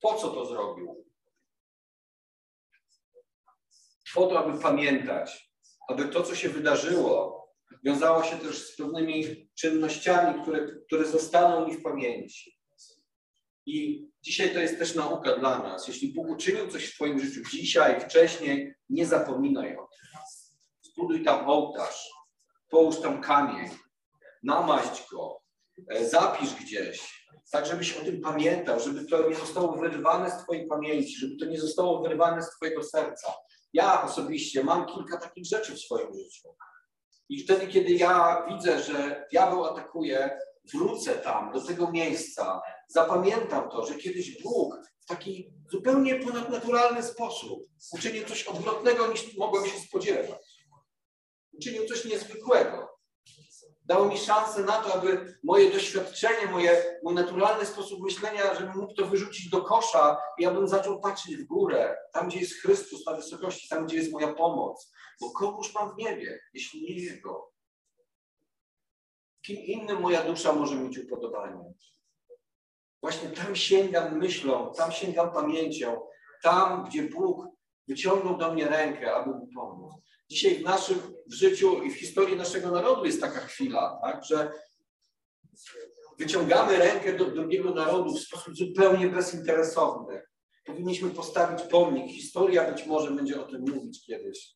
Po 0.00 0.14
co 0.14 0.28
to 0.28 0.46
zrobił? 0.46 1.04
Po 4.14 4.26
to, 4.26 4.38
aby 4.38 4.58
pamiętać, 4.58 5.52
aby 5.88 6.08
to, 6.08 6.22
co 6.22 6.34
się 6.34 6.48
wydarzyło, 6.48 7.40
wiązało 7.84 8.22
się 8.22 8.36
też 8.36 8.72
z 8.72 8.76
pewnymi 8.76 9.50
czynnościami, 9.54 10.42
które, 10.42 10.68
które 10.86 11.04
zostaną 11.04 11.66
mi 11.66 11.76
w 11.76 11.82
pamięci. 11.82 12.60
I 13.66 14.08
dzisiaj 14.22 14.54
to 14.54 14.60
jest 14.60 14.78
też 14.78 14.94
nauka 14.94 15.36
dla 15.36 15.58
nas. 15.58 15.88
Jeśli 15.88 16.14
Bóg 16.14 16.28
uczynił 16.28 16.68
coś 16.68 16.84
w 16.84 16.94
Twoim 16.94 17.20
życiu 17.20 17.50
dzisiaj, 17.50 18.00
wcześniej, 18.00 18.74
nie 18.88 19.06
zapominaj 19.06 19.76
o 19.76 19.88
tym. 19.88 20.20
Zbuduj 20.82 21.24
tam 21.24 21.50
ołtarz, 21.50 22.10
połóż 22.70 23.00
tam 23.00 23.20
kamień, 23.20 23.70
namaść 24.42 25.06
go, 25.10 25.42
e, 25.88 26.04
zapisz 26.08 26.54
gdzieś, 26.54 27.26
tak 27.52 27.66
żebyś 27.66 27.96
o 27.96 28.04
tym 28.04 28.20
pamiętał, 28.20 28.80
żeby 28.80 29.04
to 29.04 29.28
nie 29.28 29.34
zostało 29.34 29.72
wyrwane 29.72 30.30
z 30.30 30.42
Twojej 30.42 30.66
pamięci, 30.66 31.16
żeby 31.16 31.36
to 31.36 31.44
nie 31.44 31.60
zostało 31.60 32.02
wyrwane 32.02 32.42
z 32.42 32.50
Twojego 32.50 32.82
serca. 32.82 33.32
Ja 33.72 34.02
osobiście 34.02 34.64
mam 34.64 34.86
kilka 34.86 35.16
takich 35.16 35.46
rzeczy 35.46 35.74
w 35.74 35.80
swoim 35.80 36.14
życiu. 36.14 36.48
I 37.28 37.42
wtedy, 37.42 37.66
kiedy 37.66 37.92
ja 37.92 38.46
widzę, 38.48 38.82
że 38.82 39.26
diabeł 39.32 39.64
atakuje, 39.64 40.38
wrócę 40.74 41.14
tam, 41.14 41.52
do 41.52 41.60
tego 41.60 41.90
miejsca, 41.90 42.60
zapamiętam 42.88 43.70
to, 43.70 43.86
że 43.86 43.94
kiedyś 43.94 44.42
Bóg 44.42 44.74
w 45.00 45.06
taki 45.06 45.52
zupełnie 45.72 46.16
ponadnaturalny 46.16 47.02
sposób 47.02 47.66
uczynił 47.92 48.24
coś 48.24 48.44
odwrotnego 48.44 49.06
niż 49.06 49.36
mogłem 49.36 49.66
się 49.66 49.78
spodziewać. 49.80 50.49
Uczynił 51.60 51.86
coś 51.86 52.04
niezwykłego. 52.04 52.98
Dał 53.84 54.08
mi 54.08 54.18
szansę 54.18 54.64
na 54.64 54.82
to, 54.82 54.94
aby 54.94 55.38
moje 55.44 55.70
doświadczenie, 55.70 56.46
moje, 56.52 57.00
mój 57.02 57.14
naturalny 57.14 57.66
sposób 57.66 58.00
myślenia, 58.02 58.54
żebym 58.54 58.76
mógł 58.76 58.94
to 58.94 59.06
wyrzucić 59.06 59.50
do 59.50 59.62
kosza 59.62 60.16
i 60.38 60.42
ja 60.42 60.50
bym 60.50 60.68
zaczął 60.68 61.00
patrzeć 61.00 61.36
w 61.36 61.46
górę, 61.46 61.96
tam 62.12 62.28
gdzie 62.28 62.40
jest 62.40 62.54
Chrystus 62.62 63.06
na 63.06 63.16
wysokości, 63.16 63.68
tam 63.68 63.86
gdzie 63.86 63.96
jest 63.96 64.12
moja 64.12 64.34
pomoc. 64.34 64.92
Bo 65.20 65.30
kogoż 65.30 65.74
mam 65.74 65.94
w 65.94 65.96
niebie, 65.96 66.40
jeśli 66.54 66.82
nie 66.82 66.94
Jego? 66.94 67.52
Kim 69.42 69.56
innym 69.56 70.00
moja 70.00 70.24
dusza 70.24 70.52
może 70.52 70.76
mieć 70.76 70.98
upodobanie? 70.98 71.74
Właśnie 73.02 73.30
tam 73.30 73.56
sięgam 73.56 74.18
myślą, 74.18 74.72
tam 74.76 74.92
sięgam 74.92 75.32
pamięcią, 75.32 76.00
tam, 76.42 76.84
gdzie 76.84 77.02
Bóg 77.02 77.46
wyciągnął 77.88 78.36
do 78.38 78.52
mnie 78.52 78.68
rękę, 78.68 79.14
aby 79.14 79.30
mi 79.30 79.52
pomóc. 79.54 79.94
Dzisiaj 80.30 80.54
w 80.54 80.62
naszym 80.62 81.00
w 81.26 81.34
życiu 81.34 81.82
i 81.82 81.90
w 81.90 81.96
historii 81.96 82.36
naszego 82.36 82.70
narodu 82.70 83.04
jest 83.04 83.20
taka 83.20 83.40
chwila, 83.40 84.00
tak, 84.02 84.24
że 84.24 84.52
wyciągamy 86.18 86.76
rękę 86.78 87.16
do 87.16 87.24
drugiego 87.24 87.74
narodu 87.74 88.14
w 88.14 88.20
sposób 88.20 88.56
zupełnie 88.56 89.08
bezinteresowny. 89.08 90.22
Powinniśmy 90.64 91.10
postawić 91.10 91.62
pomnik. 91.62 92.12
Historia 92.12 92.72
być 92.72 92.86
może 92.86 93.10
będzie 93.10 93.40
o 93.40 93.44
tym 93.44 93.60
mówić 93.60 94.06
kiedyś. 94.06 94.54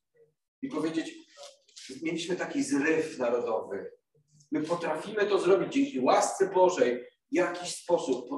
I 0.63 0.69
powiedzieć, 0.69 1.15
mieliśmy 2.03 2.37
taki 2.37 2.63
zryw 2.63 3.19
narodowy. 3.19 3.91
My 4.53 4.63
potrafimy 4.63 5.27
to 5.27 5.39
zrobić 5.39 5.73
dzięki 5.73 6.01
łasce 6.01 6.51
Bożej. 6.51 7.05
W 7.33 7.37
jakiś 7.37 7.75
sposób 7.77 8.29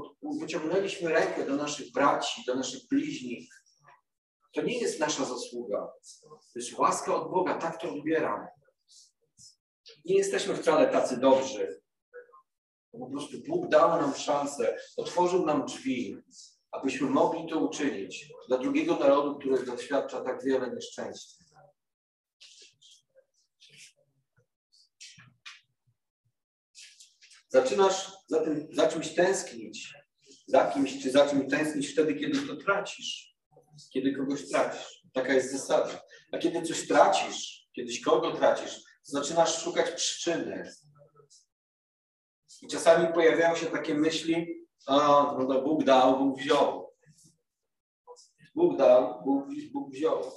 wyciągnęliśmy 0.40 1.10
rękę 1.10 1.46
do 1.46 1.56
naszych 1.56 1.92
braci, 1.92 2.42
do 2.46 2.54
naszych 2.54 2.80
bliźnich, 2.90 3.48
To 4.56 4.62
nie 4.62 4.78
jest 4.78 5.00
nasza 5.00 5.24
zasługa. 5.24 5.92
To 6.52 6.58
jest 6.58 6.78
łaska 6.78 7.14
od 7.14 7.30
Boga, 7.30 7.58
tak 7.58 7.80
to 7.80 7.92
odbieram. 7.92 8.46
Nie 10.04 10.16
jesteśmy 10.16 10.56
wcale 10.56 10.88
tacy 10.88 11.16
dobrzy. 11.16 11.80
Po 12.92 13.10
prostu 13.10 13.36
Bóg 13.48 13.68
dał 13.68 14.00
nam 14.00 14.14
szansę, 14.14 14.78
otworzył 14.96 15.46
nam 15.46 15.66
drzwi, 15.66 16.16
abyśmy 16.70 17.10
mogli 17.10 17.48
to 17.48 17.58
uczynić 17.58 18.28
dla 18.48 18.58
drugiego 18.58 18.96
narodu, 18.96 19.38
który 19.38 19.66
doświadcza 19.66 20.20
tak 20.20 20.44
wiele 20.44 20.70
nieszczęścia. 20.70 21.44
Zaczynasz 27.48 28.12
za, 28.26 28.44
tym, 28.44 28.68
za 28.72 28.88
czymś 28.88 29.14
tęsknić, 29.14 29.94
za 30.46 30.70
kimś 30.70 31.02
czy 31.02 31.10
za 31.10 31.28
czymś 31.28 31.50
tęsknić 31.50 31.92
wtedy, 31.92 32.14
kiedy 32.14 32.46
to 32.46 32.56
tracisz, 32.56 33.35
kiedy 33.92 34.14
kogoś 34.14 34.48
tracisz. 34.48 35.02
Taka 35.12 35.32
jest 35.32 35.52
zasada. 35.52 36.02
A 36.32 36.38
kiedy 36.38 36.62
coś 36.62 36.88
tracisz, 36.88 37.68
kiedyś 37.72 38.00
kogo 38.00 38.32
tracisz, 38.32 38.80
zaczynasz 39.02 39.62
szukać 39.62 39.90
przyczyny. 39.90 40.72
I 42.62 42.68
czasami 42.68 43.14
pojawiają 43.14 43.56
się 43.56 43.66
takie 43.66 43.94
myśli, 43.94 44.66
a 44.86 44.96
no, 45.38 45.46
no 45.48 45.62
Bóg 45.62 45.84
dał, 45.84 46.18
Bóg 46.18 46.38
wziął. 46.38 46.94
Bóg 48.54 48.78
dał, 48.78 49.22
Bóg, 49.24 49.48
Bóg 49.72 49.92
wziął. 49.92 50.32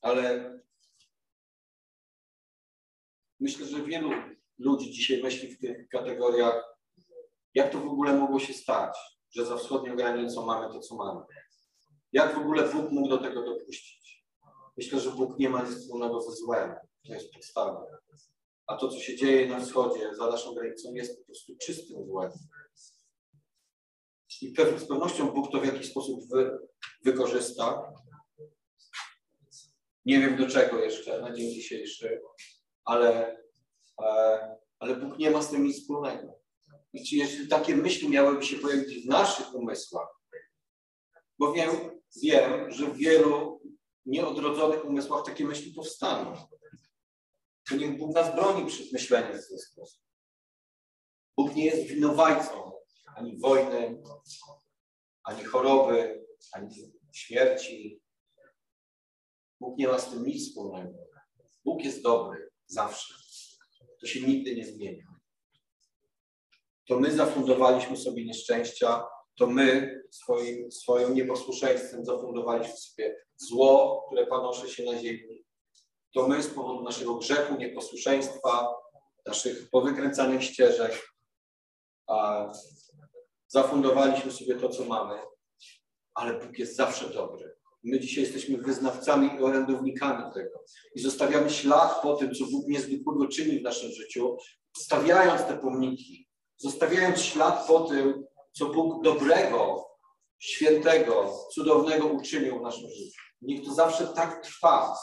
Ale 0.00 0.54
myślę, 3.40 3.66
że 3.66 3.82
wielu 3.82 4.10
ludzi 4.58 4.90
dzisiaj 4.90 5.22
myśli 5.22 5.48
w 5.48 5.60
tych 5.60 5.88
kategoriach, 5.88 6.73
jak 7.54 7.72
to 7.72 7.80
w 7.80 7.86
ogóle 7.86 8.12
mogło 8.12 8.40
się 8.40 8.54
stać, 8.54 8.96
że 9.30 9.46
za 9.46 9.56
wschodnią 9.56 9.96
granicą 9.96 10.46
mamy 10.46 10.72
to, 10.72 10.80
co 10.80 10.94
mamy. 10.94 11.20
Jak 12.12 12.34
w 12.34 12.38
ogóle 12.38 12.68
Bóg 12.68 12.90
mógł 12.90 13.08
do 13.08 13.18
tego 13.18 13.42
dopuścić? 13.42 14.24
Myślę, 14.76 15.00
że 15.00 15.10
Bóg 15.10 15.38
nie 15.38 15.50
ma 15.50 15.62
nic 15.62 15.78
wspólnego 15.78 16.20
ze 16.20 16.32
złem. 16.32 16.74
To 17.06 17.14
jest 17.14 17.32
podstawa. 17.32 17.86
A 18.66 18.76
to, 18.76 18.88
co 18.88 18.98
się 18.98 19.16
dzieje 19.16 19.48
na 19.48 19.60
wschodzie, 19.60 20.14
za 20.14 20.30
naszą 20.30 20.54
granicą, 20.54 20.94
jest 20.94 21.18
po 21.18 21.24
prostu 21.24 21.52
czystym 21.62 22.06
złem. 22.06 22.32
I 24.42 24.54
z 24.78 24.86
pewnością 24.88 25.30
Bóg 25.30 25.52
to 25.52 25.60
w 25.60 25.66
jakiś 25.66 25.90
sposób 25.90 26.20
wy, 26.30 26.58
wykorzysta. 27.04 27.92
Nie 30.04 30.20
wiem 30.20 30.36
do 30.36 30.46
czego 30.48 30.78
jeszcze 30.78 31.20
na 31.20 31.32
dzień 31.32 31.50
dzisiejszy, 31.50 32.22
ale, 32.84 33.36
e, 34.02 34.56
ale 34.78 34.96
Bóg 34.96 35.18
nie 35.18 35.30
ma 35.30 35.42
z 35.42 35.50
tym 35.50 35.64
nic 35.64 35.80
wspólnego. 35.80 36.43
Jeśli 36.94 37.48
takie 37.48 37.76
myśli 37.76 38.08
miałyby 38.08 38.44
się 38.44 38.56
pojawić 38.56 39.04
w 39.04 39.08
naszych 39.08 39.54
umysłach, 39.54 40.08
bo 41.38 41.52
wiem, 41.52 41.70
wiem, 42.22 42.70
że 42.70 42.86
w 42.86 42.96
wielu 42.96 43.62
nieodrodzonych 44.06 44.84
umysłach 44.84 45.24
takie 45.24 45.44
myśli 45.44 45.74
powstaną. 45.74 46.34
To 47.68 47.76
niech 47.76 47.98
Bóg 47.98 48.14
nas 48.14 48.34
broni 48.34 48.66
przed 48.66 48.92
myśleniem 48.92 49.38
w 49.38 49.48
ten 49.48 49.58
sposób. 49.58 50.02
Bóg 51.36 51.54
nie 51.54 51.64
jest 51.64 51.88
winowajcą 51.88 52.72
ani 53.16 53.38
wojny, 53.38 54.02
ani 55.24 55.44
choroby, 55.44 56.26
ani 56.52 56.92
śmierci. 57.12 58.00
Bóg 59.60 59.78
nie 59.78 59.88
ma 59.88 59.98
z 59.98 60.10
tym 60.10 60.26
nic 60.26 60.48
wspólnego. 60.48 60.98
Bóg 61.64 61.84
jest 61.84 62.02
dobry 62.02 62.50
zawsze. 62.66 63.14
To 64.00 64.06
się 64.06 64.20
nigdy 64.20 64.56
nie 64.56 64.66
zmienia. 64.66 65.13
To 66.88 67.00
my 67.00 67.12
zafundowaliśmy 67.12 67.96
sobie 67.96 68.24
nieszczęścia, 68.24 69.04
to 69.38 69.46
my 69.46 70.00
swoim, 70.10 70.72
swoim 70.72 71.14
nieposłuszeństwem 71.14 72.04
zafundowaliśmy 72.04 72.76
sobie 72.76 73.16
zło, 73.36 74.04
które 74.06 74.26
panosze 74.26 74.68
się 74.68 74.84
na 74.84 74.98
ziemi. 74.98 75.44
To 76.14 76.28
my 76.28 76.42
z 76.42 76.48
powodu 76.48 76.82
naszego 76.82 77.14
grzechu, 77.14 77.56
nieposłuszeństwa, 77.56 78.74
naszych 79.26 79.70
powykręcanych 79.70 80.44
ścieżek 80.44 81.08
a, 82.06 82.52
zafundowaliśmy 83.48 84.32
sobie 84.32 84.54
to, 84.54 84.68
co 84.68 84.84
mamy. 84.84 85.14
Ale 86.14 86.40
Bóg 86.40 86.58
jest 86.58 86.76
zawsze 86.76 87.10
dobry. 87.10 87.54
My 87.82 88.00
dzisiaj 88.00 88.24
jesteśmy 88.24 88.58
wyznawcami 88.58 89.30
i 89.34 89.42
orędownikami 89.42 90.34
tego. 90.34 90.64
I 90.94 91.00
zostawiamy 91.00 91.50
ślad 91.50 92.02
po 92.02 92.16
tym, 92.16 92.34
co 92.34 92.44
Bóg 92.44 92.68
niezwykłego 92.68 93.28
czyni 93.28 93.60
w 93.60 93.62
naszym 93.62 93.90
życiu, 93.90 94.36
stawiając 94.76 95.42
te 95.44 95.58
pomniki, 95.58 96.28
zostawiając 96.64 97.20
ślad 97.20 97.66
po 97.66 97.80
tym, 97.80 98.24
co 98.52 98.66
Bóg 98.66 99.04
dobrego, 99.04 99.84
świętego, 100.38 101.38
cudownego 101.52 102.06
uczynił 102.06 102.58
w 102.58 102.62
naszym 102.62 102.90
życiu. 102.90 103.20
Niech 103.42 103.64
to 103.64 103.74
zawsze 103.74 104.06
tak 104.06 104.44
trwa. 104.44 104.96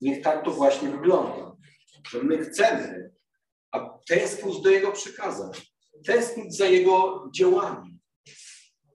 Niech 0.00 0.22
tak 0.22 0.44
to 0.44 0.50
właśnie 0.50 0.88
wygląda. 0.88 1.56
Że 2.10 2.22
my 2.22 2.38
chcemy, 2.38 3.10
a 3.72 3.98
tęsknić 4.08 4.60
do 4.60 4.70
Jego 4.70 4.92
przekazań, 4.92 5.50
tęsknić 6.06 6.56
za 6.56 6.64
Jego 6.64 7.28
dziełami, 7.34 7.98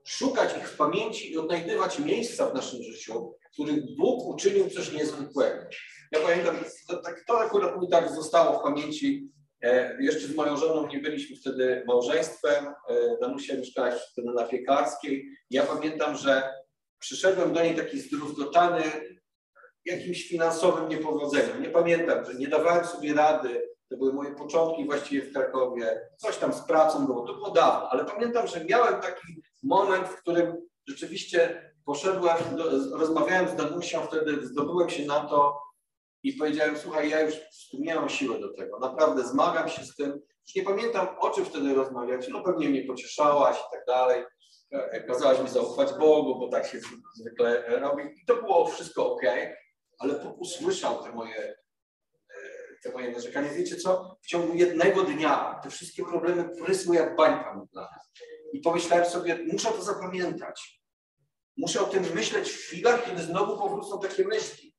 szukać 0.05 0.57
ich 0.57 0.69
w 0.69 0.77
pamięci 0.77 1.31
i 1.31 1.37
odnajdywać 1.37 1.99
miejsca 1.99 2.49
w 2.49 2.53
naszym 2.53 2.83
życiu, 2.83 3.33
w 3.49 3.53
których 3.53 3.95
Bóg 3.97 4.25
uczynił 4.25 4.69
coś 4.69 4.91
niezwykłego. 4.91 5.65
Ja 6.11 6.19
pamiętam, 6.19 6.55
to, 6.87 6.97
tak, 6.97 7.23
to 7.27 7.39
akurat 7.39 7.81
mi 7.81 7.89
tak 7.89 8.15
zostało 8.15 8.59
w 8.59 8.63
pamięci. 8.63 9.36
E, 9.63 9.97
jeszcze 10.03 10.27
z 10.27 10.35
moją 10.35 10.57
żoną 10.57 10.87
nie 10.87 10.99
byliśmy 10.99 11.35
wtedy 11.35 11.83
małżeństwem. 11.87 12.65
E, 12.67 12.73
Danusia 13.21 13.57
mieszkała 13.57 13.91
wtedy 13.91 14.27
na 14.35 14.43
Piekarskiej. 14.43 15.29
Ja 15.49 15.63
pamiętam, 15.63 16.17
że 16.17 16.53
przyszedłem 16.99 17.53
do 17.53 17.63
niej 17.63 17.75
taki 17.75 17.99
zdruzgotany 17.99 18.83
jakimś 19.85 20.27
finansowym 20.27 20.89
niepowodzeniem. 20.89 21.61
Nie 21.61 21.69
pamiętam, 21.69 22.25
że 22.25 22.33
nie 22.33 22.47
dawałem 22.47 22.85
sobie 22.85 23.13
rady. 23.13 23.61
To 23.89 23.97
były 23.97 24.13
moje 24.13 24.35
początki 24.35 24.85
właściwie 24.85 25.21
w 25.21 25.33
Krakowie. 25.33 26.01
Coś 26.17 26.37
tam 26.37 26.53
z 26.53 26.61
pracą 26.61 27.05
było, 27.05 27.27
to 27.27 27.33
było 27.33 27.51
dawno, 27.51 27.89
ale 27.89 28.05
pamiętam, 28.05 28.47
że 28.47 28.65
miałem 28.65 29.01
taki 29.01 29.41
moment, 29.63 30.07
w 30.07 30.21
którym 30.21 30.67
rzeczywiście 30.87 31.71
poszedłem, 31.85 32.37
do, 32.55 32.97
rozmawiałem 32.97 33.47
z 33.49 33.55
Danusią, 33.55 34.01
wtedy 34.01 34.45
zdobyłem 34.45 34.89
się 34.89 35.05
na 35.05 35.19
to 35.19 35.61
i 36.27 36.33
powiedziałem, 36.33 36.77
słuchaj, 36.77 37.09
ja 37.09 37.21
już 37.21 37.35
nie 37.73 37.95
mam 37.95 38.09
siły 38.09 38.39
do 38.39 38.53
tego, 38.53 38.79
naprawdę 38.79 39.27
zmagam 39.27 39.69
się 39.69 39.83
z 39.83 39.95
tym. 39.95 40.11
Już 40.45 40.55
nie 40.55 40.63
pamiętam, 40.63 41.07
o 41.19 41.29
czym 41.29 41.45
wtedy 41.45 41.73
rozmawiać, 41.73 42.27
no 42.27 42.43
pewnie 42.43 42.69
mnie 42.69 42.83
pocieszałaś 42.83 43.57
i 43.57 43.71
tak 43.71 43.85
dalej. 43.87 44.23
Kazałaś 45.07 45.39
mi 45.39 45.49
zaufać 45.49 45.93
Bogu, 45.99 46.39
bo 46.39 46.49
tak 46.49 46.67
się 46.67 46.79
zwykle 47.15 47.79
robi. 47.79 48.03
I 48.03 48.25
to 48.25 48.35
było 48.35 48.67
wszystko 48.67 49.13
ok, 49.13 49.21
ale 49.99 50.33
usłyszał 50.39 51.03
te 51.03 51.11
moje, 51.11 51.37
e, 51.37 51.55
te 52.83 52.91
moje 52.91 53.11
narzekania. 53.11 53.53
Wiecie 53.53 53.75
co? 53.75 54.17
W 54.21 54.27
ciągu 54.27 54.53
jednego 54.53 55.03
dnia 55.03 55.59
te 55.63 55.69
wszystkie 55.69 56.03
problemy 56.03 56.49
prysły 56.65 56.95
jak 56.95 57.15
bańka 57.15 57.55
mydlana. 57.55 57.99
I 58.53 58.59
pomyślałem 58.59 59.05
sobie, 59.05 59.39
muszę 59.51 59.69
to 59.69 59.81
zapamiętać. 59.81 60.81
Muszę 61.57 61.81
o 61.81 61.85
tym 61.85 62.03
myśleć 62.15 62.49
w 62.49 62.57
chwilach, 62.57 63.05
kiedy 63.05 63.23
znowu 63.23 63.57
powrócą 63.57 63.99
takie 63.99 64.27
myśli. 64.27 64.76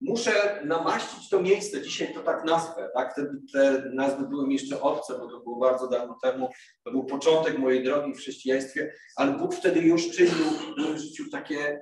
Muszę 0.00 0.62
namaścić 0.64 1.28
to 1.28 1.42
miejsce, 1.42 1.82
dzisiaj 1.82 2.14
to 2.14 2.20
tak 2.20 2.44
nazwę, 2.44 2.90
tak? 2.94 3.12
Wtedy 3.12 3.30
te 3.52 3.82
nazwy 3.94 4.28
były 4.28 4.46
mi 4.46 4.54
jeszcze 4.54 4.80
obce, 4.80 5.18
bo 5.18 5.30
to 5.30 5.40
było 5.40 5.58
bardzo 5.58 5.88
dawno 5.88 6.18
temu, 6.22 6.48
to 6.84 6.90
był 6.90 7.04
początek 7.04 7.58
mojej 7.58 7.84
drogi 7.84 8.14
w 8.14 8.18
chrześcijaństwie, 8.18 8.92
ale 9.16 9.32
Bóg 9.32 9.54
wtedy 9.54 9.80
już 9.80 10.10
czynił 10.10 10.50
w 10.50 10.78
moim 10.78 10.98
życiu 10.98 11.24
takie, 11.32 11.80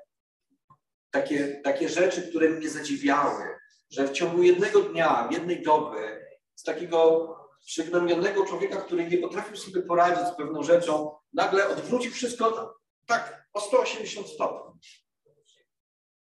takie, 1.10 1.60
takie 1.64 1.88
rzeczy, 1.88 2.28
które 2.28 2.48
mnie 2.48 2.68
zadziwiały, 2.68 3.44
że 3.90 4.08
w 4.08 4.12
ciągu 4.12 4.42
jednego 4.42 4.80
dnia, 4.80 5.28
jednej 5.32 5.62
doby, 5.62 6.26
z 6.54 6.62
takiego 6.62 7.28
przygnębionego 7.66 8.46
człowieka, 8.46 8.76
który 8.76 9.06
nie 9.08 9.18
potrafił 9.18 9.56
sobie 9.56 9.82
poradzić 9.82 10.26
z 10.26 10.36
pewną 10.36 10.62
rzeczą, 10.62 11.10
nagle 11.32 11.68
odwrócił 11.68 12.12
wszystko 12.12 12.74
tak 13.06 13.46
o 13.52 13.60
180 13.60 14.26
stopni. 14.26 14.80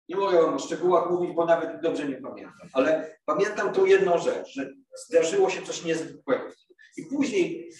Nie 0.10 0.16
mogę 0.16 0.42
wam 0.42 0.54
o 0.54 0.60
szczegółach 0.60 1.10
mówić, 1.10 1.32
bo 1.36 1.46
nawet 1.46 1.82
dobrze 1.82 2.08
nie 2.08 2.16
pamiętam, 2.16 2.70
ale 2.74 3.18
pamiętam 3.26 3.74
tą 3.74 3.86
jedną 3.86 4.18
rzecz, 4.18 4.48
że 4.48 4.70
zdarzyło 5.08 5.50
się 5.50 5.62
coś 5.62 5.84
niezwykłego. 5.84 6.50
I 6.98 7.04
później 7.06 7.72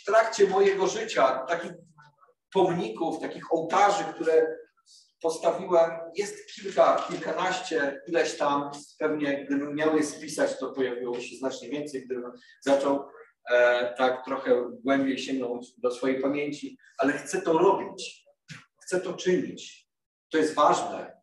w 0.00 0.04
trakcie 0.04 0.48
mojego 0.48 0.86
życia 0.86 1.44
takich 1.48 1.72
pomników, 2.52 3.20
takich 3.20 3.52
ołtarzy, 3.52 4.04
które 4.14 4.56
postawiłem, 5.22 5.90
jest 6.16 6.54
kilka, 6.54 7.06
kilkanaście, 7.08 8.00
ileś 8.08 8.36
tam, 8.36 8.70
pewnie 8.98 9.44
gdybym 9.44 9.74
miał 9.74 9.96
je 9.96 10.02
spisać, 10.02 10.58
to 10.58 10.72
pojawiło 10.72 11.20
się 11.20 11.36
znacznie 11.36 11.68
więcej, 11.68 12.06
gdybym 12.06 12.32
zaczął 12.60 13.04
e, 13.50 13.94
tak 13.98 14.24
trochę 14.24 14.70
głębiej 14.84 15.18
sięgnąć 15.18 15.80
do 15.80 15.90
swojej 15.90 16.20
pamięci, 16.20 16.78
ale 16.98 17.12
chcę 17.12 17.42
to 17.42 17.58
robić, 17.58 18.24
chcę 18.82 19.00
to 19.00 19.12
czynić. 19.12 19.88
To 20.30 20.38
jest 20.38 20.54
ważne. 20.54 21.21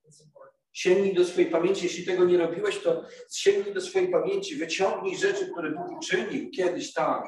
Sięgnij 0.74 1.14
do 1.14 1.26
swojej 1.26 1.52
pamięci, 1.52 1.84
jeśli 1.84 2.06
tego 2.06 2.26
nie 2.26 2.38
robiłeś, 2.38 2.80
to 2.80 3.04
sięgnij 3.34 3.74
do 3.74 3.82
swojej 3.82 4.12
pamięci, 4.12 4.56
wyciągnij 4.56 5.18
rzeczy, 5.18 5.52
które 5.52 5.72
Bóg 5.72 6.02
czynił 6.04 6.50
kiedyś 6.52 6.94
tam, 6.94 7.24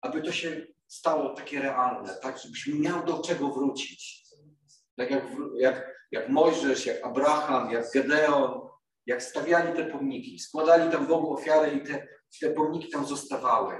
aby 0.00 0.22
to 0.22 0.32
się 0.32 0.66
stało 0.88 1.34
takie 1.34 1.60
realne, 1.60 2.14
tak, 2.22 2.38
żebyś 2.38 2.66
miał 2.66 3.06
do 3.06 3.22
czego 3.22 3.48
wrócić. 3.48 4.24
Tak 4.96 5.10
jak, 5.10 5.24
jak, 5.58 6.06
jak 6.12 6.28
Mojżesz, 6.28 6.86
jak 6.86 7.04
Abraham, 7.04 7.70
jak 7.70 7.90
Gedeon, 7.90 8.68
jak 9.06 9.22
stawiali 9.22 9.76
te 9.76 9.84
pomniki, 9.84 10.38
składali 10.38 10.92
tam 10.92 11.06
Bogu 11.06 11.34
ofiarę 11.34 11.74
i 11.74 11.82
te, 11.82 12.08
te 12.40 12.50
pomniki 12.50 12.90
tam 12.90 13.06
zostawały. 13.06 13.78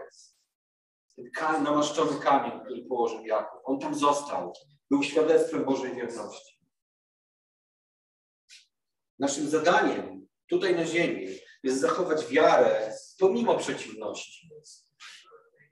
Ten 1.17 1.31
kamień, 1.31 1.63
namaszczony 1.63 2.21
kamień, 2.21 2.61
który 2.65 2.85
położył 2.89 3.27
Jakub, 3.27 3.61
on 3.65 3.79
tam 3.79 3.95
został. 3.95 4.53
Był 4.91 5.03
świadectwem 5.03 5.65
Bożej 5.65 5.95
wierności. 5.95 6.54
Naszym 9.19 9.51
zadaniem 9.51 10.27
tutaj 10.49 10.77
na 10.77 10.87
ziemi 10.87 11.27
jest 11.63 11.81
zachować 11.81 12.27
wiarę 12.27 12.97
pomimo 13.19 13.57
przeciwności. 13.57 14.51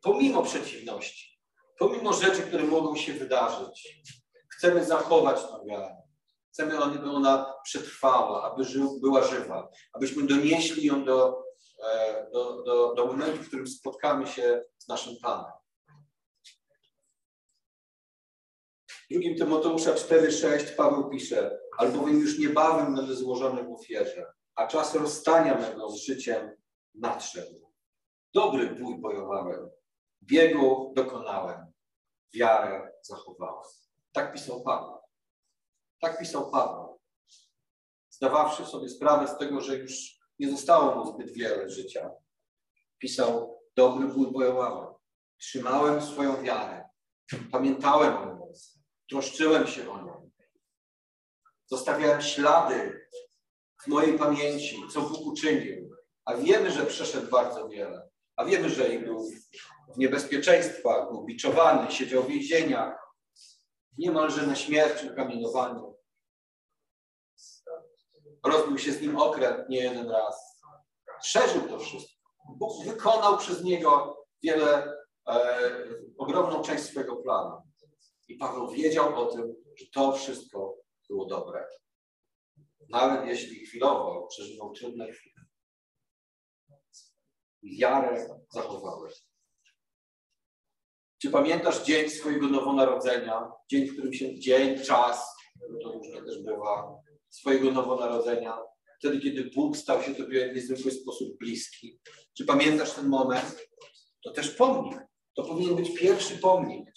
Pomimo 0.02 0.42
przeciwności. 0.42 1.40
Pomimo 1.78 2.12
rzeczy, 2.12 2.42
które 2.42 2.64
mogą 2.64 2.96
się 2.96 3.12
wydarzyć. 3.12 4.04
Chcemy 4.48 4.84
zachować 4.84 5.40
tę 5.40 5.66
wiarę. 5.68 6.02
Chcemy, 6.52 6.78
aby 6.78 7.10
ona 7.10 7.54
przetrwała, 7.64 8.52
aby 8.52 8.64
żył, 8.64 9.00
była 9.00 9.22
żywa, 9.22 9.70
abyśmy 9.92 10.26
donieśli 10.26 10.86
ją 10.86 11.04
do, 11.04 11.44
e, 11.84 12.26
do, 12.32 12.62
do, 12.62 12.94
do 12.94 13.06
momentu, 13.06 13.42
w 13.42 13.46
którym 13.48 13.66
spotkamy 13.66 14.26
się 14.26 14.64
z 14.78 14.88
naszym 14.88 15.16
Panem. 15.22 15.52
W 18.86 19.01
drugim 19.12 19.36
Tymoteusza 19.36 19.94
4,6 19.94 20.76
Paweł 20.76 21.10
pisze, 21.10 21.58
albowiem 21.78 22.20
już 22.20 22.38
niebawem 22.38 22.94
będę 22.94 23.14
złożony 23.14 23.64
w 23.64 23.72
ofierze, 23.72 24.32
a 24.54 24.66
czas 24.66 24.94
rozstania 24.94 25.58
mego 25.58 25.90
z 25.90 25.96
życiem 25.96 26.50
nadszedł. 26.94 27.72
Dobry 28.34 28.66
bój 28.70 29.00
bojowałem, 29.00 29.70
biegu 30.22 30.92
dokonałem, 30.96 31.72
wiarę 32.34 32.92
zachowałem. 33.02 33.70
Tak 34.12 34.32
pisał 34.32 34.62
Paweł. 34.62 34.98
Tak 36.00 36.18
pisał 36.18 36.50
Paweł. 36.50 37.00
Zdawawszy 38.10 38.66
sobie 38.66 38.88
sprawę 38.88 39.28
z 39.28 39.38
tego, 39.38 39.60
że 39.60 39.76
już 39.76 40.18
nie 40.38 40.50
zostało 40.50 40.96
mu 40.96 41.12
zbyt 41.12 41.32
wiele 41.32 41.70
życia. 41.70 42.10
Pisał, 42.98 43.60
dobry 43.76 44.08
bój 44.08 44.32
bojowałem. 44.32 44.94
Trzymałem 45.38 46.02
swoją 46.02 46.42
wiarę. 46.42 46.88
Pamiętałem 47.52 48.16
o 48.16 48.26
nią. 48.26 48.42
Troszczyłem 49.12 49.66
się 49.66 49.90
o 49.90 50.02
nią. 50.04 50.30
Zostawiałem 51.66 52.20
ślady 52.22 53.08
w 53.84 53.86
mojej 53.86 54.18
pamięci, 54.18 54.82
co 54.92 55.00
Bóg 55.00 55.26
uczynił. 55.26 55.90
A 56.24 56.34
wiemy, 56.34 56.70
że 56.70 56.86
przeszedł 56.86 57.30
bardzo 57.30 57.68
wiele. 57.68 58.08
A 58.36 58.44
wiemy, 58.44 58.70
że 58.70 58.88
był 58.88 59.30
w 59.94 59.98
niebezpieczeństwach, 59.98 61.10
był 61.10 61.24
biczowany, 61.24 61.90
siedział 61.90 62.22
w 62.22 62.28
więzieniach, 62.28 63.14
niemalże 63.98 64.46
na 64.46 64.56
śmierć 64.56 65.04
ukamienowaniu. 65.04 65.96
Rozbił 68.46 68.78
się 68.78 68.92
z 68.92 69.00
nim 69.00 69.16
okręt 69.16 69.68
nie 69.68 69.78
jeden 69.78 70.10
raz. 70.10 70.62
Przeżył 71.22 71.62
to 71.62 71.78
wszystko. 71.78 72.22
Bóg 72.48 72.84
wykonał 72.84 73.38
przez 73.38 73.64
niego 73.64 74.18
wiele, 74.42 74.92
e, 75.28 75.60
ogromną 76.18 76.62
część 76.62 76.84
swojego 76.84 77.16
planu. 77.16 77.71
I 78.32 78.36
Paweł 78.36 78.70
wiedział 78.70 79.22
o 79.22 79.26
tym, 79.26 79.54
że 79.76 79.86
to 79.94 80.12
wszystko 80.12 80.76
było 81.08 81.26
dobre. 81.26 81.64
Nawet 82.88 83.26
jeśli 83.26 83.66
chwilowo 83.66 84.26
przeżywał 84.26 84.72
trudne 84.72 85.12
chwile. 85.12 85.44
Wiarę 87.62 88.26
zachowałeś. 88.50 89.14
Czy 91.22 91.30
pamiętasz 91.30 91.84
dzień 91.84 92.10
swojego 92.10 92.46
nowonarodzenia? 92.46 93.52
Dzień, 93.70 93.86
w 93.86 93.92
którym 93.92 94.12
się, 94.12 94.40
dzień, 94.40 94.84
czas, 94.84 95.34
to 95.82 95.92
różnie 95.92 96.22
też 96.22 96.42
bywa, 96.42 97.02
swojego 97.30 97.70
nowonarodzenia. 97.70 98.58
Wtedy, 98.98 99.20
kiedy 99.20 99.50
Bóg 99.54 99.76
stał 99.76 100.02
się 100.02 100.14
Tobie 100.14 100.52
w 100.52 100.54
niezwykły 100.54 100.90
sposób 100.90 101.38
bliski. 101.38 102.00
Czy 102.36 102.44
pamiętasz 102.44 102.92
ten 102.94 103.08
moment? 103.08 103.68
To 104.24 104.30
też 104.30 104.50
pomnik. 104.50 104.98
To 105.34 105.42
powinien 105.42 105.76
być 105.76 105.94
pierwszy 105.98 106.38
pomnik. 106.38 106.92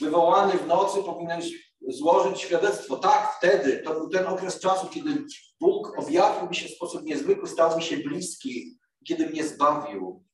Wywołany 0.00 0.58
w 0.58 0.66
nocy 0.66 1.02
powinieneś 1.02 1.74
złożyć 1.88 2.40
świadectwo. 2.40 2.96
Tak, 2.96 3.34
wtedy, 3.38 3.82
to 3.84 3.94
był 3.94 4.08
ten 4.08 4.26
okres 4.26 4.60
czasu, 4.60 4.88
kiedy 4.88 5.24
Bóg 5.60 5.98
objawił 5.98 6.48
mi 6.48 6.56
się 6.56 6.68
w 6.68 6.74
sposób 6.76 7.02
niezwykły, 7.02 7.48
stał 7.48 7.76
mi 7.76 7.82
się 7.82 7.96
bliski, 7.96 8.78
kiedy 9.08 9.26
mnie 9.26 9.44
zbawił. 9.44 10.24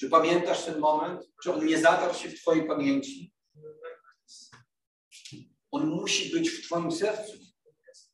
Czy 0.00 0.10
pamiętasz 0.10 0.64
ten 0.64 0.78
moment? 0.78 1.20
Czy 1.42 1.52
on 1.52 1.66
nie 1.66 1.78
zatarł 1.78 2.14
się 2.14 2.28
w 2.28 2.40
Twojej 2.40 2.66
pamięci? 2.66 3.32
On 5.70 5.86
musi 5.86 6.32
być 6.32 6.50
w 6.50 6.66
Twoim 6.66 6.92
sercu. 6.92 7.32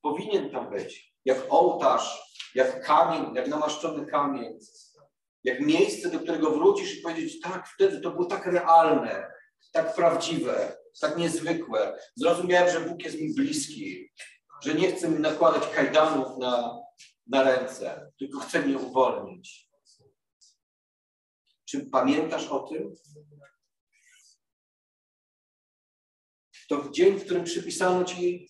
Powinien 0.03 0.51
tam 0.51 0.71
być. 0.71 1.15
Jak 1.25 1.47
ołtarz, 1.49 2.23
jak 2.55 2.87
kamień, 2.87 3.35
jak 3.35 3.49
namaszczony 3.49 4.07
kamień. 4.07 4.59
Jak 5.45 5.61
miejsce, 5.61 6.11
do 6.11 6.21
którego 6.21 6.51
wrócisz 6.51 6.99
i 6.99 7.03
powiedzieć, 7.03 7.41
tak, 7.41 7.69
wtedy 7.75 8.01
to 8.01 8.11
było 8.11 8.25
tak 8.25 8.47
realne, 8.47 9.34
tak 9.75 9.95
prawdziwe, 9.95 10.77
tak 11.01 11.17
niezwykłe. 11.19 11.99
Zrozumiałem, 12.17 12.73
że 12.73 12.81
Bóg 12.81 13.05
jest 13.05 13.21
mi 13.21 13.35
bliski, 13.35 14.11
że 14.63 14.75
nie 14.75 14.93
chce 14.93 15.09
mi 15.09 15.21
nakładać 15.21 15.69
kajdanów 15.69 16.39
na, 16.39 16.81
na 17.27 17.43
ręce, 17.43 18.13
tylko 18.19 18.41
chce 18.41 18.63
mnie 18.63 18.79
uwolnić. 18.79 19.71
Czy 21.65 21.87
pamiętasz 21.87 22.47
o 22.47 22.59
tym? 22.59 22.95
To 26.69 26.91
dzień, 26.91 27.19
w 27.19 27.25
którym 27.25 27.45
przypisano 27.45 28.05
Ci 28.05 28.49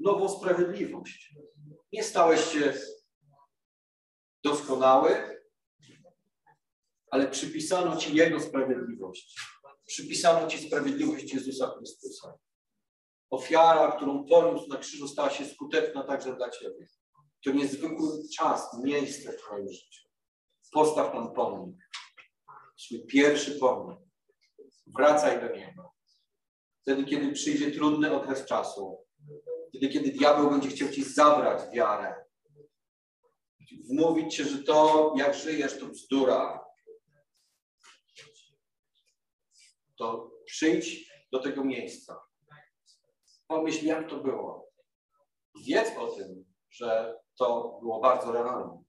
nową 0.00 0.28
sprawiedliwość. 0.28 1.34
Nie 1.92 2.04
stałeś 2.04 2.52
się 2.52 2.74
doskonały, 4.44 5.40
ale 7.10 7.28
przypisano 7.28 7.96
Ci 7.96 8.16
Jego 8.16 8.40
sprawiedliwość. 8.40 9.53
Przypisano 9.86 10.46
Ci 10.46 10.66
sprawiedliwość 10.66 11.34
Jezusa 11.34 11.74
Chrystusa. 11.76 12.34
Ofiara, 13.30 13.92
którą 13.92 14.24
poniósł 14.26 14.68
na 14.68 14.76
krzyżu, 14.76 15.08
stała 15.08 15.30
się 15.30 15.44
skuteczna 15.44 16.02
także 16.02 16.36
dla 16.36 16.50
Ciebie. 16.50 16.86
To 17.44 17.52
niezwykły 17.52 18.08
czas, 18.38 18.78
miejsce 18.84 19.32
w 19.32 19.36
Twoim 19.36 19.68
życiu. 19.68 20.08
Postaw 20.72 21.12
tam 21.12 21.34
pomnik 21.34 21.76
swój 22.76 23.06
pierwszy 23.06 23.58
pomnik. 23.58 23.98
Wracaj 24.86 25.40
do 25.40 25.56
niego. 25.56 25.94
Wtedy, 26.82 27.04
kiedy 27.04 27.32
przyjdzie 27.32 27.70
trudny 27.70 28.12
okres 28.12 28.46
czasu, 28.46 28.98
wtedy, 29.68 29.88
kiedy 29.88 30.10
diabeł 30.10 30.50
będzie 30.50 30.68
chciał 30.68 30.88
ci 30.88 31.04
zabrać 31.04 31.74
wiarę, 31.74 32.24
wmówić 33.90 34.36
ci, 34.36 34.44
że 34.44 34.58
to, 34.58 35.14
jak 35.18 35.34
żyjesz, 35.34 35.78
to 35.78 35.86
bzdura, 35.86 36.64
to 39.98 40.30
przyjdź 40.44 41.12
do 41.32 41.38
tego 41.38 41.64
miejsca. 41.64 42.20
Pomyśl, 43.46 43.86
jak 43.86 44.10
to 44.10 44.16
było. 44.16 44.70
Wiedz 45.66 45.98
o 45.98 46.06
tym, 46.06 46.44
że 46.70 47.18
to 47.38 47.78
było 47.82 48.00
bardzo 48.00 48.32
realne. 48.32 48.82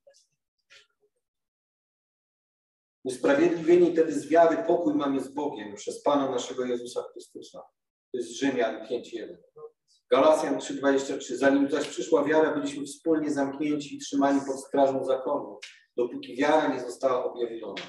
Usprawiedliwieni 3.03 3.91
wtedy 3.91 4.19
z 4.19 4.27
wiary 4.27 4.63
pokój 4.67 4.93
mamy 4.93 5.19
z 5.19 5.27
Bogiem 5.27 5.75
przez 5.75 6.03
Pana 6.03 6.31
naszego 6.31 6.65
Jezusa 6.65 7.03
Chrystusa. 7.11 7.59
To 8.11 8.17
jest 8.17 8.39
Rzymian 8.39 8.87
5.1. 8.87 9.37
Galacjan 10.11 10.57
3.23. 10.57 11.35
Zanim 11.35 11.69
zaś 11.69 11.87
przyszła 11.87 12.23
wiara, 12.23 12.53
byliśmy 12.53 12.85
wspólnie 12.85 13.31
zamknięci 13.31 13.95
i 13.95 13.99
trzymani 13.99 14.41
pod 14.47 14.59
strażą 14.59 15.05
zakonu, 15.05 15.59
dopóki 15.97 16.35
wiara 16.35 16.73
nie 16.73 16.79
została 16.79 17.25
objawiona. 17.25 17.81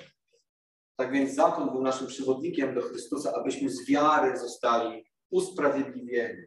Tak 0.96 1.12
więc 1.12 1.34
zakon 1.34 1.70
był 1.70 1.82
naszym 1.82 2.06
przewodnikiem 2.06 2.74
do 2.74 2.82
Chrystusa, 2.82 3.32
abyśmy 3.34 3.70
z 3.70 3.86
wiary 3.88 4.38
zostali 4.38 5.04
usprawiedliwieni. 5.30 6.42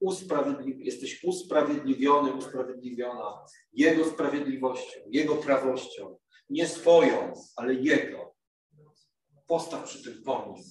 Usprawiedliwi 0.00 0.84
jesteś 0.84 1.24
usprawiedliwiony, 1.24 2.32
usprawiedliwiona 2.32 3.44
Jego 3.72 4.04
sprawiedliwością, 4.04 5.00
Jego 5.06 5.36
prawością 5.36 6.18
nie 6.50 6.68
swoją, 6.68 7.32
ale 7.56 7.74
Jego. 7.74 8.34
Postaw 9.46 9.84
przy 9.84 10.04
tym 10.04 10.22
pomnik. 10.22 10.66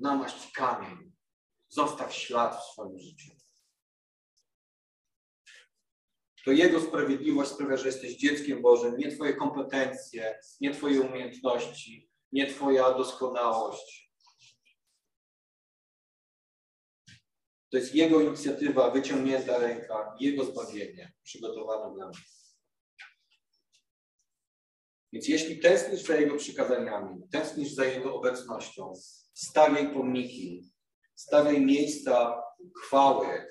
Namaść 0.00 0.52
kamień. 0.52 1.12
Zostaw 1.68 2.14
ślad 2.14 2.56
w 2.56 2.72
swoim 2.72 2.98
życiu. 2.98 3.35
To 6.46 6.52
Jego 6.52 6.80
sprawiedliwość 6.80 7.50
sprawia, 7.50 7.76
że 7.76 7.86
jesteś 7.86 8.16
dzieckiem 8.16 8.62
Bożym. 8.62 8.96
Nie 8.96 9.10
Twoje 9.10 9.34
kompetencje, 9.34 10.38
nie 10.60 10.74
Twoje 10.74 11.00
umiejętności, 11.00 12.10
nie 12.32 12.46
Twoja 12.46 12.94
doskonałość. 12.94 14.12
To 17.70 17.76
jest 17.76 17.94
Jego 17.94 18.20
inicjatywa, 18.20 18.90
wyciągnięta 18.90 19.58
ręka, 19.58 20.16
Jego 20.20 20.44
zbawienie 20.44 21.12
przygotowane 21.22 21.94
dla 21.94 22.06
nas. 22.06 22.56
Więc 25.12 25.28
jeśli 25.28 25.60
tęsknisz 25.60 26.02
za 26.02 26.16
Jego 26.16 26.36
przykazaniami, 26.36 27.22
tęsknisz 27.30 27.72
za 27.72 27.84
Jego 27.84 28.14
obecnością, 28.14 28.92
stawiaj 29.34 29.92
pomniki, 29.94 30.70
stawiaj 31.14 31.60
miejsca 31.60 32.42
chwały, 32.82 33.46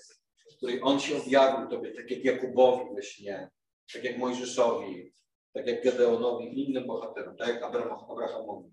w 0.55 0.57
której 0.57 0.79
On 0.83 0.99
się 0.99 1.17
objawił 1.17 1.69
Tobie, 1.69 1.91
tak 1.91 2.11
jak 2.11 2.25
Jakubowi 2.25 2.95
we 2.95 3.03
śnie, 3.03 3.49
tak 3.93 4.03
jak 4.03 4.17
Mojżeszowi, 4.17 5.13
tak 5.53 5.67
jak 5.67 5.83
Gedeonowi 5.83 6.69
innym 6.69 6.87
bohaterom, 6.87 7.37
tak 7.37 7.47
jak 7.47 7.63
Abrahamowi. 7.63 8.69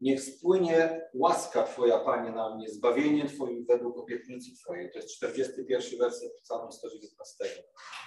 Niech 0.00 0.22
spłynie 0.22 1.00
łaska 1.14 1.62
Twoja, 1.62 1.98
Panie, 1.98 2.30
na 2.30 2.56
mnie, 2.56 2.70
zbawienie 2.70 3.28
Twoim 3.28 3.66
według 3.66 3.98
obietnicy 3.98 4.54
Twojej. 4.54 4.90
To 4.92 4.98
jest 4.98 5.16
41 5.16 5.98
werset 5.98 6.32
Psalmu 6.42 6.72
119. 6.72 7.44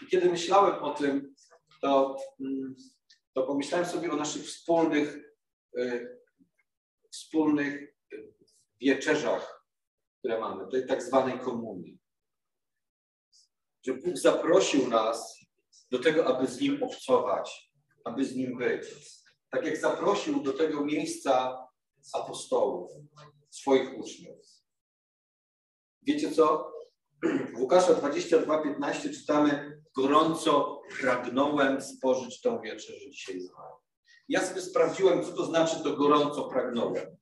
I 0.01 0.07
kiedy 0.07 0.29
myślałem 0.29 0.83
o 0.83 0.93
tym, 0.93 1.35
to, 1.81 2.17
mm, 2.39 2.75
to 3.33 3.47
pomyślałem 3.47 3.85
sobie 3.85 4.11
o 4.11 4.15
naszych 4.15 4.43
wspólnych, 4.43 5.17
y, 5.77 6.19
wspólnych 7.11 7.94
wieczerzach, 8.81 9.65
które 10.19 10.39
mamy, 10.39 10.71
tej 10.71 10.87
tak 10.87 11.03
zwanej 11.03 11.39
komunii. 11.39 11.99
Że 13.85 13.93
Bóg 13.93 14.17
zaprosił 14.17 14.87
nas 14.87 15.39
do 15.91 15.99
tego, 15.99 16.25
aby 16.25 16.47
z 16.47 16.61
Nim 16.61 16.83
obcować, 16.83 17.71
aby 18.05 18.25
z 18.25 18.35
Nim 18.35 18.57
być. 18.57 18.87
Tak 19.49 19.65
jak 19.65 19.77
zaprosił 19.77 20.43
do 20.43 20.53
tego 20.53 20.85
miejsca 20.85 21.57
apostołów, 22.13 22.91
swoich 23.49 23.99
uczniów. 23.99 24.45
Wiecie 26.01 26.31
co? 26.31 26.71
W 27.53 27.59
Łukasza 27.59 27.93
22:15 27.93 29.13
czytamy: 29.13 29.81
Gorąco 29.97 30.81
pragnąłem 31.01 31.81
spożyć 31.81 32.41
tą 32.41 32.61
wieczerzę 32.61 33.09
dzisiaj 33.11 33.41
z 33.41 33.51
wami. 33.51 33.75
Ja 34.29 34.45
sobie 34.45 34.61
sprawdziłem, 34.61 35.23
co 35.23 35.31
to 35.31 35.45
znaczy 35.45 35.83
to 35.83 35.95
gorąco 35.95 36.49
pragnąłem. 36.49 37.17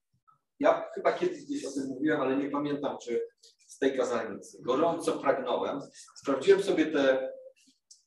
Ja 0.64 0.90
chyba 0.96 1.14
kiedyś 1.14 1.46
gdzieś 1.46 1.66
o 1.66 1.72
tym 1.72 1.88
mówiłem, 1.88 2.22
ale 2.22 2.38
nie 2.38 2.50
pamiętam, 2.50 2.98
czy 3.04 3.28
z 3.68 3.80
tej 3.80 3.98
kazalnicy. 3.98 4.58
Gorąco 4.62 5.12
pragnąłem. 5.12 5.80
Sprawdziłem 6.16 6.64
sobie 6.64 6.86
te, 6.86 7.34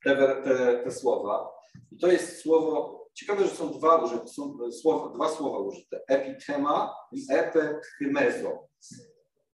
te, 0.05 0.16
te, 0.45 0.83
te 0.85 0.90
słowa. 0.90 1.49
I 1.92 1.99
to 1.99 2.12
jest 2.12 2.38
słowo 2.42 2.97
Ciekawe, 3.16 3.45
że 3.45 3.51
są 3.51 3.73
dwa 3.73 3.97
użyte, 3.97 4.29
są 4.29 4.71
słowa, 4.71 5.14
dwa 5.14 5.29
słowa 5.29 5.59
użyte. 5.59 6.01
Epitema 6.09 6.95
i 7.12 7.27
epethymezo. 7.31 8.69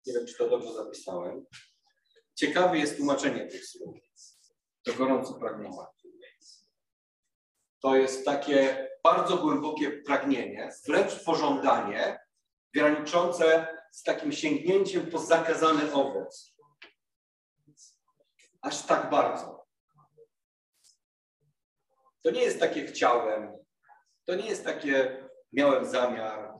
Nie 0.06 0.12
wiem, 0.12 0.26
czy 0.26 0.38
to 0.38 0.48
dobrze 0.48 0.72
zapisałem. 0.72 1.46
Ciekawe 2.34 2.78
jest 2.78 2.96
tłumaczenie 2.96 3.46
tych 3.46 3.66
słów. 3.66 3.96
To 4.84 4.92
gorąco 4.92 5.34
pragnienie. 5.34 5.76
To 7.82 7.96
jest 7.96 8.24
takie 8.24 8.88
bardzo 9.04 9.36
głębokie 9.36 9.90
pragnienie, 9.90 10.70
wręcz 10.86 11.24
pożądanie, 11.24 12.18
graniczące 12.74 13.66
z 13.92 14.02
takim 14.02 14.32
sięgnięciem 14.32 15.10
po 15.10 15.18
zakazany 15.18 15.92
owoc. 15.92 16.56
Aż 18.62 18.86
tak 18.86 19.10
bardzo. 19.10 19.66
To 22.22 22.30
nie 22.30 22.42
jest 22.42 22.60
takie 22.60 22.86
chciałem, 22.86 23.58
to 24.24 24.34
nie 24.34 24.46
jest 24.46 24.64
takie 24.64 25.28
miałem 25.52 25.86
zamiar, 25.86 26.58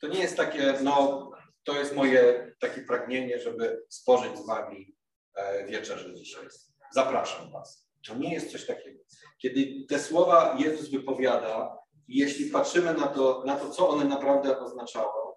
to 0.00 0.06
nie 0.06 0.20
jest 0.20 0.36
takie, 0.36 0.74
no, 0.82 1.30
to 1.64 1.78
jest 1.78 1.94
moje 1.94 2.52
takie 2.60 2.82
pragnienie, 2.82 3.40
żeby 3.40 3.82
spożyć 3.88 4.38
z 4.38 4.46
wami 4.46 4.96
e, 5.34 5.66
wieczerzę 5.66 6.14
dzisiaj. 6.14 6.48
Zapraszam 6.92 7.52
was. 7.52 7.88
To 8.06 8.14
nie 8.14 8.34
jest 8.34 8.52
coś 8.52 8.66
takiego. 8.66 9.00
Kiedy 9.38 9.86
te 9.88 9.98
słowa 9.98 10.56
Jezus 10.58 10.90
wypowiada, 10.90 11.78
jeśli 12.08 12.50
patrzymy 12.50 12.94
na 12.94 13.06
to, 13.06 13.42
na 13.46 13.56
to, 13.56 13.70
co 13.70 13.88
one 13.88 14.04
naprawdę 14.04 14.58
oznaczało, 14.58 15.27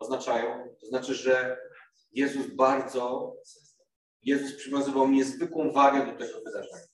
oznaczają, 0.00 0.76
to 0.80 0.86
znaczy, 0.86 1.14
że 1.14 1.58
Jezus 2.12 2.46
bardzo, 2.46 3.34
Jezus 4.22 4.56
przywiązywał 4.56 5.08
niezwykłą 5.08 5.72
wagę 5.72 6.06
do 6.06 6.18
tego 6.18 6.38
wydarzenia. 6.38 6.90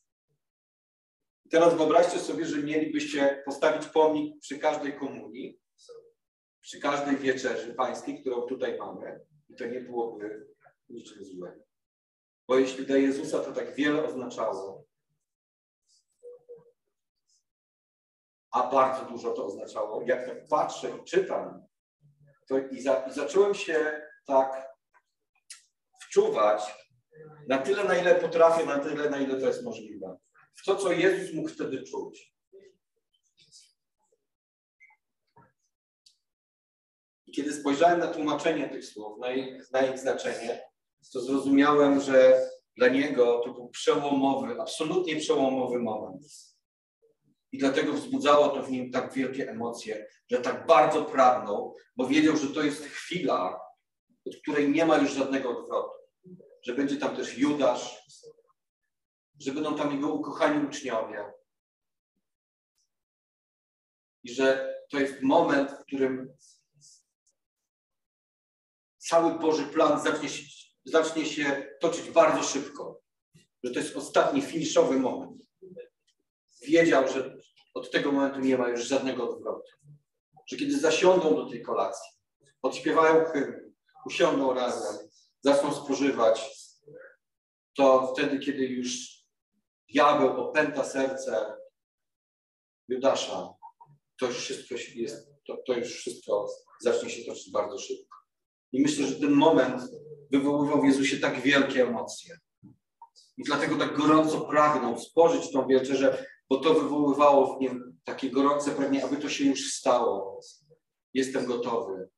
Teraz 1.51 1.75
wyobraźcie 1.75 2.19
sobie, 2.19 2.47
że 2.47 2.63
mielibyście 2.63 3.43
postawić 3.45 3.89
pomnik 3.89 4.41
przy 4.41 4.59
każdej 4.59 4.99
komunii, 4.99 5.61
przy 6.61 6.81
każdej 6.81 7.17
wieczerzy 7.17 7.75
pańskiej, 7.75 8.21
którą 8.21 8.43
tutaj 8.43 8.79
mamy, 8.79 9.21
i 9.49 9.57
to 9.57 9.67
nie 9.67 9.81
byłoby 9.81 10.47
niczym 10.89 11.25
złego. 11.25 11.65
Bo 12.49 12.59
jeśli 12.59 12.87
dla 12.87 12.97
Jezusa 12.97 13.39
to 13.39 13.53
tak 13.53 13.75
wiele 13.75 14.05
oznaczało, 14.05 14.85
a 18.51 18.71
bardzo 18.71 19.05
dużo 19.05 19.33
to 19.33 19.47
oznaczało, 19.47 20.03
jak 20.03 20.27
tak 20.27 20.49
patrzę 20.49 20.91
i 20.91 21.05
czytam, 21.05 21.67
to 22.49 22.59
i, 22.59 22.81
za, 22.81 22.95
i 22.95 23.13
zacząłem 23.13 23.55
się 23.55 24.03
tak 24.27 24.69
wczuwać 26.03 26.63
na 27.49 27.59
tyle, 27.59 27.85
na 27.85 27.97
ile 27.97 28.15
potrafię, 28.15 28.67
na 28.67 28.79
tyle, 28.79 29.11
na 29.11 29.19
ile 29.19 29.41
to 29.41 29.47
jest 29.47 29.65
możliwe 29.65 30.17
w 30.57 30.65
to, 30.65 30.77
co 30.77 30.93
Jezus 30.93 31.35
mógł 31.35 31.49
wtedy 31.49 31.83
czuć. 31.83 32.35
I 37.27 37.33
kiedy 37.33 37.53
spojrzałem 37.53 38.01
na 38.01 38.07
tłumaczenie 38.07 38.69
tych 38.69 38.85
słów, 38.85 39.19
na 39.19 39.33
ich, 39.33 39.73
na 39.73 39.87
ich 39.87 39.99
znaczenie, 39.99 40.63
to 41.13 41.21
zrozumiałem, 41.21 42.01
że 42.01 42.49
dla 42.77 42.89
niego 42.89 43.41
to 43.45 43.53
był 43.53 43.69
przełomowy, 43.69 44.61
absolutnie 44.61 45.17
przełomowy 45.17 45.79
moment. 45.79 46.23
I 47.57 47.59
dlatego 47.59 47.93
wzbudzało 47.93 48.49
to 48.49 48.63
w 48.63 48.71
nim 48.71 48.91
tak 48.91 49.13
wielkie 49.13 49.51
emocje, 49.51 50.07
że 50.31 50.39
tak 50.39 50.67
bardzo 50.67 51.05
pragnął, 51.05 51.77
bo 51.97 52.07
wiedział, 52.07 52.37
że 52.37 52.49
to 52.49 52.63
jest 52.63 52.85
chwila, 52.85 53.61
od 54.27 54.37
której 54.37 54.71
nie 54.71 54.87
ma 54.87 54.99
już 54.99 55.13
żadnego 55.13 55.59
odwrotu. 55.59 55.91
Że 56.63 56.75
będzie 56.75 56.97
tam 56.97 57.17
też 57.17 57.39
Judasz, 57.39 58.07
że 59.41 59.53
będą 59.53 59.77
tam 59.77 59.93
jego 59.93 60.13
ukochani 60.13 60.67
uczniowie. 60.67 61.33
I 64.23 64.35
że 64.35 64.75
to 64.91 64.99
jest 64.99 65.23
moment, 65.23 65.71
w 65.71 65.85
którym 65.85 66.37
cały 68.99 69.39
Boży 69.39 69.65
plan 69.65 70.01
zacznie 70.01 70.29
się, 70.29 70.43
zacznie 70.85 71.27
się 71.27 71.77
toczyć 71.81 72.11
bardzo 72.11 72.43
szybko. 72.43 73.03
Że 73.65 73.73
to 73.73 73.79
jest 73.79 73.97
ostatni, 73.97 74.43
finiszowy 74.43 74.99
moment. 74.99 75.43
Wiedział, 76.63 77.09
że 77.09 77.36
od 77.77 77.91
tego 77.91 78.13
momentu 78.13 78.41
nie 78.41 78.59
ma 78.59 78.69
już 78.69 78.89
żadnego 78.89 79.31
odwrotu. 79.31 79.71
Że 80.47 80.57
kiedy 80.57 80.79
zasiądą 80.79 81.37
do 81.37 81.51
tej 81.51 81.63
kolacji, 81.63 82.11
odśpiewają 82.63 83.25
hymn, 83.25 83.75
usiądą 84.07 84.55
razem, 84.55 85.09
zaczną 85.41 85.75
spożywać, 85.75 86.57
to 87.77 88.15
wtedy, 88.15 88.39
kiedy 88.39 88.67
już 88.67 89.17
diabeł 89.93 90.41
opęta 90.41 90.85
serce 90.85 91.57
Judasza, 92.89 93.55
to 94.21 94.27
już 94.27 94.37
wszystko 94.37 94.75
jest, 94.95 95.29
to, 95.47 95.57
to 95.67 95.73
już 95.73 95.95
wszystko 95.95 96.49
zacznie 96.81 97.11
się 97.11 97.25
toczyć 97.25 97.51
bardzo 97.51 97.79
szybko. 97.79 98.17
I 98.73 98.83
myślę, 98.83 99.07
że 99.07 99.15
ten 99.15 99.33
moment 99.33 99.83
wywoływał 100.31 100.83
w 100.83 100.85
Jezusie 100.85 101.17
tak 101.17 101.41
wielkie 101.41 101.83
emocje. 101.83 102.39
I 103.37 103.43
dlatego 103.45 103.77
tak 103.77 103.97
gorąco 103.97 104.41
pragnął 104.41 104.99
spożyć 104.99 105.53
tą 105.53 105.67
wieczerzę, 105.67 106.27
bo 106.51 106.57
to 106.57 106.75
wywoływało 106.75 107.57
w 107.57 107.61
nim 107.61 107.99
takie 108.05 108.31
gorące 108.31 108.71
pragnienie, 108.71 109.05
aby 109.05 109.17
to 109.17 109.29
się 109.29 109.45
już 109.45 109.73
stało. 109.73 110.41
Jestem 111.15 111.47
gotowy. 111.47 112.09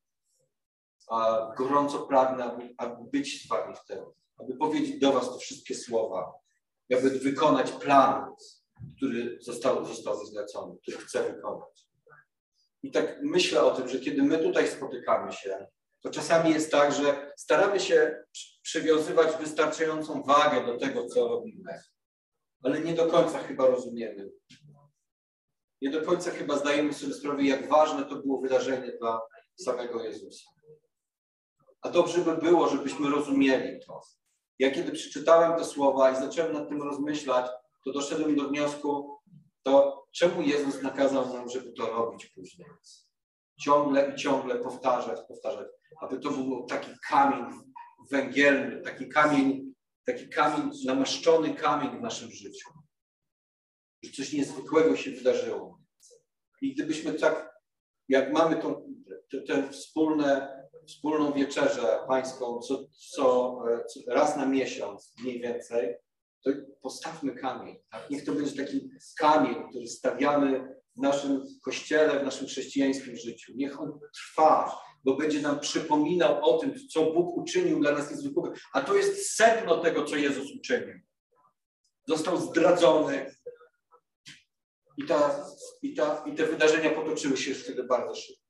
A 1.10 1.48
gorąco 1.58 1.98
pragnę, 1.98 2.44
aby, 2.44 2.74
aby 2.76 3.10
być 3.12 3.44
z 3.44 3.48
wami 3.48 3.74
wtedy, 3.84 4.02
aby 4.38 4.56
powiedzieć 4.56 5.00
do 5.00 5.12
was 5.12 5.32
te 5.32 5.38
wszystkie 5.38 5.74
słowa, 5.74 6.32
jakby 6.88 7.10
wykonać 7.10 7.72
plan, 7.72 8.34
który 8.96 9.38
został, 9.40 9.84
został 9.84 10.26
zlecony, 10.26 10.76
który 10.82 10.96
chce 10.96 11.32
wykonać. 11.32 11.88
I 12.82 12.90
tak 12.90 13.18
myślę 13.22 13.62
o 13.62 13.70
tym, 13.70 13.88
że 13.88 14.00
kiedy 14.00 14.22
my 14.22 14.38
tutaj 14.38 14.68
spotykamy 14.68 15.32
się, 15.32 15.66
to 16.00 16.11
czasami 16.11 16.50
jest 16.50 16.70
tak, 16.70 16.92
że 16.92 17.32
staramy 17.36 17.80
się 17.80 18.24
przywiązywać 18.62 19.36
wystarczającą 19.36 20.22
wagę 20.22 20.66
do 20.66 20.78
tego, 20.78 21.07
co 21.07 21.28
robimy, 21.28 21.80
ale 22.62 22.80
nie 22.80 22.94
do 22.94 23.06
końca 23.06 23.38
chyba 23.38 23.66
rozumiemy. 23.66 24.30
Nie 25.82 25.90
do 25.90 26.02
końca 26.02 26.30
chyba 26.30 26.56
zdajemy 26.56 26.92
sobie 26.92 27.14
sprawę, 27.14 27.42
jak 27.42 27.68
ważne 27.68 28.04
to 28.04 28.16
było 28.16 28.40
wydarzenie 28.40 28.92
dla 29.00 29.20
samego 29.56 30.04
Jezusa. 30.04 30.50
A 31.82 31.90
dobrze 31.90 32.18
by 32.18 32.36
było, 32.36 32.68
żebyśmy 32.68 33.11
rozumieli 33.11 33.80
to. 33.86 34.00
Ja 34.59 34.70
kiedy 34.70 34.92
przeczytałem 34.92 35.59
te 35.59 35.64
słowa 35.64 36.11
i 36.11 36.16
zacząłem 36.16 36.52
nad 36.52 36.68
tym 36.68 36.82
rozmyślać, 36.82 37.50
to 37.84 37.92
doszedłem 37.92 38.36
do 38.36 38.48
wniosku, 38.48 39.18
to 39.62 40.04
czemu 40.12 40.42
Jezus 40.42 40.82
nakazał 40.82 41.34
nam, 41.34 41.48
żeby 41.48 41.72
to 41.72 41.86
robić 41.86 42.26
później? 42.26 42.68
Ciągle 43.61 44.12
i 44.12 44.16
ciągle 44.16 44.54
powtarzać, 44.54 45.20
powtarzać, 45.28 45.66
aby 46.00 46.18
to 46.18 46.30
był 46.30 46.66
taki 46.66 46.90
kamień 47.09 47.44
węgielny, 48.11 48.80
taki 48.80 49.09
kamień, 49.09 49.67
taki 50.09 50.28
kamień, 50.28 50.70
namaszczony 50.84 51.54
kamień 51.54 51.98
w 51.98 52.00
naszym 52.00 52.30
życiu. 52.30 52.70
że 54.04 54.11
coś 54.12 54.32
niezwykłego 54.32 54.96
się 54.96 55.11
wydarzyło. 55.11 55.80
I 56.62 56.74
gdybyśmy 56.74 57.12
tak, 57.12 57.54
jak 58.09 58.32
mamy 58.32 58.62
tę 59.46 59.72
wspólne, 59.72 60.59
wspólną 60.86 61.32
wieczerzę 61.32 61.98
pańską 62.09 62.59
co, 62.61 62.84
co, 63.14 63.59
co, 63.88 64.12
raz 64.12 64.36
na 64.36 64.46
miesiąc 64.46 65.14
mniej 65.22 65.40
więcej, 65.40 65.94
to 66.44 66.50
postawmy 66.82 67.34
kamień. 67.34 67.76
Tak? 67.90 68.11
Niech 68.11 68.24
to 68.24 68.32
będzie 68.32 68.64
taki 68.64 68.90
kamień, 69.18 69.54
który 69.70 69.86
stawiamy 69.86 70.78
w 70.96 71.00
naszym 71.00 71.42
kościele, 71.64 72.20
w 72.20 72.24
naszym 72.24 72.46
chrześcijańskim 72.46 73.16
życiu. 73.16 73.52
Niech 73.56 73.80
on 73.80 74.00
trwa, 74.14 74.80
bo 75.05 75.16
będzie 75.16 75.40
nam 75.40 75.61
przypominał 75.61 76.44
o 76.44 76.59
tym, 76.59 76.74
co 76.88 77.12
Bóg 77.12 77.36
uczynił 77.36 77.80
dla 77.80 77.92
nas 77.92 78.11
niezwykłego. 78.11 78.57
A 78.72 78.80
to 78.80 78.94
jest 78.94 79.36
sedno 79.36 79.78
tego, 79.78 80.05
co 80.05 80.16
Jezus 80.16 80.53
uczynił. 80.57 81.01
Został 82.09 82.36
zdradzony. 82.40 83.34
I, 84.96 85.05
ta, 85.05 85.46
i, 85.82 85.94
ta, 85.94 86.24
I 86.26 86.34
te 86.34 86.46
wydarzenia 86.46 86.90
potoczyły 86.90 87.36
się 87.36 87.55
wtedy 87.55 87.84
bardzo 87.84 88.14
szybko. 88.14 88.49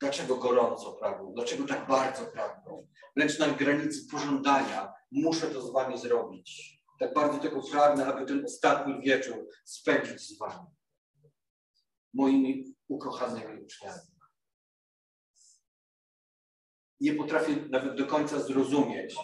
Dlaczego 0.00 0.36
gorąco 0.36 0.92
pragną? 0.92 1.32
Dlaczego 1.34 1.64
tak 1.64 1.86
bardzo 1.88 2.26
pragną? 2.26 2.88
Wręcz 3.16 3.38
na 3.38 3.48
granicy 3.48 4.06
pożądania. 4.10 4.92
Muszę 5.10 5.46
to 5.46 5.62
z 5.62 5.72
wami 5.72 5.98
zrobić. 5.98 6.80
Tak 7.00 7.14
bardzo 7.14 7.38
tego 7.38 7.62
pragnę, 7.70 8.06
aby 8.06 8.26
ten 8.26 8.44
ostatni 8.44 9.00
wieczór 9.00 9.48
spędzić 9.64 10.20
z 10.20 10.38
wami. 10.38 10.75
Moimi 12.16 12.74
ukochanymi 12.88 13.62
uczniami. 13.64 14.00
Nie 17.00 17.14
potrafię 17.14 17.56
nawet 17.70 17.98
do 17.98 18.06
końca 18.06 18.40
zrozumieć, 18.40 19.14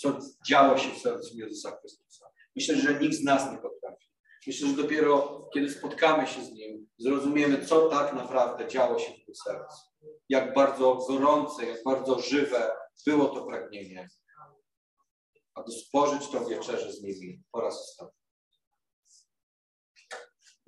co 0.00 0.18
działo 0.48 0.78
się 0.78 0.90
w 0.90 0.98
sercu 0.98 1.36
Jezusa 1.36 1.76
Chrystusa. 1.80 2.26
Myślę, 2.56 2.76
że 2.76 3.00
nikt 3.00 3.14
z 3.14 3.24
nas 3.24 3.52
nie 3.52 3.58
potrafi. 3.58 4.08
Myślę, 4.46 4.68
że 4.68 4.76
dopiero 4.76 5.48
kiedy 5.54 5.70
spotkamy 5.70 6.26
się 6.26 6.44
z 6.44 6.52
Nim, 6.52 6.88
zrozumiemy, 6.98 7.66
co 7.66 7.88
tak 7.88 8.14
naprawdę 8.14 8.68
działo 8.68 8.98
się 8.98 9.12
w 9.12 9.24
tym 9.24 9.34
sercu. 9.34 9.76
Jak 10.28 10.54
bardzo 10.54 10.94
gorące, 10.94 11.66
jak 11.66 11.84
bardzo 11.84 12.18
żywe 12.18 12.70
było 13.06 13.28
to 13.28 13.46
pragnienie, 13.46 14.08
aby 15.54 15.72
spożyć 15.72 16.28
tą 16.28 16.46
wieczerzę 16.46 16.92
z 16.92 17.02
nimi 17.02 17.42
po 17.52 17.60
raz 17.60 17.74
ostatni. 17.74 18.17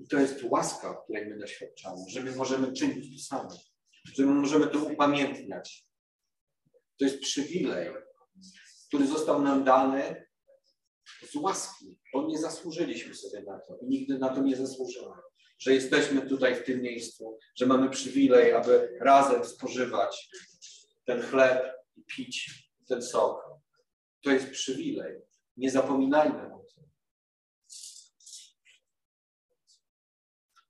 I 0.01 0.09
to 0.09 0.19
jest 0.19 0.43
łaska, 0.43 0.95
której 1.05 1.27
my 1.27 1.39
doświadczamy, 1.39 2.05
że 2.09 2.21
my 2.23 2.37
możemy 2.37 2.73
czynić 2.73 3.17
to 3.17 3.37
samo, 3.37 3.51
że 4.15 4.27
my 4.27 4.35
możemy 4.35 4.67
to 4.67 4.79
upamiętniać. 4.79 5.87
To 6.99 7.05
jest 7.05 7.21
przywilej, 7.21 7.89
który 8.89 9.07
został 9.07 9.43
nam 9.43 9.65
dany 9.65 10.27
z 11.31 11.35
łaski, 11.35 11.99
bo 12.13 12.27
nie 12.27 12.39
zasłużyliśmy 12.39 13.15
sobie 13.15 13.43
na 13.43 13.59
to 13.59 13.77
i 13.77 13.87
nigdy 13.87 14.19
na 14.19 14.29
to 14.29 14.43
nie 14.43 14.57
zasłużymy. 14.57 15.15
Że 15.59 15.75
jesteśmy 15.75 16.29
tutaj 16.29 16.55
w 16.55 16.65
tym 16.65 16.83
miejscu, 16.83 17.39
że 17.57 17.67
mamy 17.67 17.91
przywilej, 17.91 18.53
aby 18.53 18.99
razem 19.01 19.45
spożywać 19.45 20.31
ten 21.05 21.23
chleb 21.23 21.75
i 21.97 22.05
pić 22.05 22.65
ten 22.89 23.03
sok. 23.03 23.45
To 24.23 24.31
jest 24.31 24.51
przywilej. 24.51 25.21
Nie 25.57 25.71
zapominajmy 25.71 26.55
o 26.55 26.59
tym. 26.59 26.85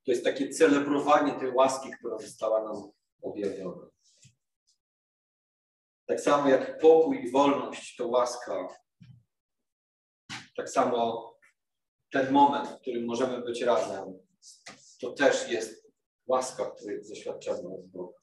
To 0.05 0.11
jest 0.13 0.25
takie 0.25 0.49
celebrowanie 0.49 1.33
tej 1.33 1.51
łaski, 1.51 1.91
która 1.99 2.19
została 2.19 2.65
nam 2.65 2.91
objawiona. 3.23 3.91
Tak 6.07 6.21
samo 6.21 6.49
jak 6.49 6.79
pokój 6.79 7.25
i 7.25 7.31
wolność 7.31 7.97
to 7.97 8.09
łaska, 8.09 8.69
tak 10.57 10.71
samo 10.71 11.31
ten 12.11 12.33
moment, 12.33 12.69
w 12.69 12.81
którym 12.81 13.05
możemy 13.05 13.43
być 13.43 13.63
razem, 13.63 14.19
to 15.01 15.13
też 15.13 15.51
jest 15.51 15.93
łaska, 16.27 16.71
której 16.71 17.03
doświadczamy 17.09 17.69
od 17.69 17.87
Boga. 17.87 18.19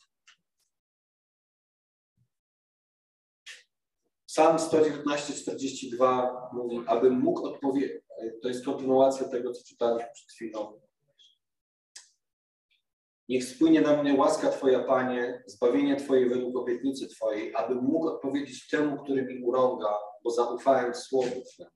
Psalm 4.25 4.57
119:42 4.57 6.49
mówi, 6.53 6.84
aby 6.88 7.11
mógł 7.11 7.45
odpowiedzieć. 7.47 8.03
To 8.41 8.47
jest 8.47 8.65
kontynuacja 8.65 9.28
tego, 9.28 9.53
co 9.53 9.63
czytaliśmy 9.63 10.09
przed 10.13 10.32
chwilą. 10.32 10.87
Niech 13.30 13.43
spłynie 13.45 13.82
na 13.82 14.03
mnie 14.03 14.13
łaska 14.13 14.49
Twoja, 14.49 14.80
Panie, 14.80 15.43
zbawienie 15.45 15.95
Twoje 15.95 16.30
według 16.30 16.57
obietnicy 16.57 17.07
Twojej, 17.07 17.55
abym 17.55 17.78
mógł 17.78 18.07
odpowiedzieć 18.07 18.67
temu, 18.67 19.03
który 19.03 19.23
mi 19.23 19.43
urąga, 19.43 19.97
bo 20.23 20.32
zaufałem 20.32 20.95
Słowu 20.95 21.41
Twemu. 21.53 21.71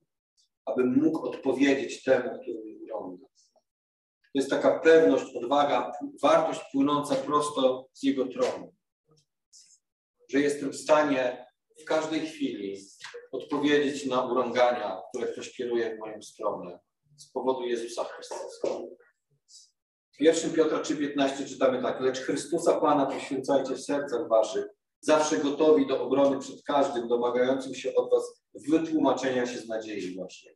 Abym 0.66 1.04
mógł 1.04 1.28
odpowiedzieć 1.28 2.04
temu, 2.04 2.30
który 2.42 2.64
mi 2.64 2.78
urąga. 2.78 3.26
To 4.34 4.40
jest 4.40 4.50
taka 4.50 4.80
pewność, 4.80 5.36
odwaga, 5.36 5.92
wartość 6.24 6.62
płynąca 6.72 7.16
prosto 7.16 7.88
z 7.94 8.04
Jego 8.04 8.28
tronu. 8.28 8.74
Że 10.30 10.40
jestem 10.40 10.70
w 10.70 10.76
stanie 10.76 11.46
w 11.82 11.84
każdej 11.86 12.28
chwili 12.28 12.78
odpowiedzieć 13.32 14.06
na 14.06 14.26
urągania, 14.26 15.02
które 15.10 15.28
ktoś 15.28 15.52
kieruje 15.52 15.96
w 15.96 16.00
moją 16.00 16.22
stronę 16.22 16.80
z 17.18 17.32
powodu 17.32 17.64
Jezusa 17.64 18.04
Chrystusa. 18.04 18.68
W 20.12 20.22
1 20.22 20.52
Piotra 20.52 20.82
3,15 20.82 21.48
czytamy 21.50 21.82
tak, 21.82 22.02
lecz 22.02 22.20
Chrystusa 22.20 22.80
Pana 22.80 23.06
poświęcajcie 23.06 23.76
w 23.76 23.82
sercach 23.82 24.30
waszych, 24.30 24.66
zawsze 25.00 25.38
gotowi 25.38 25.88
do 25.88 26.02
obrony 26.02 26.40
przed 26.40 26.64
każdym, 26.64 27.08
domagającym 27.08 27.76
się 27.76 27.96
od 27.96 28.12
was 28.12 28.44
wytłumaczenia 28.70 29.46
się 29.46 29.60
z 29.60 29.68
nadziei 29.68 30.16
właśnie. 30.16 30.52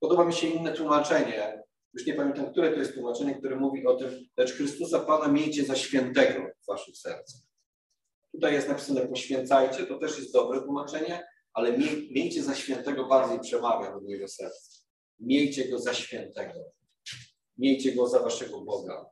Podoba 0.00 0.24
mi 0.24 0.32
się 0.32 0.46
inne 0.46 0.72
tłumaczenie, 0.72 1.62
już 1.94 2.06
nie 2.06 2.14
pamiętam, 2.14 2.50
które 2.50 2.72
to 2.72 2.78
jest 2.78 2.94
tłumaczenie, 2.94 3.34
które 3.34 3.56
mówi 3.56 3.86
o 3.86 3.94
tym, 3.94 4.10
lecz 4.36 4.52
Chrystusa 4.52 5.00
Pana 5.00 5.28
miejcie 5.28 5.64
za 5.64 5.76
świętego 5.76 6.46
w 6.62 6.66
waszych 6.66 6.96
sercach. 6.96 7.40
Tutaj 8.32 8.52
jest 8.52 8.68
napisane 8.68 9.00
poświęcajcie, 9.00 9.86
to 9.86 9.98
też 9.98 10.18
jest 10.18 10.32
dobre 10.32 10.60
tłumaczenie, 10.60 11.26
ale 11.52 11.78
miejcie 12.10 12.42
za 12.42 12.54
świętego 12.54 13.06
bardziej 13.06 13.40
przemawia 13.40 13.92
do 13.92 14.00
mojego 14.00 14.28
serca. 14.28 14.78
Miejcie 15.20 15.68
go 15.68 15.78
za 15.78 15.94
świętego. 15.94 16.60
Miejcie 17.58 17.94
go 17.94 18.08
za 18.08 18.18
waszego 18.18 18.60
Boga. 18.60 19.06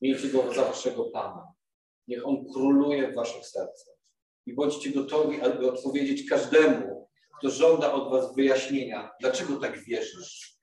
Miejcie 0.00 0.28
go 0.28 0.54
za 0.54 0.64
waszego 0.64 1.04
Pana. 1.04 1.52
Niech 2.08 2.26
on 2.26 2.44
króluje 2.52 3.12
w 3.12 3.14
waszych 3.14 3.46
sercach. 3.46 3.94
I 4.46 4.54
bądźcie 4.54 4.90
gotowi, 4.90 5.40
aby 5.40 5.72
odpowiedzieć 5.72 6.28
każdemu, 6.28 7.08
kto 7.38 7.50
żąda 7.50 7.92
od 7.92 8.10
was 8.10 8.34
wyjaśnienia, 8.34 9.10
dlaczego 9.20 9.56
tak 9.56 9.78
wierzysz. 9.84 10.58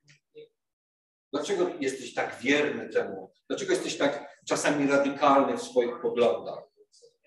Dlaczego 1.32 1.68
jesteś 1.80 2.14
tak 2.14 2.40
wierny 2.40 2.88
temu? 2.88 3.32
Dlaczego 3.48 3.72
jesteś 3.72 3.98
tak 3.98 4.40
czasami 4.48 4.86
radykalny 4.86 5.56
w 5.56 5.62
swoich 5.62 6.00
poglądach? 6.02 6.64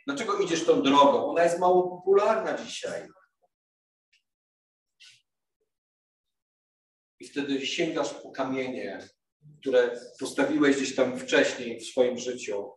Dlaczego 0.07 0.37
idziesz 0.37 0.65
tą 0.65 0.81
drogą? 0.81 1.25
Ona 1.25 1.43
jest 1.43 1.59
mało 1.59 1.97
popularna 1.97 2.57
dzisiaj. 2.57 3.07
I 7.19 7.27
wtedy 7.27 7.65
sięgasz 7.65 8.13
po 8.13 8.31
kamienie, 8.31 9.07
które 9.65 9.99
postawiłeś 10.19 10.75
gdzieś 10.75 10.95
tam 10.95 11.19
wcześniej 11.19 11.79
w 11.79 11.85
swoim 11.85 12.17
życiu. 12.17 12.71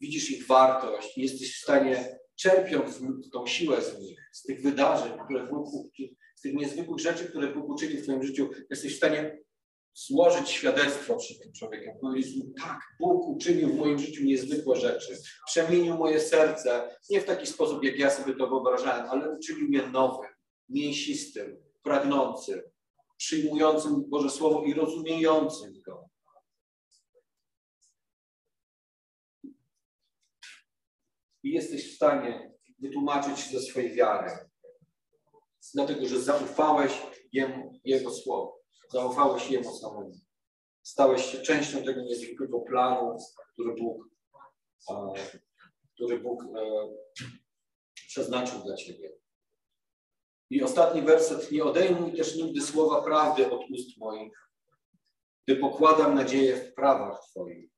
Widzisz 0.00 0.30
ich 0.30 0.46
wartość 0.46 1.18
i 1.18 1.22
jesteś 1.22 1.56
w 1.56 1.62
stanie, 1.62 2.18
czerpiąc 2.36 3.00
tą 3.32 3.46
siłę 3.46 3.82
z 3.82 3.98
nich, 4.00 4.20
z 4.32 4.42
tych 4.42 4.62
wydarzeń, 4.62 5.12
które 5.24 5.46
Bóg, 5.46 5.68
z 6.36 6.40
tych 6.40 6.54
niezwykłych 6.54 7.00
rzeczy, 7.00 7.24
które 7.24 7.54
Bóg 7.54 7.68
uczynił 7.68 8.00
w 8.00 8.02
Twoim 8.02 8.22
życiu, 8.22 8.50
jesteś 8.70 8.94
w 8.94 8.96
stanie 8.96 9.38
złożyć 9.94 10.50
świadectwo 10.50 11.16
przed 11.16 11.42
tym 11.42 11.52
człowiekiem. 11.52 11.92
Powiedzieć 12.00 12.36
mu, 12.36 12.54
tak, 12.62 12.80
Bóg 13.00 13.28
uczynił 13.28 13.68
w 13.68 13.76
moim 13.76 13.98
życiu 13.98 14.24
niezwykłe 14.24 14.76
rzeczy. 14.76 15.18
Przemienił 15.46 15.96
moje 15.96 16.20
serce, 16.20 16.96
nie 17.10 17.20
w 17.20 17.24
taki 17.24 17.46
sposób, 17.46 17.84
jak 17.84 17.98
ja 17.98 18.10
sobie 18.10 18.36
to 18.36 18.48
wyobrażałem, 18.48 19.06
ale 19.10 19.30
uczynił 19.30 19.72
je 19.72 19.86
nowym, 19.86 20.30
mięsistym, 20.68 21.56
pragnącym, 21.82 22.60
przyjmującym 23.18 24.10
Boże 24.10 24.30
Słowo 24.30 24.64
i 24.64 24.74
rozumiejącym 24.74 25.82
go. 25.82 26.08
I 31.42 31.52
jesteś 31.52 31.92
w 31.92 31.96
stanie 31.96 32.52
wytłumaczyć 32.78 33.50
ze 33.50 33.60
swojej 33.60 33.94
wiary. 33.94 34.30
Dlatego, 35.74 36.06
że 36.06 36.20
zaufałeś 36.20 37.02
Jemu, 37.32 37.80
Jego 37.84 38.10
Słowo. 38.10 38.58
Zaufałeś 38.92 39.50
Jemu 39.50 39.74
samemu. 39.74 40.12
Stałeś 40.82 41.24
się 41.24 41.38
częścią 41.38 41.82
tego 41.82 42.02
niezwykłego 42.02 42.60
planu, 42.60 43.16
który 43.52 43.74
Bóg, 43.74 44.08
który 45.94 46.20
Bóg 46.20 46.42
e, 46.42 46.48
przeznaczył 47.94 48.62
dla 48.62 48.76
Ciebie. 48.76 49.12
I 50.50 50.62
ostatni 50.62 51.02
werset. 51.02 51.52
Nie 51.52 51.64
odejmuj 51.64 52.12
też 52.12 52.36
nigdy 52.36 52.60
słowa 52.60 53.02
prawdy 53.02 53.50
od 53.50 53.70
ust 53.70 53.98
moich, 53.98 54.50
gdy 55.46 55.56
pokładam 55.56 56.14
nadzieję 56.14 56.56
w 56.56 56.74
prawach 56.74 57.20
Twoich. 57.30 57.70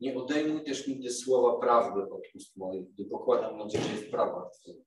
Nie 0.00 0.16
odejmuj 0.16 0.64
też 0.64 0.86
nigdy 0.86 1.10
słowa 1.10 1.60
prawdy 1.60 2.02
od 2.02 2.22
ust 2.34 2.56
moich, 2.56 2.90
gdy 2.92 3.04
pokładam 3.04 3.58
nadzieję 3.58 3.84
w 3.84 4.10
prawach 4.10 4.52
Twoich. 4.52 4.84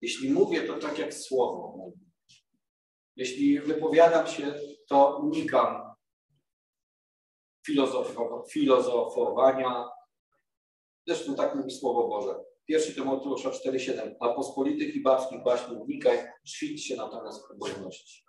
Jeśli 0.00 0.30
mówię, 0.30 0.62
to 0.62 0.78
tak 0.78 0.98
jak 0.98 1.14
słowo 1.14 1.76
mówi. 1.76 2.06
Jeśli 3.16 3.60
wypowiadam 3.60 4.26
się, 4.26 4.54
to 4.88 5.18
unikam 5.22 5.94
filozofowania. 8.52 9.88
Zresztą 11.06 11.34
tak 11.34 11.54
mówi 11.54 11.70
Słowo 11.70 12.08
Boże. 12.08 12.44
Pierwszy 12.66 12.94
Tymoteusza 12.94 13.50
4,7. 13.50 14.14
A 14.20 14.28
pospolitych 14.28 14.96
i 14.96 15.02
babskich 15.02 15.42
baśni 15.42 15.76
unikaj, 15.76 16.18
ćwicz 16.46 16.80
się 16.80 16.96
natomiast 16.96 17.48
pobożności. 17.48 18.24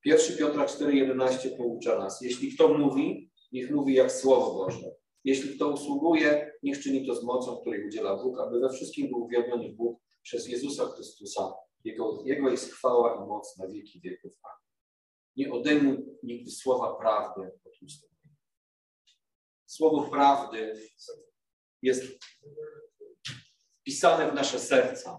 Pierwszy 0.00 0.36
Piotra 0.36 0.66
4,11 0.66 1.56
poucza 1.56 1.98
nas. 1.98 2.20
Jeśli 2.20 2.54
kto 2.54 2.68
mówi, 2.68 3.30
niech 3.52 3.70
mówi 3.70 3.94
jak 3.94 4.12
Słowo 4.12 4.54
Boże. 4.54 4.94
Jeśli 5.24 5.56
kto 5.56 5.68
usługuje, 5.68 6.52
niech 6.62 6.82
czyni 6.82 7.06
to 7.06 7.14
z 7.14 7.24
mocą, 7.24 7.56
której 7.56 7.86
udziela 7.86 8.16
Bóg, 8.16 8.40
aby 8.40 8.60
we 8.60 8.70
wszystkim 8.70 9.08
był 9.08 9.22
uwielbiony 9.22 9.72
Bóg 9.72 10.00
przez 10.22 10.48
Jezusa 10.48 10.86
Chrystusa. 10.86 11.52
Jego, 11.84 12.22
Jego 12.24 12.50
jest 12.50 12.72
chwała 12.72 13.24
i 13.24 13.28
moc 13.28 13.56
na 13.58 13.68
wieki 13.68 14.00
wieków. 14.00 14.32
Nie 15.36 15.52
odejmuj 15.52 15.98
nigdy 16.22 16.50
słowa 16.50 16.96
prawdy 16.96 17.40
od 17.64 17.82
ust. 17.82 18.10
Słowo 19.66 20.10
prawdy 20.10 20.74
jest 21.82 22.04
wpisane 23.80 24.30
w 24.30 24.34
nasze 24.34 24.58
serca. 24.58 25.18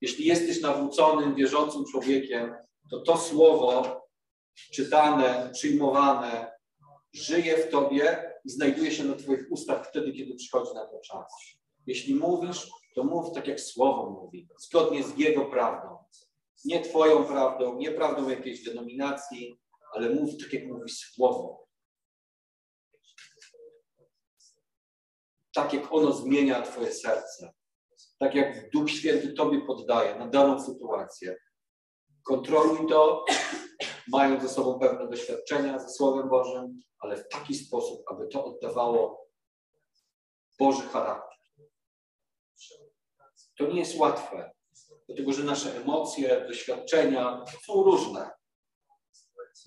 Jeśli 0.00 0.26
jesteś 0.26 0.60
nawróconym, 0.60 1.34
wierzącym 1.34 1.84
człowiekiem, 1.84 2.54
to 2.90 3.00
to 3.00 3.16
słowo 3.16 4.02
czytane, 4.72 5.50
przyjmowane, 5.52 6.52
żyje 7.12 7.56
w 7.58 7.70
tobie 7.70 8.32
i 8.44 8.50
znajduje 8.50 8.92
się 8.92 9.04
na 9.04 9.14
twoich 9.14 9.46
ustach 9.50 9.86
wtedy, 9.88 10.12
kiedy 10.12 10.34
przychodzi 10.34 10.74
na 10.74 10.86
to 10.86 11.00
czas. 11.00 11.32
Jeśli 11.86 12.14
mówisz, 12.14 12.70
to 12.94 13.04
mów 13.04 13.34
tak, 13.34 13.46
jak 13.46 13.60
słowo 13.60 14.10
mówi, 14.10 14.48
zgodnie 14.58 15.04
z 15.04 15.18
jego 15.18 15.44
prawdą. 15.44 15.98
Nie 16.64 16.82
twoją 16.82 17.24
prawdą, 17.24 17.76
nie 17.76 17.90
prawdą 17.90 18.28
jakiejś 18.28 18.64
denominacji, 18.64 19.60
ale 19.92 20.10
mów 20.10 20.30
tak, 20.42 20.52
jak 20.52 20.66
mówi 20.66 20.90
słowo. 20.90 21.66
Tak, 25.54 25.72
jak 25.72 25.92
ono 25.92 26.12
zmienia 26.12 26.62
twoje 26.62 26.92
serce. 26.92 27.52
Tak, 28.18 28.34
jak 28.34 28.70
Duch 28.70 28.90
Święty 28.90 29.32
tobie 29.32 29.60
poddaje 29.60 30.18
na 30.18 30.26
daną 30.26 30.64
sytuację. 30.64 31.36
Kontroluj 32.22 32.88
to, 32.88 33.24
mając 34.08 34.42
ze 34.42 34.48
sobą 34.48 34.78
pewne 34.78 35.08
doświadczenia 35.08 35.78
ze 35.78 35.88
Słowem 35.88 36.28
Bożym, 36.28 36.80
ale 36.98 37.16
w 37.16 37.28
taki 37.28 37.54
sposób, 37.54 38.02
aby 38.10 38.28
to 38.28 38.44
oddawało 38.44 39.28
Boży 40.58 40.82
charakter. 40.82 41.36
To 43.58 43.66
nie 43.66 43.80
jest 43.80 43.98
łatwe, 43.98 44.50
dlatego 45.06 45.32
że 45.32 45.44
nasze 45.44 45.76
emocje, 45.76 46.44
doświadczenia 46.48 47.44
są 47.66 47.82
różne. 47.82 48.30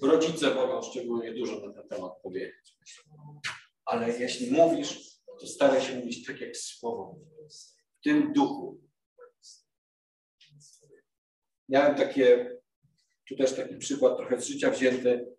Rodzice 0.02 0.56
mogą 0.56 0.82
szczególnie 0.82 1.34
dużo 1.34 1.68
na 1.68 1.74
ten 1.74 1.88
temat 1.88 2.12
powiedzieć. 2.24 2.78
Ale 3.86 4.20
jeśli 4.20 4.52
mówisz, 4.52 5.20
to 5.39 5.47
staraj 5.47 5.82
się 5.82 5.95
mówić 5.95 6.28
tak 6.28 6.41
jak 6.41 6.58
słowo, 6.58 7.16
w 8.00 8.04
tym 8.04 8.34
duchu. 8.34 8.82
Miałem 11.70 11.95
takie, 11.95 12.58
tu 13.28 13.36
też 13.36 13.56
taki 13.56 13.76
przykład 13.76 14.18
trochę 14.18 14.41
z 14.41 14.47
życia 14.47 14.72
wzięty, 14.72 15.36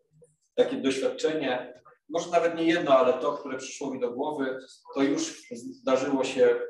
takie 0.54 0.76
doświadczenie, 0.76 1.80
może 2.08 2.30
nawet 2.30 2.56
nie 2.56 2.64
jedno, 2.64 2.98
ale 2.98 3.12
to, 3.12 3.32
które 3.32 3.58
przyszło 3.58 3.94
mi 3.94 4.00
do 4.00 4.10
głowy, 4.10 4.58
to 4.94 5.02
już 5.02 5.50
zdarzyło 5.52 6.24
się 6.24 6.60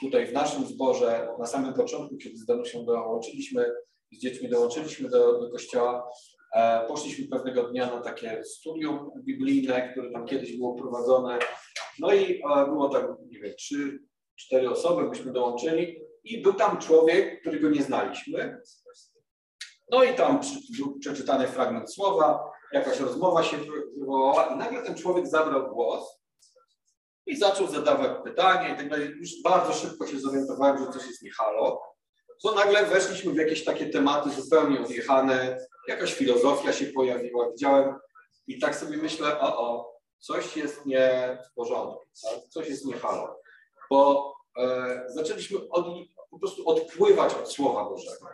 tutaj 0.00 0.26
w 0.26 0.32
naszym 0.32 0.66
zborze 0.66 1.28
na 1.38 1.46
samym 1.46 1.74
początku, 1.74 2.16
kiedy 2.16 2.36
z 2.36 2.46
Danusią 2.46 2.84
dołączyliśmy, 2.84 3.72
z 4.12 4.18
dziećmi 4.18 4.48
dołączyliśmy 4.48 5.08
do, 5.08 5.40
do 5.40 5.50
kościoła, 5.50 6.10
e, 6.54 6.86
poszliśmy 6.88 7.28
pewnego 7.28 7.62
dnia 7.62 7.86
na 7.86 8.00
takie 8.00 8.44
studium 8.44 9.10
biblijne, 9.24 9.92
które 9.92 10.10
tam 10.10 10.26
kiedyś 10.26 10.56
było 10.56 10.74
prowadzone. 10.74 11.38
No 11.98 12.12
i 12.12 12.42
e, 12.56 12.64
było 12.66 12.88
tak, 12.88 13.06
nie 13.30 13.40
wiem, 13.40 13.54
trzy, 13.58 13.98
cztery 14.40 14.70
osoby, 14.70 15.02
myśmy 15.02 15.32
dołączyli 15.32 16.00
i 16.24 16.42
był 16.42 16.54
tam 16.54 16.78
człowiek, 16.78 17.40
którego 17.40 17.70
nie 17.70 17.82
znaliśmy. 17.82 18.60
No 19.90 20.04
i 20.04 20.14
tam 20.14 20.40
był 20.78 20.98
przeczytany 20.98 21.48
fragment 21.48 21.94
słowa, 21.94 22.50
jakaś 22.72 23.00
rozmowa 23.00 23.42
się 23.42 23.56
wywołała 23.98 24.46
i 24.46 24.56
nagle 24.56 24.82
ten 24.82 24.94
człowiek 24.94 25.26
zabrał 25.26 25.74
głos 25.74 26.20
i 27.26 27.36
zaczął 27.36 27.66
zadawać 27.66 28.10
pytania 28.24 28.74
i 28.74 28.76
tak 28.76 28.88
dalej. 28.90 29.08
Już 29.08 29.42
bardzo 29.44 29.72
szybko 29.72 30.06
się 30.06 30.20
zorientowałem, 30.20 30.78
że 30.78 30.92
coś 30.92 31.06
jest 31.06 31.22
nie 31.22 31.32
halo, 31.32 31.82
bo 32.44 32.52
nagle 32.54 32.86
weszliśmy 32.86 33.32
w 33.32 33.36
jakieś 33.36 33.64
takie 33.64 33.86
tematy 33.86 34.30
zupełnie 34.30 34.80
odjechane, 34.80 35.58
jakaś 35.88 36.14
filozofia 36.14 36.72
się 36.72 36.86
pojawiła, 36.86 37.50
widziałem 37.50 37.94
i 38.46 38.58
tak 38.58 38.76
sobie 38.76 38.96
myślę, 38.96 39.40
o, 39.40 39.58
o, 39.58 39.92
coś 40.18 40.56
jest 40.56 40.86
nie 40.86 41.38
w 41.46 41.54
porządku, 41.54 42.04
tak? 42.22 42.48
coś 42.48 42.68
jest 42.68 42.86
nie 42.86 42.94
halo, 42.94 43.39
bo 43.90 44.34
e, 44.56 45.04
zaczęliśmy 45.08 45.58
od, 45.70 45.86
po 46.30 46.38
prostu 46.38 46.68
odpływać 46.68 47.34
od 47.34 47.52
Słowa 47.52 47.84
Bożego. 47.84 48.28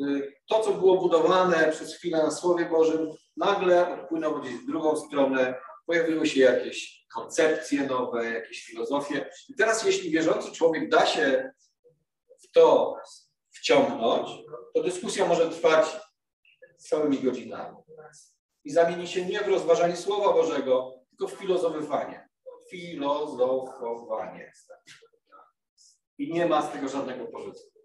Y, 0.00 0.32
to, 0.46 0.60
co 0.60 0.72
było 0.72 0.96
budowane 0.96 1.72
przez 1.72 1.94
chwilę 1.94 2.18
na 2.18 2.30
Słowie 2.30 2.64
Bożym, 2.64 3.10
nagle 3.36 4.00
odpłynęło 4.00 4.38
gdzieś 4.38 4.54
w 4.54 4.66
drugą 4.66 4.96
stronę, 4.96 5.54
pojawiły 5.86 6.26
się 6.26 6.40
jakieś 6.40 7.06
koncepcje 7.14 7.86
nowe, 7.86 8.24
jakieś 8.24 8.64
filozofie. 8.64 9.30
I 9.48 9.54
teraz, 9.54 9.84
jeśli 9.84 10.10
wierzący 10.10 10.52
człowiek 10.52 10.90
da 10.90 11.06
się 11.06 11.52
w 12.38 12.50
to 12.50 12.96
wciągnąć, 13.50 14.28
to 14.74 14.82
dyskusja 14.82 15.26
może 15.26 15.50
trwać 15.50 15.86
całymi 16.78 17.18
godzinami. 17.18 17.76
I 18.64 18.70
zamieni 18.70 19.08
się 19.08 19.26
nie 19.26 19.40
w 19.40 19.48
rozważanie 19.48 19.96
Słowa 19.96 20.32
Bożego, 20.32 20.94
tylko 21.10 21.28
w 21.28 21.38
filozofowanie. 21.38 22.27
Filozofowanie. 22.70 24.52
I 26.18 26.32
nie 26.32 26.46
ma 26.46 26.62
z 26.62 26.72
tego 26.72 26.88
żadnego 26.88 27.26
pożytku. 27.26 27.78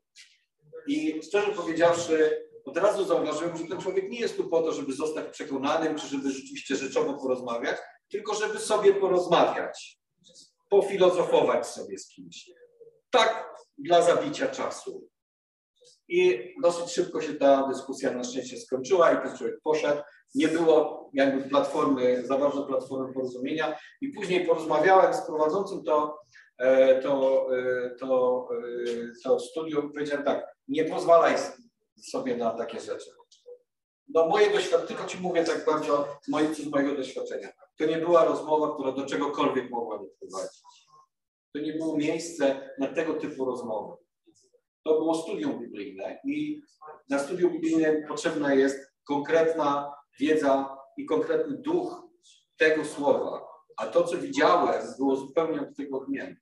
I 0.88 1.22
szczerze 1.24 1.52
powiedziawszy, 1.52 2.48
od 2.66 2.78
razu 2.78 3.06
zauważyłem, 3.06 3.58
że 3.58 3.64
ten 3.64 3.82
człowiek 3.82 4.10
nie 4.10 4.20
jest 4.20 4.38
tu 4.38 4.50
po 4.50 4.62
to, 4.62 4.74
żeby 4.74 4.94
zostać 4.94 5.32
przekonanym, 5.32 5.96
czy 5.98 6.08
żeby 6.08 6.32
rzeczywiście 6.32 6.76
rzeczowo 6.76 7.14
porozmawiać, 7.14 7.78
tylko 8.10 8.36
żeby 8.36 8.60
sobie 8.60 8.94
porozmawiać, 8.94 10.00
pofilozofować 10.70 11.68
sobie 11.68 11.98
z 11.98 12.08
kimś. 12.08 12.52
Tak 13.10 13.54
dla 13.78 14.02
zabicia 14.02 14.48
czasu. 14.48 15.08
I 16.08 16.54
dosyć 16.64 16.92
szybko 16.92 17.22
się 17.22 17.34
ta 17.34 17.68
dyskusja 17.68 18.12
na 18.12 18.24
szczęście 18.24 18.58
skończyła 18.58 19.12
i 19.12 19.28
ten 19.28 19.38
człowiek 19.38 19.56
poszedł. 19.64 20.02
Nie 20.36 20.48
było 20.48 21.04
jakby 21.14 21.50
platformy, 21.50 22.28
za 22.28 22.38
bardzo 22.38 22.64
platformy 22.64 23.14
porozumienia. 23.14 23.78
I 24.02 24.10
później 24.10 24.46
porozmawiałem 24.46 25.14
z 25.14 25.22
prowadzącym 25.22 25.84
to, 25.84 26.20
e, 26.58 27.02
to, 27.02 27.46
e, 27.58 27.90
to, 27.90 28.48
e, 28.52 29.12
to 29.24 29.40
studium 29.40 29.90
i 29.90 29.94
powiedziałem 29.94 30.26
tak, 30.26 30.56
nie 30.68 30.86
pozwalaj 30.86 31.36
sobie 32.12 32.38
na 32.38 32.52
takie 32.52 32.80
rzeczy. 32.80 33.10
No 34.08 34.28
moje 34.28 34.52
doświadczenie, 34.52 34.88
tylko 34.88 35.06
Ci 35.06 35.18
mówię 35.18 35.44
tak 35.44 35.66
bardzo 35.66 36.08
z 36.22 36.28
mojego, 36.28 36.54
z 36.54 36.68
mojego 36.68 36.96
doświadczenia. 36.96 37.50
To 37.78 37.86
nie 37.86 37.98
była 37.98 38.26
rozmowa, 38.26 38.74
która 38.74 38.92
do 38.92 39.06
czegokolwiek 39.06 39.70
mogła 39.70 40.00
doprowadzić. 40.00 40.64
To 41.54 41.62
nie 41.62 41.74
było 41.74 41.98
miejsce 41.98 42.70
na 42.80 42.88
tego 42.88 43.14
typu 43.14 43.46
rozmowy. 43.46 43.98
To 44.84 44.94
było 44.94 45.16
studium 45.16 45.60
biblijne 45.60 46.20
i 46.26 46.62
na 47.10 47.20
studium 47.20 47.54
biblijne 47.54 48.08
potrzebna 48.08 48.54
jest 48.54 48.94
konkretna 49.08 49.94
wiedza 50.20 50.78
i 50.98 51.06
konkretny 51.06 51.58
duch 51.58 52.04
tego 52.58 52.86
słowa. 52.86 53.48
A 53.78 53.86
to, 53.86 54.04
co 54.04 54.18
widziałem, 54.18 54.84
było 54.98 55.16
zupełnie 55.16 55.62
od 55.62 55.76
tego 55.78 55.98
odmienne. 55.98 56.36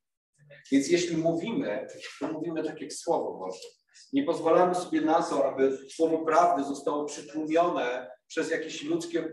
Więc 0.72 0.88
jeśli 0.88 1.16
mówimy, 1.16 1.86
to 2.20 2.28
mówimy 2.28 2.62
tak 2.62 2.80
jak 2.80 2.92
Słowo 2.92 3.32
Boże. 3.32 3.68
Nie 4.12 4.24
pozwalamy 4.24 4.74
sobie 4.74 5.00
na 5.00 5.22
to, 5.22 5.46
aby 5.48 5.78
słowo 5.90 6.18
prawdy 6.18 6.64
zostało 6.64 7.04
przytłumione 7.04 8.10
przez 8.26 8.50
jakieś 8.50 8.84
ludzkie 8.84 9.32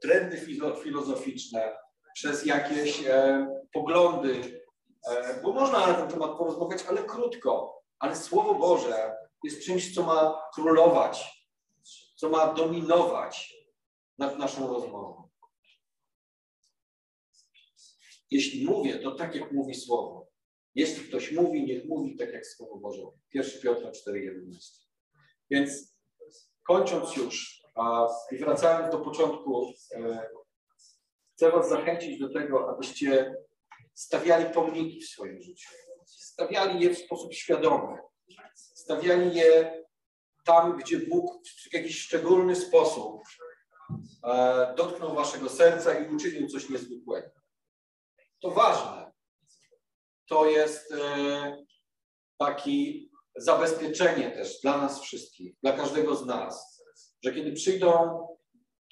trendy 0.00 0.36
filozoficzne, 0.82 1.76
przez 2.14 2.46
jakieś 2.46 3.06
e, 3.06 3.46
poglądy, 3.72 4.62
e, 5.08 5.40
bo 5.42 5.52
można 5.52 5.86
na 5.86 5.94
ten 5.94 6.08
temat 6.08 6.38
porozmawiać, 6.38 6.84
ale 6.88 7.02
krótko. 7.02 7.82
Ale 7.98 8.16
Słowo 8.16 8.54
Boże 8.54 9.16
jest 9.44 9.64
czymś, 9.64 9.94
co 9.94 10.02
ma 10.02 10.42
królować, 10.54 11.46
co 12.16 12.28
ma 12.28 12.54
dominować 12.54 13.56
nad 14.18 14.38
naszą 14.38 14.72
rozmową. 14.72 15.28
Jeśli 18.30 18.64
mówię, 18.64 18.98
to 18.98 19.12
tak 19.12 19.34
jak 19.34 19.52
mówi 19.52 19.74
Słowo. 19.74 20.26
Jeśli 20.74 21.08
ktoś 21.08 21.32
mówi, 21.32 21.66
niech 21.66 21.84
mówi 21.84 22.16
tak 22.16 22.32
jak 22.32 22.46
Słowo 22.46 22.76
Boże. 22.76 23.02
1 23.34 23.62
Piotra 23.62 23.90
4,11. 23.90 24.86
Więc 25.50 25.96
kończąc 26.62 27.16
już 27.16 27.62
a, 27.74 28.08
i 28.32 28.36
wracając 28.36 28.92
do 28.92 28.98
początku, 28.98 29.72
e, 29.94 30.28
chcę 31.32 31.50
Was 31.50 31.68
zachęcić 31.68 32.20
do 32.20 32.32
tego, 32.32 32.70
abyście 32.70 33.36
stawiali 33.94 34.54
pomniki 34.54 35.00
w 35.00 35.08
swoim 35.08 35.42
życiu. 35.42 35.68
Stawiali 36.06 36.80
je 36.80 36.94
w 36.94 36.98
sposób 36.98 37.34
świadomy. 37.34 37.98
stawiali 38.54 39.36
je 39.36 39.84
tam, 40.44 40.78
gdzie 40.78 40.98
Bóg 40.98 41.48
w 41.70 41.74
jakiś 41.74 41.98
szczególny 41.98 42.56
sposób 42.56 43.22
dotknął 44.76 45.14
waszego 45.14 45.48
serca 45.48 45.98
i 45.98 46.14
uczynił 46.14 46.48
coś 46.48 46.68
niezwykłego. 46.68 47.30
To 48.42 48.50
ważne. 48.50 49.12
To 50.28 50.46
jest 50.46 50.92
e, 50.92 51.64
taki 52.38 53.10
zabezpieczenie 53.36 54.30
też 54.30 54.60
dla 54.60 54.78
nas 54.78 55.00
wszystkich, 55.00 55.54
dla 55.62 55.72
każdego 55.72 56.16
z 56.16 56.26
nas, 56.26 56.82
że 57.24 57.32
kiedy 57.32 57.52
przyjdą 57.52 58.20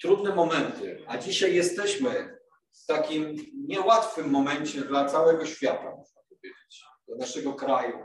trudne 0.01 0.35
momenty, 0.35 1.03
a 1.07 1.17
dzisiaj 1.17 1.55
jesteśmy 1.55 2.37
w 2.83 2.85
takim 2.85 3.35
niełatwym 3.67 4.29
momencie 4.29 4.81
dla 4.81 5.05
całego 5.05 5.45
świata, 5.45 5.95
można 5.95 6.21
powiedzieć, 6.29 6.83
dla 7.07 7.17
naszego 7.17 7.53
kraju, 7.53 7.97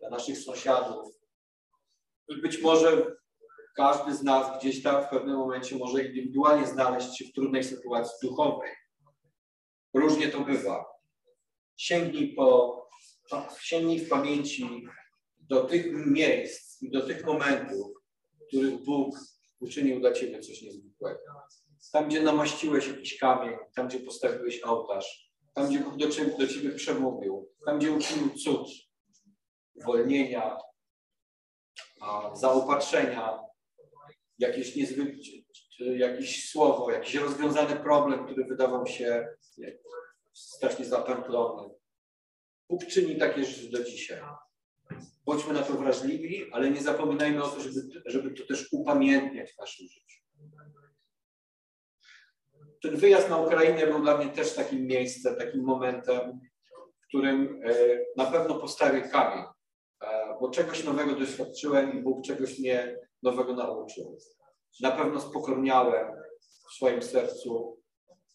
dla 0.00 0.10
naszych 0.10 0.38
sąsiadów. 0.38 1.06
Być 2.42 2.62
może 2.62 3.16
każdy 3.76 4.14
z 4.14 4.22
nas 4.22 4.58
gdzieś 4.58 4.82
tam 4.82 5.04
w 5.04 5.08
pewnym 5.08 5.36
momencie 5.36 5.76
może 5.76 6.04
indywidualnie 6.04 6.66
znaleźć 6.66 7.18
się 7.18 7.24
w 7.24 7.32
trudnej 7.32 7.64
sytuacji 7.64 8.28
duchowej. 8.28 8.70
Różnie 9.94 10.28
to 10.28 10.40
bywa. 10.40 10.84
Sięgnij, 11.76 12.34
po, 12.34 12.76
sięgnij 13.60 14.00
w 14.00 14.08
pamięci 14.08 14.86
do 15.38 15.64
tych 15.64 16.06
miejsc 16.06 16.82
i 16.82 16.90
do 16.90 17.06
tych 17.06 17.24
momentów, 17.24 17.92
w 18.34 18.46
których 18.48 18.84
Bóg 18.84 19.18
uczynił 19.60 20.00
dla 20.00 20.12
Ciebie 20.12 20.40
coś 20.40 20.62
niezwykłego. 20.62 21.20
Tam, 21.92 22.08
gdzie 22.08 22.22
namaściłeś 22.22 22.88
jakiś 22.88 23.18
kamień, 23.18 23.56
tam, 23.74 23.88
gdzie 23.88 24.00
postawiłeś 24.00 24.62
ołtarz, 24.62 25.32
tam, 25.54 25.68
gdzie 25.68 25.80
Bóg 25.80 25.96
do 25.96 26.10
Ciebie, 26.10 26.38
do 26.38 26.46
ciebie 26.46 26.70
przemówił, 26.70 27.48
tam, 27.66 27.78
gdzie 27.78 27.92
uczynił 27.92 28.30
cud, 28.30 28.68
uwolnienia, 29.74 30.56
zaopatrzenia, 32.34 33.45
jakieś 34.38 34.76
niezwykłe, 34.76 35.14
jakieś 35.80 36.50
słowo, 36.50 36.90
jakiś 36.90 37.14
rozwiązany 37.14 37.76
problem, 37.76 38.24
który 38.24 38.44
wydawał 38.44 38.86
się 38.86 39.28
strasznie 40.32 40.84
zapętlony. 40.84 41.74
Bóg 42.68 42.86
czyni 42.86 43.16
takie 43.16 43.44
rzeczy 43.44 43.70
do 43.70 43.84
dzisiaj. 43.84 44.20
Bądźmy 45.24 45.54
na 45.54 45.62
to 45.62 45.72
wrażliwi, 45.72 46.52
ale 46.52 46.70
nie 46.70 46.80
zapominajmy 46.80 47.42
o 47.42 47.48
to, 47.48 47.60
żeby, 47.60 47.80
żeby 48.06 48.30
to 48.30 48.46
też 48.46 48.72
upamiętniać 48.72 49.52
w 49.52 49.58
naszym 49.58 49.86
życiu. 49.86 50.20
Ten 52.82 52.96
wyjazd 52.96 53.30
na 53.30 53.36
Ukrainę 53.36 53.86
był 53.86 54.02
dla 54.02 54.18
mnie 54.18 54.28
też 54.28 54.54
takim 54.54 54.86
miejscem, 54.86 55.36
takim 55.36 55.64
momentem, 55.64 56.40
w 57.00 57.06
którym 57.08 57.60
e, 57.64 57.74
na 58.16 58.24
pewno 58.24 58.54
postawię 58.54 59.00
kamień, 59.00 59.44
e, 60.00 60.36
bo 60.40 60.50
czegoś 60.50 60.84
nowego 60.84 61.14
doświadczyłem 61.14 61.98
i 61.98 62.02
Bóg 62.02 62.24
czegoś 62.24 62.58
mnie 62.58 62.96
nowego 63.22 63.54
nauczył. 63.54 64.18
Na 64.80 64.90
pewno 64.90 65.20
spokorniałem 65.20 66.06
w 66.40 66.74
swoim 66.74 67.02
sercu, 67.02 67.82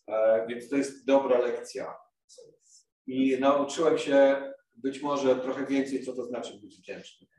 e, 0.07 0.45
więc 0.47 0.69
to 0.69 0.75
jest 0.75 1.05
dobra 1.05 1.39
lekcja. 1.39 1.95
I 3.07 3.38
nauczyłem 3.39 3.97
się 3.97 4.51
być 4.73 5.01
może 5.01 5.36
trochę 5.36 5.65
więcej, 5.65 6.05
co 6.05 6.15
to 6.15 6.25
znaczy 6.25 6.59
być 6.59 6.77
wdzięcznym. 6.77 7.29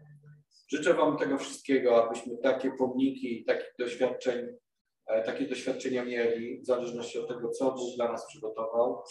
Życzę 0.69 0.95
Wam 0.95 1.19
tego 1.19 1.39
wszystkiego, 1.39 2.07
abyśmy 2.07 2.39
takie 2.39 2.71
pomniki, 2.79 3.45
takich 3.45 3.75
doświadczeń, 3.79 4.47
e, 5.07 5.23
takie 5.23 5.47
doświadczenia 5.47 6.05
mieli, 6.05 6.61
w 6.61 6.67
zależności 6.67 7.19
od 7.19 7.29
tego, 7.29 7.51
co 7.51 7.73
Bóg 7.73 7.97
dla 7.97 8.13
nas 8.13 8.27
przygotował, 8.27 9.03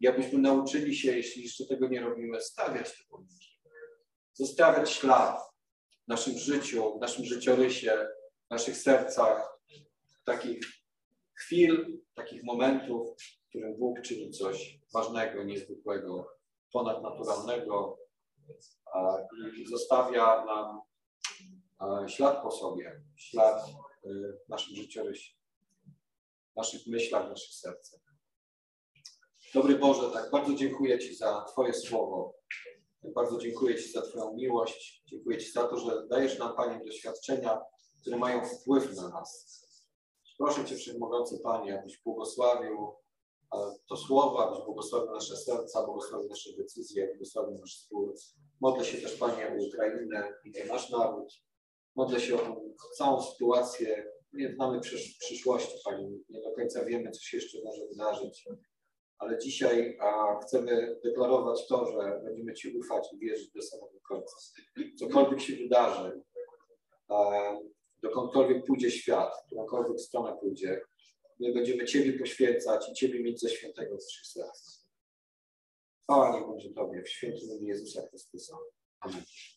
i 0.00 0.08
abyśmy 0.08 0.38
nauczyli 0.38 0.96
się, 0.96 1.16
jeśli 1.16 1.42
jeszcze 1.42 1.66
tego 1.66 1.88
nie 1.88 2.00
robimy, 2.00 2.40
stawiać 2.40 2.98
te 2.98 3.04
pomniki, 3.10 3.60
zostawiać 4.32 4.90
ślad 4.90 5.53
w 6.04 6.08
naszym 6.08 6.38
życiu, 6.38 6.98
w 6.98 7.00
naszym 7.00 7.24
życiorysie, 7.24 8.08
w 8.46 8.50
naszych 8.50 8.76
sercach, 8.76 9.58
takich 10.24 10.60
chwil, 11.34 12.02
takich 12.14 12.44
momentów, 12.44 13.08
w 13.46 13.48
którym 13.48 13.76
Bóg 13.78 14.00
czyni 14.00 14.30
coś 14.30 14.80
ważnego, 14.94 15.42
niezwykłego 15.42 16.30
ponadnaturalnego 16.72 17.98
i 19.56 19.66
zostawia 19.66 20.44
nam 20.44 20.80
ślad 22.08 22.42
po 22.42 22.50
sobie, 22.50 23.02
ślad 23.16 23.68
y, 24.04 24.10
w 24.46 24.48
naszym 24.48 24.76
życiorysie, 24.76 25.32
w 26.52 26.56
naszych 26.56 26.86
myślach, 26.86 27.26
w 27.26 27.28
naszych 27.28 27.54
sercach. 27.54 28.00
Dobry 29.54 29.78
Boże, 29.78 30.10
tak 30.10 30.30
bardzo 30.30 30.54
dziękuję 30.54 30.98
Ci 30.98 31.14
za 31.14 31.44
Twoje 31.52 31.74
słowo. 31.74 32.34
Bardzo 33.12 33.38
dziękuję 33.38 33.82
Ci 33.82 33.92
za 33.92 34.02
Twoją 34.02 34.34
miłość. 34.34 35.02
Dziękuję 35.06 35.38
Ci 35.38 35.52
za 35.52 35.68
to, 35.68 35.76
że 35.76 36.06
dajesz 36.10 36.38
nam, 36.38 36.56
Panie, 36.56 36.84
doświadczenia, 36.84 37.60
które 38.00 38.16
mają 38.16 38.44
wpływ 38.44 38.96
na 38.96 39.08
nas. 39.08 39.60
Proszę 40.38 40.64
Cię, 40.64 40.76
Wszechmogący 40.76 41.38
Panie, 41.38 41.80
abyś 41.80 42.02
błogosławił 42.02 42.94
to 43.88 43.96
słowa, 43.96 44.48
abyś 44.48 44.64
błogosławił 44.64 45.10
nasze 45.10 45.36
serca, 45.36 45.84
błogosławił 45.84 46.28
nasze 46.28 46.50
decyzje, 46.56 47.06
błogosławił 47.06 47.58
nasz 47.58 47.76
spór. 47.76 48.14
Modlę 48.60 48.84
się 48.84 48.98
też, 48.98 49.16
Panie, 49.16 49.48
o 49.48 49.66
Ukrainę 49.68 50.32
i 50.44 50.62
o 50.62 50.66
nasz 50.66 50.90
naród. 50.90 51.32
Modlę 51.96 52.20
się 52.20 52.36
o 52.36 52.60
całą 52.96 53.22
sytuację. 53.22 54.06
Nie 54.32 54.54
znamy 54.54 54.80
przysz 54.80 55.18
przyszłości, 55.18 55.78
Panie. 55.84 56.08
Nie 56.28 56.42
do 56.42 56.52
końca 56.52 56.84
wiemy, 56.84 57.10
co 57.10 57.20
się 57.20 57.36
jeszcze 57.36 57.58
może 57.64 57.86
wydarzyć. 57.86 58.44
Ale 59.24 59.38
dzisiaj 59.38 59.98
a, 60.00 60.38
chcemy 60.42 61.00
deklarować 61.04 61.66
to, 61.68 61.86
że 61.86 62.20
będziemy 62.24 62.54
Ci 62.54 62.78
ufać 62.78 63.12
i 63.12 63.18
wierzyć 63.18 63.50
do 63.50 63.62
samego 63.62 64.00
końca. 64.08 64.36
Cokolwiek 64.98 65.40
się 65.40 65.56
wydarzy, 65.56 66.22
a, 67.08 67.16
dokądkolwiek 68.02 68.66
pójdzie 68.66 68.90
świat, 68.90 69.32
którąkolwiek 69.46 70.00
stronę 70.00 70.36
pójdzie, 70.40 70.80
My 71.40 71.52
będziemy 71.52 71.84
Ciebie 71.84 72.18
poświęcać 72.18 72.88
i 72.88 72.94
Ciebie 72.94 73.22
mieć 73.22 73.40
ze 73.40 73.50
świętego 73.50 74.00
z 74.00 74.04
naszych 74.04 74.26
serc. 74.26 74.84
Chwała 76.02 76.36
niech 76.36 76.48
będzie 76.48 76.70
Tobie 76.70 77.02
w 77.02 77.08
świętym 77.08 77.48
imię 77.58 77.68
Jezusa 77.68 78.02
Chrystusa. 78.08 78.56
Amen. 79.00 79.22